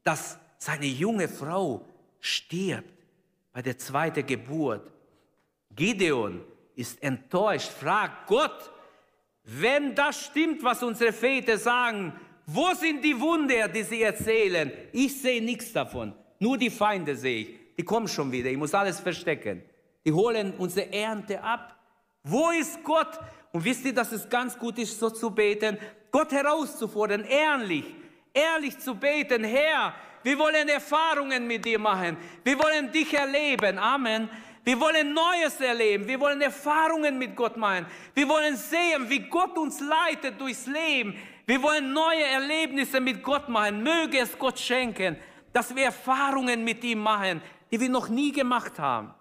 dass 0.02 0.38
seine 0.58 0.86
junge 0.86 1.28
Frau 1.28 1.86
stirbt 2.20 2.99
bei 3.52 3.62
der 3.62 3.78
zweiten 3.78 4.26
Geburt? 4.26 4.92
Gideon 5.74 6.44
ist 6.74 7.02
enttäuscht, 7.02 7.70
fragt 7.70 8.26
Gott, 8.26 8.70
wenn 9.44 9.94
das 9.94 10.26
stimmt, 10.26 10.62
was 10.62 10.82
unsere 10.82 11.12
Väter 11.12 11.58
sagen, 11.58 12.12
wo 12.46 12.72
sind 12.74 13.04
die 13.04 13.18
Wunder, 13.18 13.68
die 13.68 13.82
sie 13.82 14.02
erzählen? 14.02 14.72
Ich 14.92 15.20
sehe 15.20 15.42
nichts 15.42 15.72
davon. 15.72 16.14
Nur 16.38 16.58
die 16.58 16.70
Feinde 16.70 17.14
sehe 17.14 17.42
ich. 17.42 17.48
Die 17.76 17.84
kommen 17.84 18.08
schon 18.08 18.32
wieder. 18.32 18.50
Ich 18.50 18.56
muss 18.56 18.74
alles 18.74 18.98
verstecken. 19.00 19.62
Die 20.04 20.12
holen 20.12 20.54
unsere 20.58 20.92
Ernte 20.92 21.42
ab. 21.42 21.76
Wo 22.22 22.50
ist 22.50 22.82
Gott? 22.82 23.18
Und 23.52 23.64
wisst 23.64 23.84
ihr, 23.84 23.94
dass 23.94 24.12
es 24.12 24.28
ganz 24.28 24.58
gut 24.58 24.78
ist, 24.78 24.98
so 24.98 25.10
zu 25.10 25.30
beten? 25.30 25.78
Gott 26.10 26.32
herauszufordern, 26.32 27.24
ehrlich, 27.24 27.84
ehrlich 28.32 28.78
zu 28.78 28.94
beten. 28.94 29.44
Herr, 29.44 29.94
wir 30.22 30.38
wollen 30.38 30.68
Erfahrungen 30.68 31.46
mit 31.46 31.64
dir 31.64 31.78
machen. 31.78 32.16
Wir 32.44 32.58
wollen 32.58 32.90
dich 32.92 33.12
erleben. 33.14 33.78
Amen. 33.78 34.28
Wir 34.62 34.78
wollen 34.78 35.14
Neues 35.14 35.60
erleben. 35.60 36.06
Wir 36.06 36.20
wollen 36.20 36.40
Erfahrungen 36.42 37.18
mit 37.18 37.34
Gott 37.34 37.56
machen. 37.56 37.86
Wir 38.14 38.28
wollen 38.28 38.56
sehen, 38.56 39.08
wie 39.08 39.20
Gott 39.20 39.56
uns 39.56 39.80
leitet 39.80 40.40
durchs 40.40 40.66
Leben. 40.66 41.16
Wir 41.46 41.62
wollen 41.62 41.92
neue 41.92 42.24
Erlebnisse 42.24 43.00
mit 43.00 43.22
Gott 43.22 43.48
machen. 43.48 43.82
Möge 43.82 44.18
es 44.18 44.38
Gott 44.38 44.58
schenken, 44.58 45.16
dass 45.52 45.74
wir 45.74 45.84
Erfahrungen 45.84 46.62
mit 46.62 46.84
ihm 46.84 47.00
machen, 47.00 47.40
die 47.70 47.80
wir 47.80 47.88
noch 47.88 48.08
nie 48.08 48.32
gemacht 48.32 48.78
haben. 48.78 49.14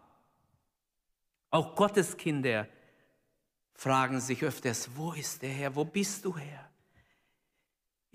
Auch 1.50 1.76
Gottes 1.76 2.16
Kinder 2.16 2.68
fragen 3.74 4.20
sich 4.20 4.44
öfters, 4.44 4.90
wo 4.96 5.14
ist 5.14 5.42
der 5.42 5.50
Herr? 5.50 5.76
Wo 5.76 5.86
bist 5.86 6.26
du 6.26 6.38
Herr? 6.38 6.69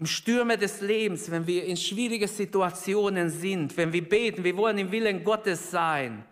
Im 0.04 0.08
Stürme 0.08 0.58
des 0.58 0.82
Lebens, 0.82 1.30
wenn 1.30 1.46
wir 1.46 1.64
in 1.64 1.78
schwierige 1.78 2.28
Situationen 2.28 3.30
sind, 3.30 3.74
wenn 3.78 3.90
wir 3.90 4.06
beten, 4.06 4.44
wir 4.44 4.54
wollen 4.54 4.76
im 4.76 4.92
Willen 4.92 5.24
Gottes 5.24 5.70
sein. 5.70 6.26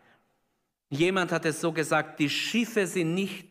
Jemand 0.90 1.32
hat 1.32 1.46
es 1.46 1.58
so 1.58 1.72
gesagt, 1.72 2.20
die 2.20 2.28
Schiffe 2.28 2.86
sind 2.86 3.14
nicht 3.14 3.46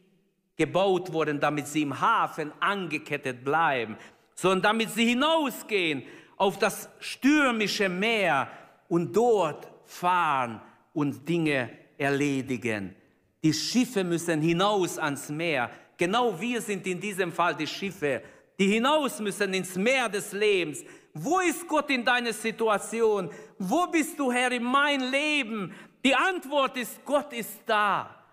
gebaut 0.56 1.12
worden, 1.12 1.40
damit 1.40 1.66
sie 1.66 1.82
im 1.82 2.00
Hafen 2.00 2.52
angekettet 2.60 3.44
bleiben, 3.44 3.98
sondern 4.36 4.62
damit 4.62 4.92
sie 4.92 5.08
hinausgehen 5.08 6.04
auf 6.38 6.60
das 6.60 6.88
stürmische 7.00 7.90
Meer 7.90 8.48
und 8.90 9.16
dort 9.16 9.72
fahren 9.86 10.62
und 10.94 11.28
Dinge 11.28 11.72
erledigen. 11.98 12.96
Die 13.44 13.54
Schiffe 13.54 14.04
müssen 14.04 14.40
hinaus 14.40 15.00
ans 15.00 15.30
Meer. 15.30 15.72
Genau 15.98 16.40
wir 16.40 16.62
sind 16.62 16.86
in 16.86 17.00
diesem 17.00 17.32
Fall 17.32 17.56
die 17.56 17.66
Schiffe, 17.66 18.22
die 18.62 18.68
hinaus 18.68 19.20
müssen 19.20 19.56
ins 19.56 19.76
Meer 19.76 20.08
des 20.08 20.34
Lebens, 20.34 20.84
Wo 21.16 21.40
ist 21.40 21.68
Gott 21.68 21.90
in 21.90 22.06
deiner 22.06 22.32
Situation? 22.32 23.32
Wo 23.58 23.88
bist 23.88 24.20
du, 24.20 24.32
Herr, 24.32 24.52
in 24.52 24.64
mein 24.64 25.02
Leben? 25.02 25.74
Die 26.06 26.14
Antwort 26.14 26.78
ist, 26.78 27.04
Gott 27.04 27.34
ist 27.34 27.60
da. 27.66 28.24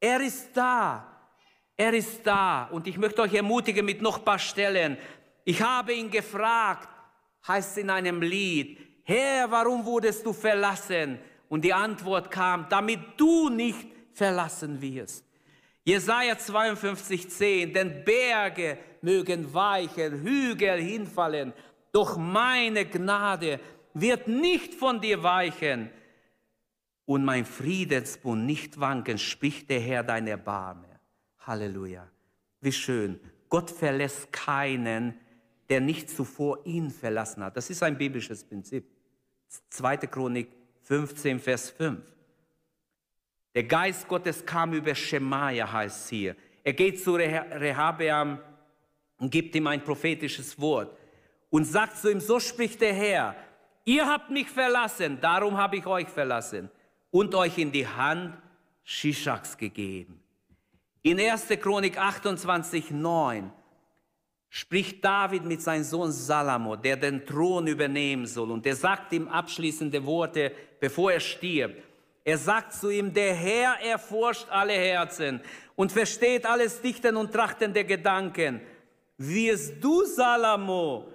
Er 0.00 0.20
ist 0.20 0.48
da. 0.52 1.06
Er 1.76 1.94
ist 1.94 2.26
da. 2.26 2.64
Und 2.72 2.88
ich 2.88 2.98
möchte 2.98 3.22
euch 3.22 3.34
ermutigen 3.34 3.86
mit 3.86 4.02
noch 4.02 4.18
ein 4.18 4.24
paar 4.24 4.40
Stellen. 4.40 4.98
Ich 5.44 5.62
habe 5.62 5.94
ihn 5.94 6.10
gefragt, 6.10 6.88
heißt 7.46 7.70
es 7.70 7.76
in 7.78 7.88
einem 7.88 8.20
Lied, 8.20 8.78
Herr, 9.04 9.48
warum 9.48 9.84
wurdest 9.84 10.26
du 10.26 10.32
verlassen? 10.32 11.20
Und 11.48 11.64
die 11.64 11.72
Antwort 11.72 12.32
kam, 12.32 12.66
damit 12.68 13.00
du 13.16 13.48
nicht 13.48 13.86
verlassen 14.12 14.82
wirst. 14.82 15.24
Jesaja 15.84 16.38
52, 16.38 17.28
10, 17.28 17.72
denn 17.72 18.04
Berge 18.04 18.78
mögen 19.00 19.52
weichen, 19.52 20.22
Hügel 20.22 20.80
hinfallen, 20.80 21.52
doch 21.90 22.16
meine 22.16 22.86
Gnade 22.86 23.58
wird 23.92 24.28
nicht 24.28 24.74
von 24.74 25.00
dir 25.00 25.22
weichen 25.22 25.90
und 27.04 27.24
mein 27.24 27.44
Friedensbund 27.44 28.46
nicht 28.46 28.78
wanken, 28.78 29.18
spricht 29.18 29.68
der 29.70 29.80
Herr 29.80 30.04
dein 30.04 30.26
Erbarme. 30.26 30.88
Halleluja. 31.40 32.08
Wie 32.60 32.72
schön. 32.72 33.18
Gott 33.48 33.70
verlässt 33.70 34.32
keinen, 34.32 35.18
der 35.68 35.80
nicht 35.80 36.08
zuvor 36.08 36.64
ihn 36.64 36.90
verlassen 36.90 37.42
hat. 37.42 37.56
Das 37.56 37.70
ist 37.70 37.82
ein 37.82 37.98
biblisches 37.98 38.44
Prinzip. 38.44 38.86
2. 39.70 39.96
Chronik 39.98 40.48
15, 40.82 41.40
Vers 41.40 41.70
5. 41.70 42.00
Der 43.54 43.64
Geist 43.64 44.08
Gottes 44.08 44.44
kam 44.44 44.72
über 44.72 44.94
Schemaja, 44.94 45.70
heißt 45.70 46.04
es 46.04 46.08
hier. 46.08 46.36
Er 46.64 46.72
geht 46.72 47.02
zu 47.02 47.14
Rehabeam 47.14 48.38
und 49.18 49.30
gibt 49.30 49.54
ihm 49.54 49.66
ein 49.66 49.82
prophetisches 49.84 50.58
Wort 50.60 50.96
und 51.50 51.64
sagt 51.64 51.98
zu 51.98 52.10
ihm, 52.10 52.20
so 52.20 52.40
spricht 52.40 52.80
der 52.80 52.94
Herr, 52.94 53.36
ihr 53.84 54.06
habt 54.06 54.30
mich 54.30 54.48
verlassen, 54.48 55.18
darum 55.20 55.58
habe 55.58 55.76
ich 55.76 55.86
euch 55.86 56.08
verlassen 56.08 56.70
und 57.10 57.34
euch 57.34 57.58
in 57.58 57.70
die 57.72 57.86
Hand 57.86 58.36
Shishaks 58.84 59.56
gegeben. 59.56 60.22
In 61.02 61.20
1. 61.20 61.48
Chronik 61.60 61.98
28, 61.98 62.90
9 62.92 63.52
spricht 64.48 65.04
David 65.04 65.44
mit 65.44 65.60
seinem 65.62 65.82
Sohn 65.82 66.12
Salomo, 66.12 66.76
der 66.76 66.96
den 66.96 67.24
Thron 67.26 67.66
übernehmen 67.66 68.26
soll. 68.26 68.50
Und 68.50 68.66
er 68.66 68.76
sagt 68.76 69.12
ihm 69.12 69.26
abschließende 69.28 70.04
Worte, 70.04 70.52
bevor 70.78 71.12
er 71.12 71.20
stirbt. 71.20 71.82
Er 72.24 72.38
sagt 72.38 72.74
zu 72.74 72.90
ihm, 72.90 73.12
der 73.12 73.34
Herr 73.34 73.80
erforscht 73.80 74.46
alle 74.48 74.74
Herzen 74.74 75.40
und 75.74 75.90
versteht 75.90 76.46
alles 76.46 76.80
Dichten 76.80 77.16
und 77.16 77.32
Trachten 77.32 77.72
der 77.72 77.84
Gedanken. 77.84 78.60
Wirst 79.18 79.74
du, 79.80 80.04
Salomo, 80.04 81.08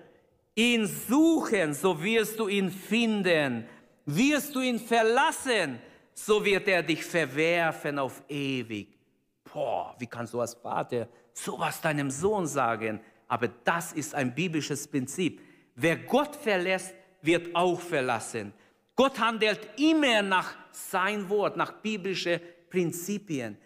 ihn 0.55 0.86
suchen, 0.86 1.74
so 1.74 2.01
wirst 2.03 2.39
du 2.39 2.47
ihn 2.47 2.70
finden. 2.72 3.66
Wirst 4.05 4.55
du 4.55 4.60
ihn 4.60 4.80
verlassen, 4.80 5.80
so 6.14 6.43
wird 6.43 6.68
er 6.68 6.84
dich 6.84 7.03
verwerfen 7.03 7.99
auf 7.99 8.24
ewig. 8.28 8.97
Boah, 9.43 9.95
wie 9.99 10.08
kannst 10.08 10.34
du 10.34 10.41
als 10.41 10.55
Vater 10.55 11.08
sowas 11.34 11.80
deinem 11.80 12.12
Sohn 12.12 12.47
sagen? 12.47 12.99
Aber 13.28 13.47
das 13.64 13.93
ist 13.93 14.16
ein 14.16 14.34
biblisches 14.34 14.88
Prinzip. 14.88 15.41
Wer 15.76 15.97
Gott 15.97 16.36
verlässt, 16.36 16.93
wird 17.22 17.55
auch 17.55 17.80
verlassen. 17.80 18.53
Gott 18.95 19.20
handelt 19.20 19.60
immer 19.78 20.22
nach 20.22 20.55
sein 20.78 21.28
Wort, 21.30 21.57
nach 21.57 21.71
biblischen 21.82 22.39
Prinzipien. 22.69 23.57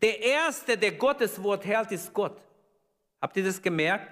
Der 0.00 0.20
Erste, 0.20 0.76
der 0.76 0.92
Gottes 0.92 1.42
Wort 1.42 1.64
hält, 1.64 1.92
ist 1.92 2.12
Gott. 2.12 2.40
Habt 3.20 3.36
ihr 3.36 3.44
das 3.44 3.60
gemerkt? 3.60 4.10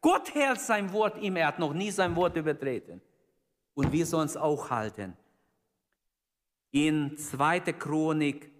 Gott 0.00 0.34
hält 0.34 0.60
sein 0.60 0.92
Wort 0.92 1.22
immer. 1.22 1.40
Er 1.40 1.48
hat 1.48 1.58
noch 1.58 1.72
nie 1.72 1.90
sein 1.90 2.14
Wort 2.16 2.36
übertreten. 2.36 3.00
Und 3.74 3.92
wir 3.92 4.06
sollen 4.06 4.26
es 4.26 4.36
auch 4.36 4.70
halten. 4.70 5.16
In 6.70 7.16
2. 7.16 7.60
Chronik 7.72 8.50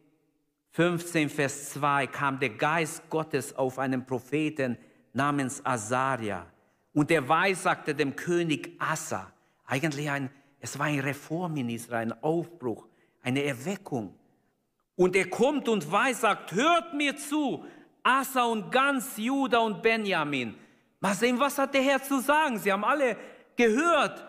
15, 0.71 1.29
Vers 1.29 1.71
2 1.71 2.07
kam 2.07 2.39
der 2.39 2.51
Geist 2.51 3.09
Gottes 3.11 3.55
auf 3.55 3.79
einen 3.79 4.07
Propheten 4.07 4.79
namens 5.13 5.65
Asaria. 5.65 6.47
Und 6.93 7.11
der 7.11 7.29
weissagte 7.29 7.95
dem 7.95 8.15
König 8.17 8.77
Asa, 8.79 9.33
eigentlich 9.67 10.09
ein 10.09 10.31
es 10.61 10.79
war 10.79 10.87
ein 10.87 11.01
Reform 11.01 11.57
in 11.57 11.69
Israel, 11.69 12.13
ein 12.13 12.23
Aufbruch, 12.23 12.88
eine 13.23 13.43
Erweckung. 13.45 14.15
Und 14.97 15.15
er 15.15 15.29
kommt 15.31 15.69
und 15.69 15.91
weiß, 15.91 16.23
sagt, 16.23 16.53
hört 16.53 16.95
mir 16.95 17.17
zu, 17.17 17.65
Asa 18.03 18.45
und 18.45 18.71
ganz 18.71 19.17
Juda 19.17 19.59
und 19.59 19.83
Benjamin. 19.83 20.55
Mal 21.01 21.15
sehen, 21.15 21.39
was 21.39 21.59
hat 21.59 21.75
der 21.75 21.83
Herr 21.83 22.03
zu 22.03 22.21
sagen? 22.21 22.59
Sie 22.59 22.73
haben 22.73 22.85
alle 22.85 23.17
gehört. 23.57 24.25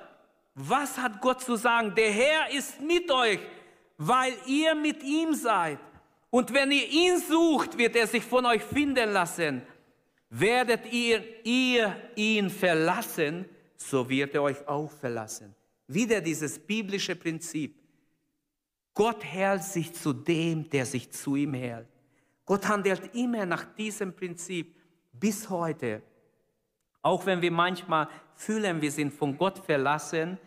Was 0.53 0.97
hat 0.97 1.21
Gott 1.21 1.41
zu 1.41 1.55
sagen? 1.55 1.95
Der 1.95 2.11
Herr 2.11 2.51
ist 2.51 2.81
mit 2.81 3.09
euch, 3.09 3.39
weil 3.97 4.33
ihr 4.45 4.75
mit 4.75 5.01
ihm 5.03 5.33
seid. 5.33 5.79
Und 6.29 6.53
wenn 6.53 6.71
ihr 6.71 6.87
ihn 6.87 7.17
sucht, 7.19 7.77
wird 7.77 7.95
er 7.95 8.05
sich 8.05 8.23
von 8.23 8.45
euch 8.45 8.63
finden 8.63 9.11
lassen. 9.11 9.61
Werdet 10.29 10.91
ihr, 10.91 11.23
ihr 11.43 11.95
ihn 12.15 12.49
verlassen, 12.49 13.45
so 13.75 14.07
wird 14.07 14.35
er 14.35 14.43
euch 14.43 14.67
auch 14.67 14.91
verlassen. 14.91 15.55
Wieder 15.87 16.21
dieses 16.21 16.59
biblische 16.59 17.15
Prinzip. 17.15 17.78
Gott 18.99 19.23
hält 19.23 19.63
sich 19.63 19.93
zu 19.93 20.11
dem, 20.11 20.69
der 20.69 20.85
sich 20.85 21.09
zu 21.09 21.37
ihm 21.37 21.53
hält. 21.53 21.87
Gott 22.45 22.67
handelt 22.67 23.15
immer 23.15 23.45
nach 23.45 23.63
diesem 23.75 24.13
Prinzip 24.13 24.75
bis 25.13 25.49
heute. 25.49 26.01
Auch 27.01 27.25
wenn 27.25 27.41
wir 27.41 27.49
manchmal 27.49 28.09
fühlen, 28.35 28.81
wir 28.81 28.91
sind 28.91 29.13
von 29.13 29.37
Gott 29.37 29.57
verlassen, 29.59 30.37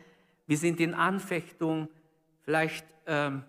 wir 0.47 0.59
sind 0.59 0.81
in 0.81 0.93
Anfechtung, 0.93 1.89
vielleicht 2.43 2.85
ähm, 3.07 3.43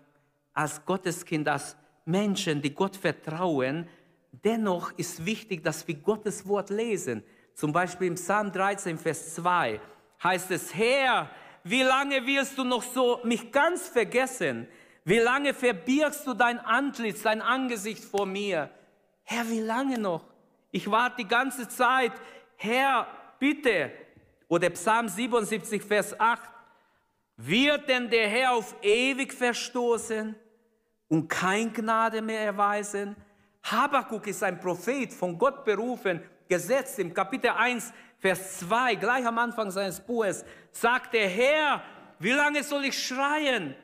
als 0.54 0.82
Gotteskind, 0.86 1.48
als 1.48 1.76
Menschen, 2.06 2.62
die 2.62 2.74
Gott 2.74 2.96
vertrauen, 2.96 3.86
dennoch 4.32 4.90
ist 4.96 5.26
wichtig, 5.26 5.62
dass 5.62 5.86
wir 5.86 5.96
Gottes 5.96 6.48
Wort 6.48 6.70
lesen. 6.70 7.22
Zum 7.52 7.74
Beispiel 7.74 8.06
im 8.06 8.14
Psalm 8.14 8.50
13, 8.50 8.96
Vers 8.96 9.34
2 9.34 9.82
heißt 10.22 10.50
es, 10.50 10.74
Herr, 10.74 11.28
wie 11.62 11.82
lange 11.82 12.26
wirst 12.26 12.56
du 12.56 12.64
noch 12.64 12.82
so 12.82 13.20
mich 13.22 13.52
ganz 13.52 13.86
vergessen? 13.86 14.66
Wie 15.04 15.18
lange 15.18 15.52
verbirgst 15.52 16.26
du 16.26 16.32
dein 16.32 16.58
Antlitz, 16.58 17.22
dein 17.22 17.42
Angesicht 17.42 18.02
vor 18.02 18.24
mir? 18.24 18.70
Herr, 19.22 19.48
wie 19.50 19.60
lange 19.60 19.98
noch? 19.98 20.24
Ich 20.70 20.90
warte 20.90 21.16
die 21.18 21.28
ganze 21.28 21.68
Zeit. 21.68 22.12
Herr, 22.56 23.06
bitte. 23.38 23.92
Oder 24.48 24.70
Psalm 24.70 25.08
77, 25.08 25.82
Vers 25.82 26.18
8. 26.18 26.50
Wird 27.36 27.88
denn 27.88 28.08
der 28.08 28.28
Herr 28.28 28.52
auf 28.52 28.74
ewig 28.80 29.34
verstoßen 29.34 30.34
und 31.08 31.28
kein 31.28 31.72
Gnade 31.72 32.22
mehr 32.22 32.40
erweisen? 32.40 33.14
Habakuk 33.62 34.26
ist 34.26 34.42
ein 34.42 34.58
Prophet, 34.58 35.12
von 35.12 35.36
Gott 35.36 35.64
berufen, 35.64 36.22
gesetzt 36.48 36.98
im 36.98 37.12
Kapitel 37.12 37.50
1, 37.50 37.92
Vers 38.18 38.60
2, 38.60 38.94
gleich 38.94 39.26
am 39.26 39.36
Anfang 39.38 39.70
seines 39.70 40.00
Buches, 40.00 40.44
sagt 40.70 41.12
der 41.12 41.28
Herr, 41.28 41.82
wie 42.18 42.30
lange 42.30 42.62
soll 42.62 42.84
ich 42.86 43.06
schreien 43.06 43.74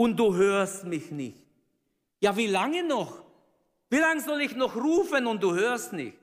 und 0.00 0.16
du 0.16 0.34
hörst 0.34 0.84
mich 0.84 1.10
nicht? 1.10 1.46
Ja, 2.20 2.34
wie 2.34 2.46
lange 2.46 2.82
noch? 2.82 3.22
Wie 3.90 3.98
lange 3.98 4.22
soll 4.22 4.40
ich 4.40 4.56
noch 4.56 4.74
rufen 4.74 5.26
und 5.26 5.42
du 5.42 5.52
hörst 5.52 5.92
nicht? 5.92 6.16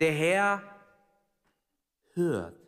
Der 0.00 0.10
Herr 0.10 0.62
hört. 2.14 2.58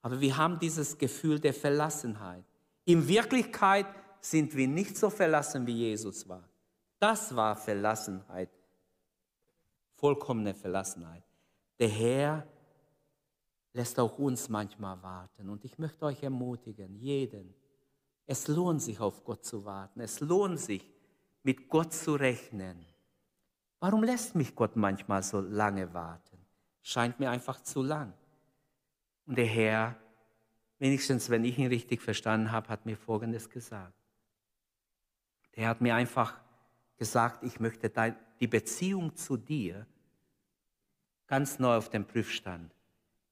Aber 0.00 0.18
wir 0.18 0.34
haben 0.34 0.58
dieses 0.58 0.96
Gefühl 0.96 1.38
der 1.38 1.52
Verlassenheit. 1.52 2.46
In 2.86 3.06
Wirklichkeit 3.06 3.84
sind 4.20 4.56
wir 4.56 4.66
nicht 4.66 4.96
so 4.96 5.10
verlassen, 5.10 5.66
wie 5.66 5.90
Jesus 5.90 6.26
war. 6.26 6.48
Das 6.98 7.36
war 7.36 7.56
Verlassenheit, 7.56 8.48
vollkommene 9.96 10.54
Verlassenheit. 10.54 11.24
Der 11.78 11.88
Herr 11.88 12.46
lässt 13.74 14.00
auch 14.00 14.18
uns 14.18 14.48
manchmal 14.48 15.02
warten. 15.02 15.50
Und 15.50 15.62
ich 15.66 15.78
möchte 15.78 16.06
euch 16.06 16.22
ermutigen, 16.22 16.96
jeden, 16.96 17.54
es 18.26 18.48
lohnt 18.48 18.82
sich 18.82 19.00
auf 19.00 19.24
Gott 19.24 19.44
zu 19.44 19.64
warten. 19.64 20.00
Es 20.00 20.20
lohnt 20.20 20.58
sich, 20.60 20.88
mit 21.42 21.68
Gott 21.68 21.92
zu 21.92 22.14
rechnen. 22.14 22.84
Warum 23.78 24.02
lässt 24.02 24.34
mich 24.34 24.54
Gott 24.54 24.74
manchmal 24.76 25.22
so 25.22 25.40
lange 25.40 25.92
warten? 25.94 26.38
Scheint 26.82 27.20
mir 27.20 27.30
einfach 27.30 27.60
zu 27.60 27.82
lang. 27.82 28.12
Und 29.26 29.38
der 29.38 29.46
Herr, 29.46 29.96
wenigstens 30.78 31.30
wenn 31.30 31.44
ich 31.44 31.58
ihn 31.58 31.68
richtig 31.68 32.00
verstanden 32.00 32.50
habe, 32.50 32.68
hat 32.68 32.84
mir 32.86 32.96
Folgendes 32.96 33.48
gesagt. 33.48 33.94
Der 35.54 35.68
hat 35.68 35.80
mir 35.80 35.94
einfach 35.94 36.40
gesagt, 36.96 37.44
ich 37.44 37.60
möchte 37.60 37.90
die 38.40 38.46
Beziehung 38.46 39.14
zu 39.14 39.36
dir 39.36 39.86
ganz 41.26 41.58
neu 41.58 41.76
auf 41.76 41.90
den 41.90 42.06
Prüfstand 42.06 42.76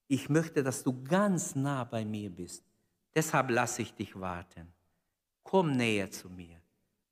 ich 0.08 0.28
möchte, 0.28 0.62
dass 0.62 0.82
du 0.82 1.02
ganz 1.04 1.54
nah 1.54 1.84
bei 1.84 2.04
mir 2.04 2.30
bist. 2.30 2.64
Deshalb 3.14 3.50
lasse 3.50 3.82
ich 3.82 3.94
dich 3.94 4.18
warten. 4.18 4.72
Komm 5.44 5.76
näher 5.76 6.10
zu 6.10 6.28
mir. 6.28 6.60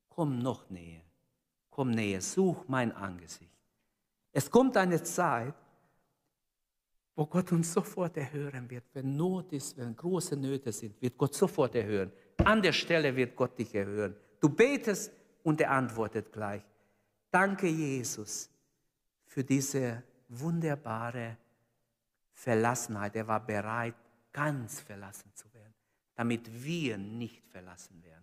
Komm 0.09 0.39
noch 0.39 0.69
näher. 0.69 1.01
Komm 1.69 1.91
näher. 1.91 2.21
Such 2.21 2.65
mein 2.67 2.91
Angesicht. 2.91 3.57
Es 4.33 4.49
kommt 4.49 4.75
eine 4.75 5.01
Zeit, 5.01 5.53
wo 7.15 7.25
Gott 7.25 7.51
uns 7.51 7.71
sofort 7.71 8.17
erhören 8.17 8.69
wird. 8.69 8.83
Wenn 8.93 9.15
Not 9.15 9.53
ist, 9.53 9.77
wenn 9.77 9.95
große 9.95 10.35
Nöte 10.35 10.71
sind, 10.71 10.99
wird 11.01 11.17
Gott 11.17 11.33
sofort 11.35 11.75
erhören. 11.75 12.11
An 12.43 12.61
der 12.61 12.73
Stelle 12.73 13.15
wird 13.15 13.35
Gott 13.35 13.57
dich 13.57 13.73
erhören. 13.73 14.15
Du 14.39 14.49
betest 14.49 15.11
und 15.43 15.61
er 15.61 15.71
antwortet 15.71 16.31
gleich. 16.31 16.63
Danke, 17.29 17.67
Jesus, 17.67 18.49
für 19.25 19.43
diese 19.43 20.03
wunderbare 20.27 21.37
Verlassenheit. 22.33 23.15
Er 23.15 23.27
war 23.27 23.45
bereit, 23.45 23.95
ganz 24.31 24.79
verlassen 24.81 25.31
zu 25.35 25.51
werden, 25.53 25.73
damit 26.15 26.63
wir 26.63 26.97
nicht 26.97 27.45
verlassen 27.47 28.03
werden. 28.03 28.22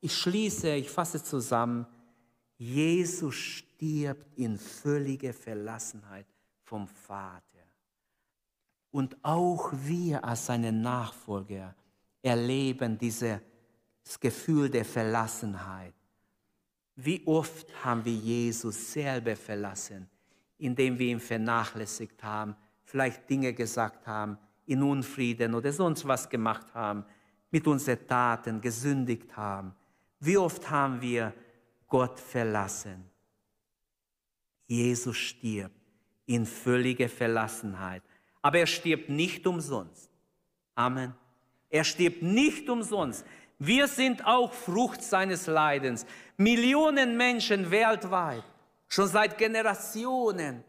Ich 0.00 0.14
schließe, 0.16 0.74
ich 0.74 0.90
fasse 0.90 1.22
zusammen, 1.22 1.86
Jesus 2.56 3.34
stirbt 3.34 4.36
in 4.36 4.58
völliger 4.58 5.32
Verlassenheit 5.32 6.26
vom 6.62 6.86
Vater. 6.86 7.42
Und 8.90 9.16
auch 9.22 9.72
wir 9.72 10.24
als 10.24 10.46
seine 10.46 10.72
Nachfolger 10.72 11.74
erleben 12.22 12.98
dieses 12.98 13.40
Gefühl 14.20 14.70
der 14.70 14.84
Verlassenheit. 14.84 15.94
Wie 16.96 17.24
oft 17.26 17.84
haben 17.84 18.04
wir 18.04 18.12
Jesus 18.12 18.92
selber 18.92 19.36
verlassen, 19.36 20.08
indem 20.58 20.98
wir 20.98 21.08
ihn 21.08 21.20
vernachlässigt 21.20 22.22
haben, 22.24 22.56
vielleicht 22.82 23.28
Dinge 23.30 23.52
gesagt 23.52 24.06
haben, 24.06 24.36
in 24.66 24.82
Unfrieden 24.82 25.54
oder 25.54 25.72
sonst 25.72 26.06
was 26.06 26.28
gemacht 26.28 26.74
haben, 26.74 27.04
mit 27.50 27.66
unseren 27.66 28.06
Taten 28.06 28.60
gesündigt 28.60 29.36
haben. 29.36 29.74
Wie 30.20 30.36
oft 30.36 30.68
haben 30.70 31.00
wir 31.00 31.32
Gott 31.86 32.18
verlassen? 32.18 33.08
Jesus 34.66 35.16
stirbt 35.16 35.74
in 36.26 36.44
völliger 36.44 37.08
Verlassenheit. 37.08 38.02
Aber 38.42 38.58
er 38.58 38.66
stirbt 38.66 39.08
nicht 39.08 39.46
umsonst. 39.46 40.10
Amen. 40.74 41.14
Er 41.70 41.84
stirbt 41.84 42.22
nicht 42.22 42.68
umsonst. 42.68 43.24
Wir 43.58 43.88
sind 43.88 44.24
auch 44.24 44.52
Frucht 44.52 45.02
seines 45.02 45.46
Leidens. 45.46 46.06
Millionen 46.36 47.16
Menschen 47.16 47.70
weltweit, 47.70 48.44
schon 48.86 49.08
seit 49.08 49.36
Generationen, 49.36 50.62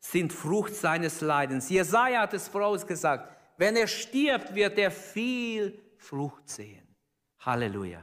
sind 0.00 0.32
Frucht 0.32 0.74
seines 0.74 1.20
Leidens. 1.20 1.70
Jesaja 1.70 2.22
hat 2.22 2.34
es 2.34 2.48
vorausgesagt. 2.48 3.30
Wenn 3.56 3.76
er 3.76 3.86
stirbt, 3.86 4.54
wird 4.54 4.76
er 4.78 4.90
viel 4.90 5.80
Frucht 5.96 6.48
sehen. 6.48 6.82
Halleluja. 7.38 8.02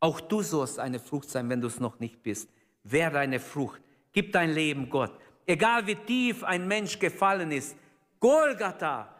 Auch 0.00 0.20
du 0.20 0.42
sollst 0.42 0.78
eine 0.78 1.00
Frucht 1.00 1.30
sein, 1.30 1.48
wenn 1.48 1.60
du 1.60 1.66
es 1.66 1.80
noch 1.80 1.98
nicht 1.98 2.22
bist. 2.22 2.48
Werde 2.84 3.18
eine 3.18 3.40
Frucht. 3.40 3.80
Gib 4.12 4.32
dein 4.32 4.52
Leben 4.52 4.88
Gott. 4.88 5.12
Egal 5.46 5.86
wie 5.86 5.94
tief 5.94 6.44
ein 6.44 6.68
Mensch 6.68 6.98
gefallen 6.98 7.52
ist, 7.52 7.76
Golgatha 8.20 9.14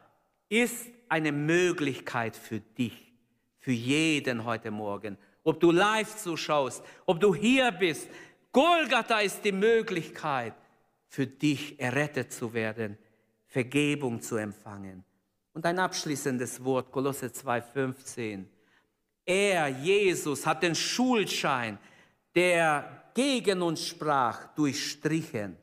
ist 0.48 0.86
eine 1.08 1.32
Möglichkeit 1.32 2.36
für 2.36 2.60
dich, 2.60 3.12
für 3.58 3.72
jeden 3.72 4.44
heute 4.44 4.70
Morgen. 4.70 5.16
Ob 5.42 5.60
du 5.60 5.70
live 5.70 6.16
zuschaust, 6.16 6.84
ob 7.06 7.20
du 7.20 7.34
hier 7.34 7.70
bist, 7.72 8.08
Golgatha 8.52 9.20
ist 9.20 9.44
die 9.44 9.52
Möglichkeit 9.52 10.54
für 11.06 11.26
dich, 11.26 11.78
errettet 11.80 12.32
zu 12.32 12.52
werden, 12.52 12.98
Vergebung 13.46 14.20
zu 14.20 14.36
empfangen. 14.36 15.04
Und 15.54 15.64
ein 15.64 15.78
abschließendes 15.78 16.62
Wort, 16.64 16.92
Kolosse 16.92 17.26
2,15. 17.26 18.44
Er, 19.28 19.68
Jesus, 19.68 20.46
hat 20.46 20.62
den 20.62 20.74
Schuldschein, 20.74 21.78
der 22.34 23.10
gegen 23.14 23.62
uns 23.62 23.86
sprach, 23.86 24.54
durchstrichen 24.54 25.56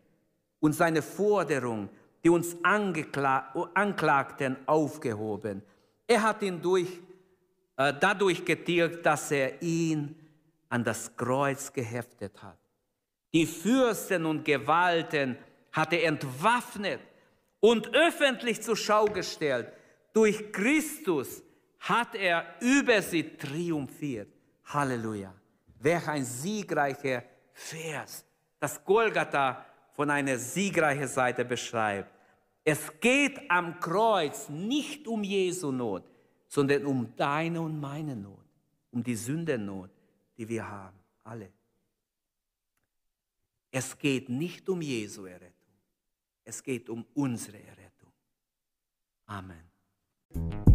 und 0.59 0.73
seine 0.73 1.01
Forderung 1.01 1.89
die 2.25 2.29
uns 2.31 2.57
anklagten, 2.63 4.57
aufgehoben. 4.65 5.61
Er 6.07 6.23
hat 6.23 6.41
ihn 6.41 6.59
durch, 6.59 6.87
äh, 7.77 7.93
dadurch 7.99 8.43
getilgt, 8.43 9.05
dass 9.05 9.29
er 9.29 9.61
ihn 9.61 10.15
an 10.67 10.83
das 10.83 11.15
Kreuz 11.15 11.71
geheftet 11.71 12.41
hat. 12.41 12.57
Die 13.31 13.45
Fürsten 13.45 14.25
und 14.25 14.43
Gewalten 14.43 15.37
hat 15.71 15.93
er 15.93 16.05
entwaffnet 16.05 16.99
und 17.59 17.93
öffentlich 17.93 18.59
zur 18.63 18.75
Schau 18.75 19.05
gestellt. 19.05 19.71
Durch 20.11 20.51
Christus 20.51 21.43
hat 21.85 22.15
er 22.15 22.55
über 22.61 23.01
sie 23.01 23.23
triumphiert. 23.37 24.29
Halleluja. 24.65 25.33
Welch 25.79 26.07
ein 26.07 26.25
siegreicher 26.25 27.23
Vers, 27.53 28.25
das 28.59 28.83
Golgatha 28.83 29.63
von 29.93 30.09
einer 30.09 30.37
siegreichen 30.37 31.07
Seite 31.07 31.45
beschreibt. 31.45 32.11
Es 32.63 32.99
geht 32.99 33.39
am 33.49 33.79
Kreuz 33.79 34.49
nicht 34.49 35.07
um 35.07 35.23
Jesu 35.23 35.71
Not, 35.71 36.03
sondern 36.47 36.85
um 36.85 37.15
deine 37.15 37.61
und 37.61 37.79
meine 37.79 38.15
Not, 38.15 38.45
um 38.91 39.03
die 39.03 39.15
Sündennot, 39.15 39.91
die 40.37 40.49
wir 40.49 40.67
haben, 40.67 40.97
alle. 41.23 41.51
Es 43.69 43.95
geht 43.97 44.27
nicht 44.27 44.67
um 44.67 44.81
Jesu 44.81 45.25
Errettung, 45.25 45.75
es 46.43 46.63
geht 46.63 46.89
um 46.89 47.05
unsere 47.13 47.57
Errettung. 47.59 48.11
Amen. 49.27 50.74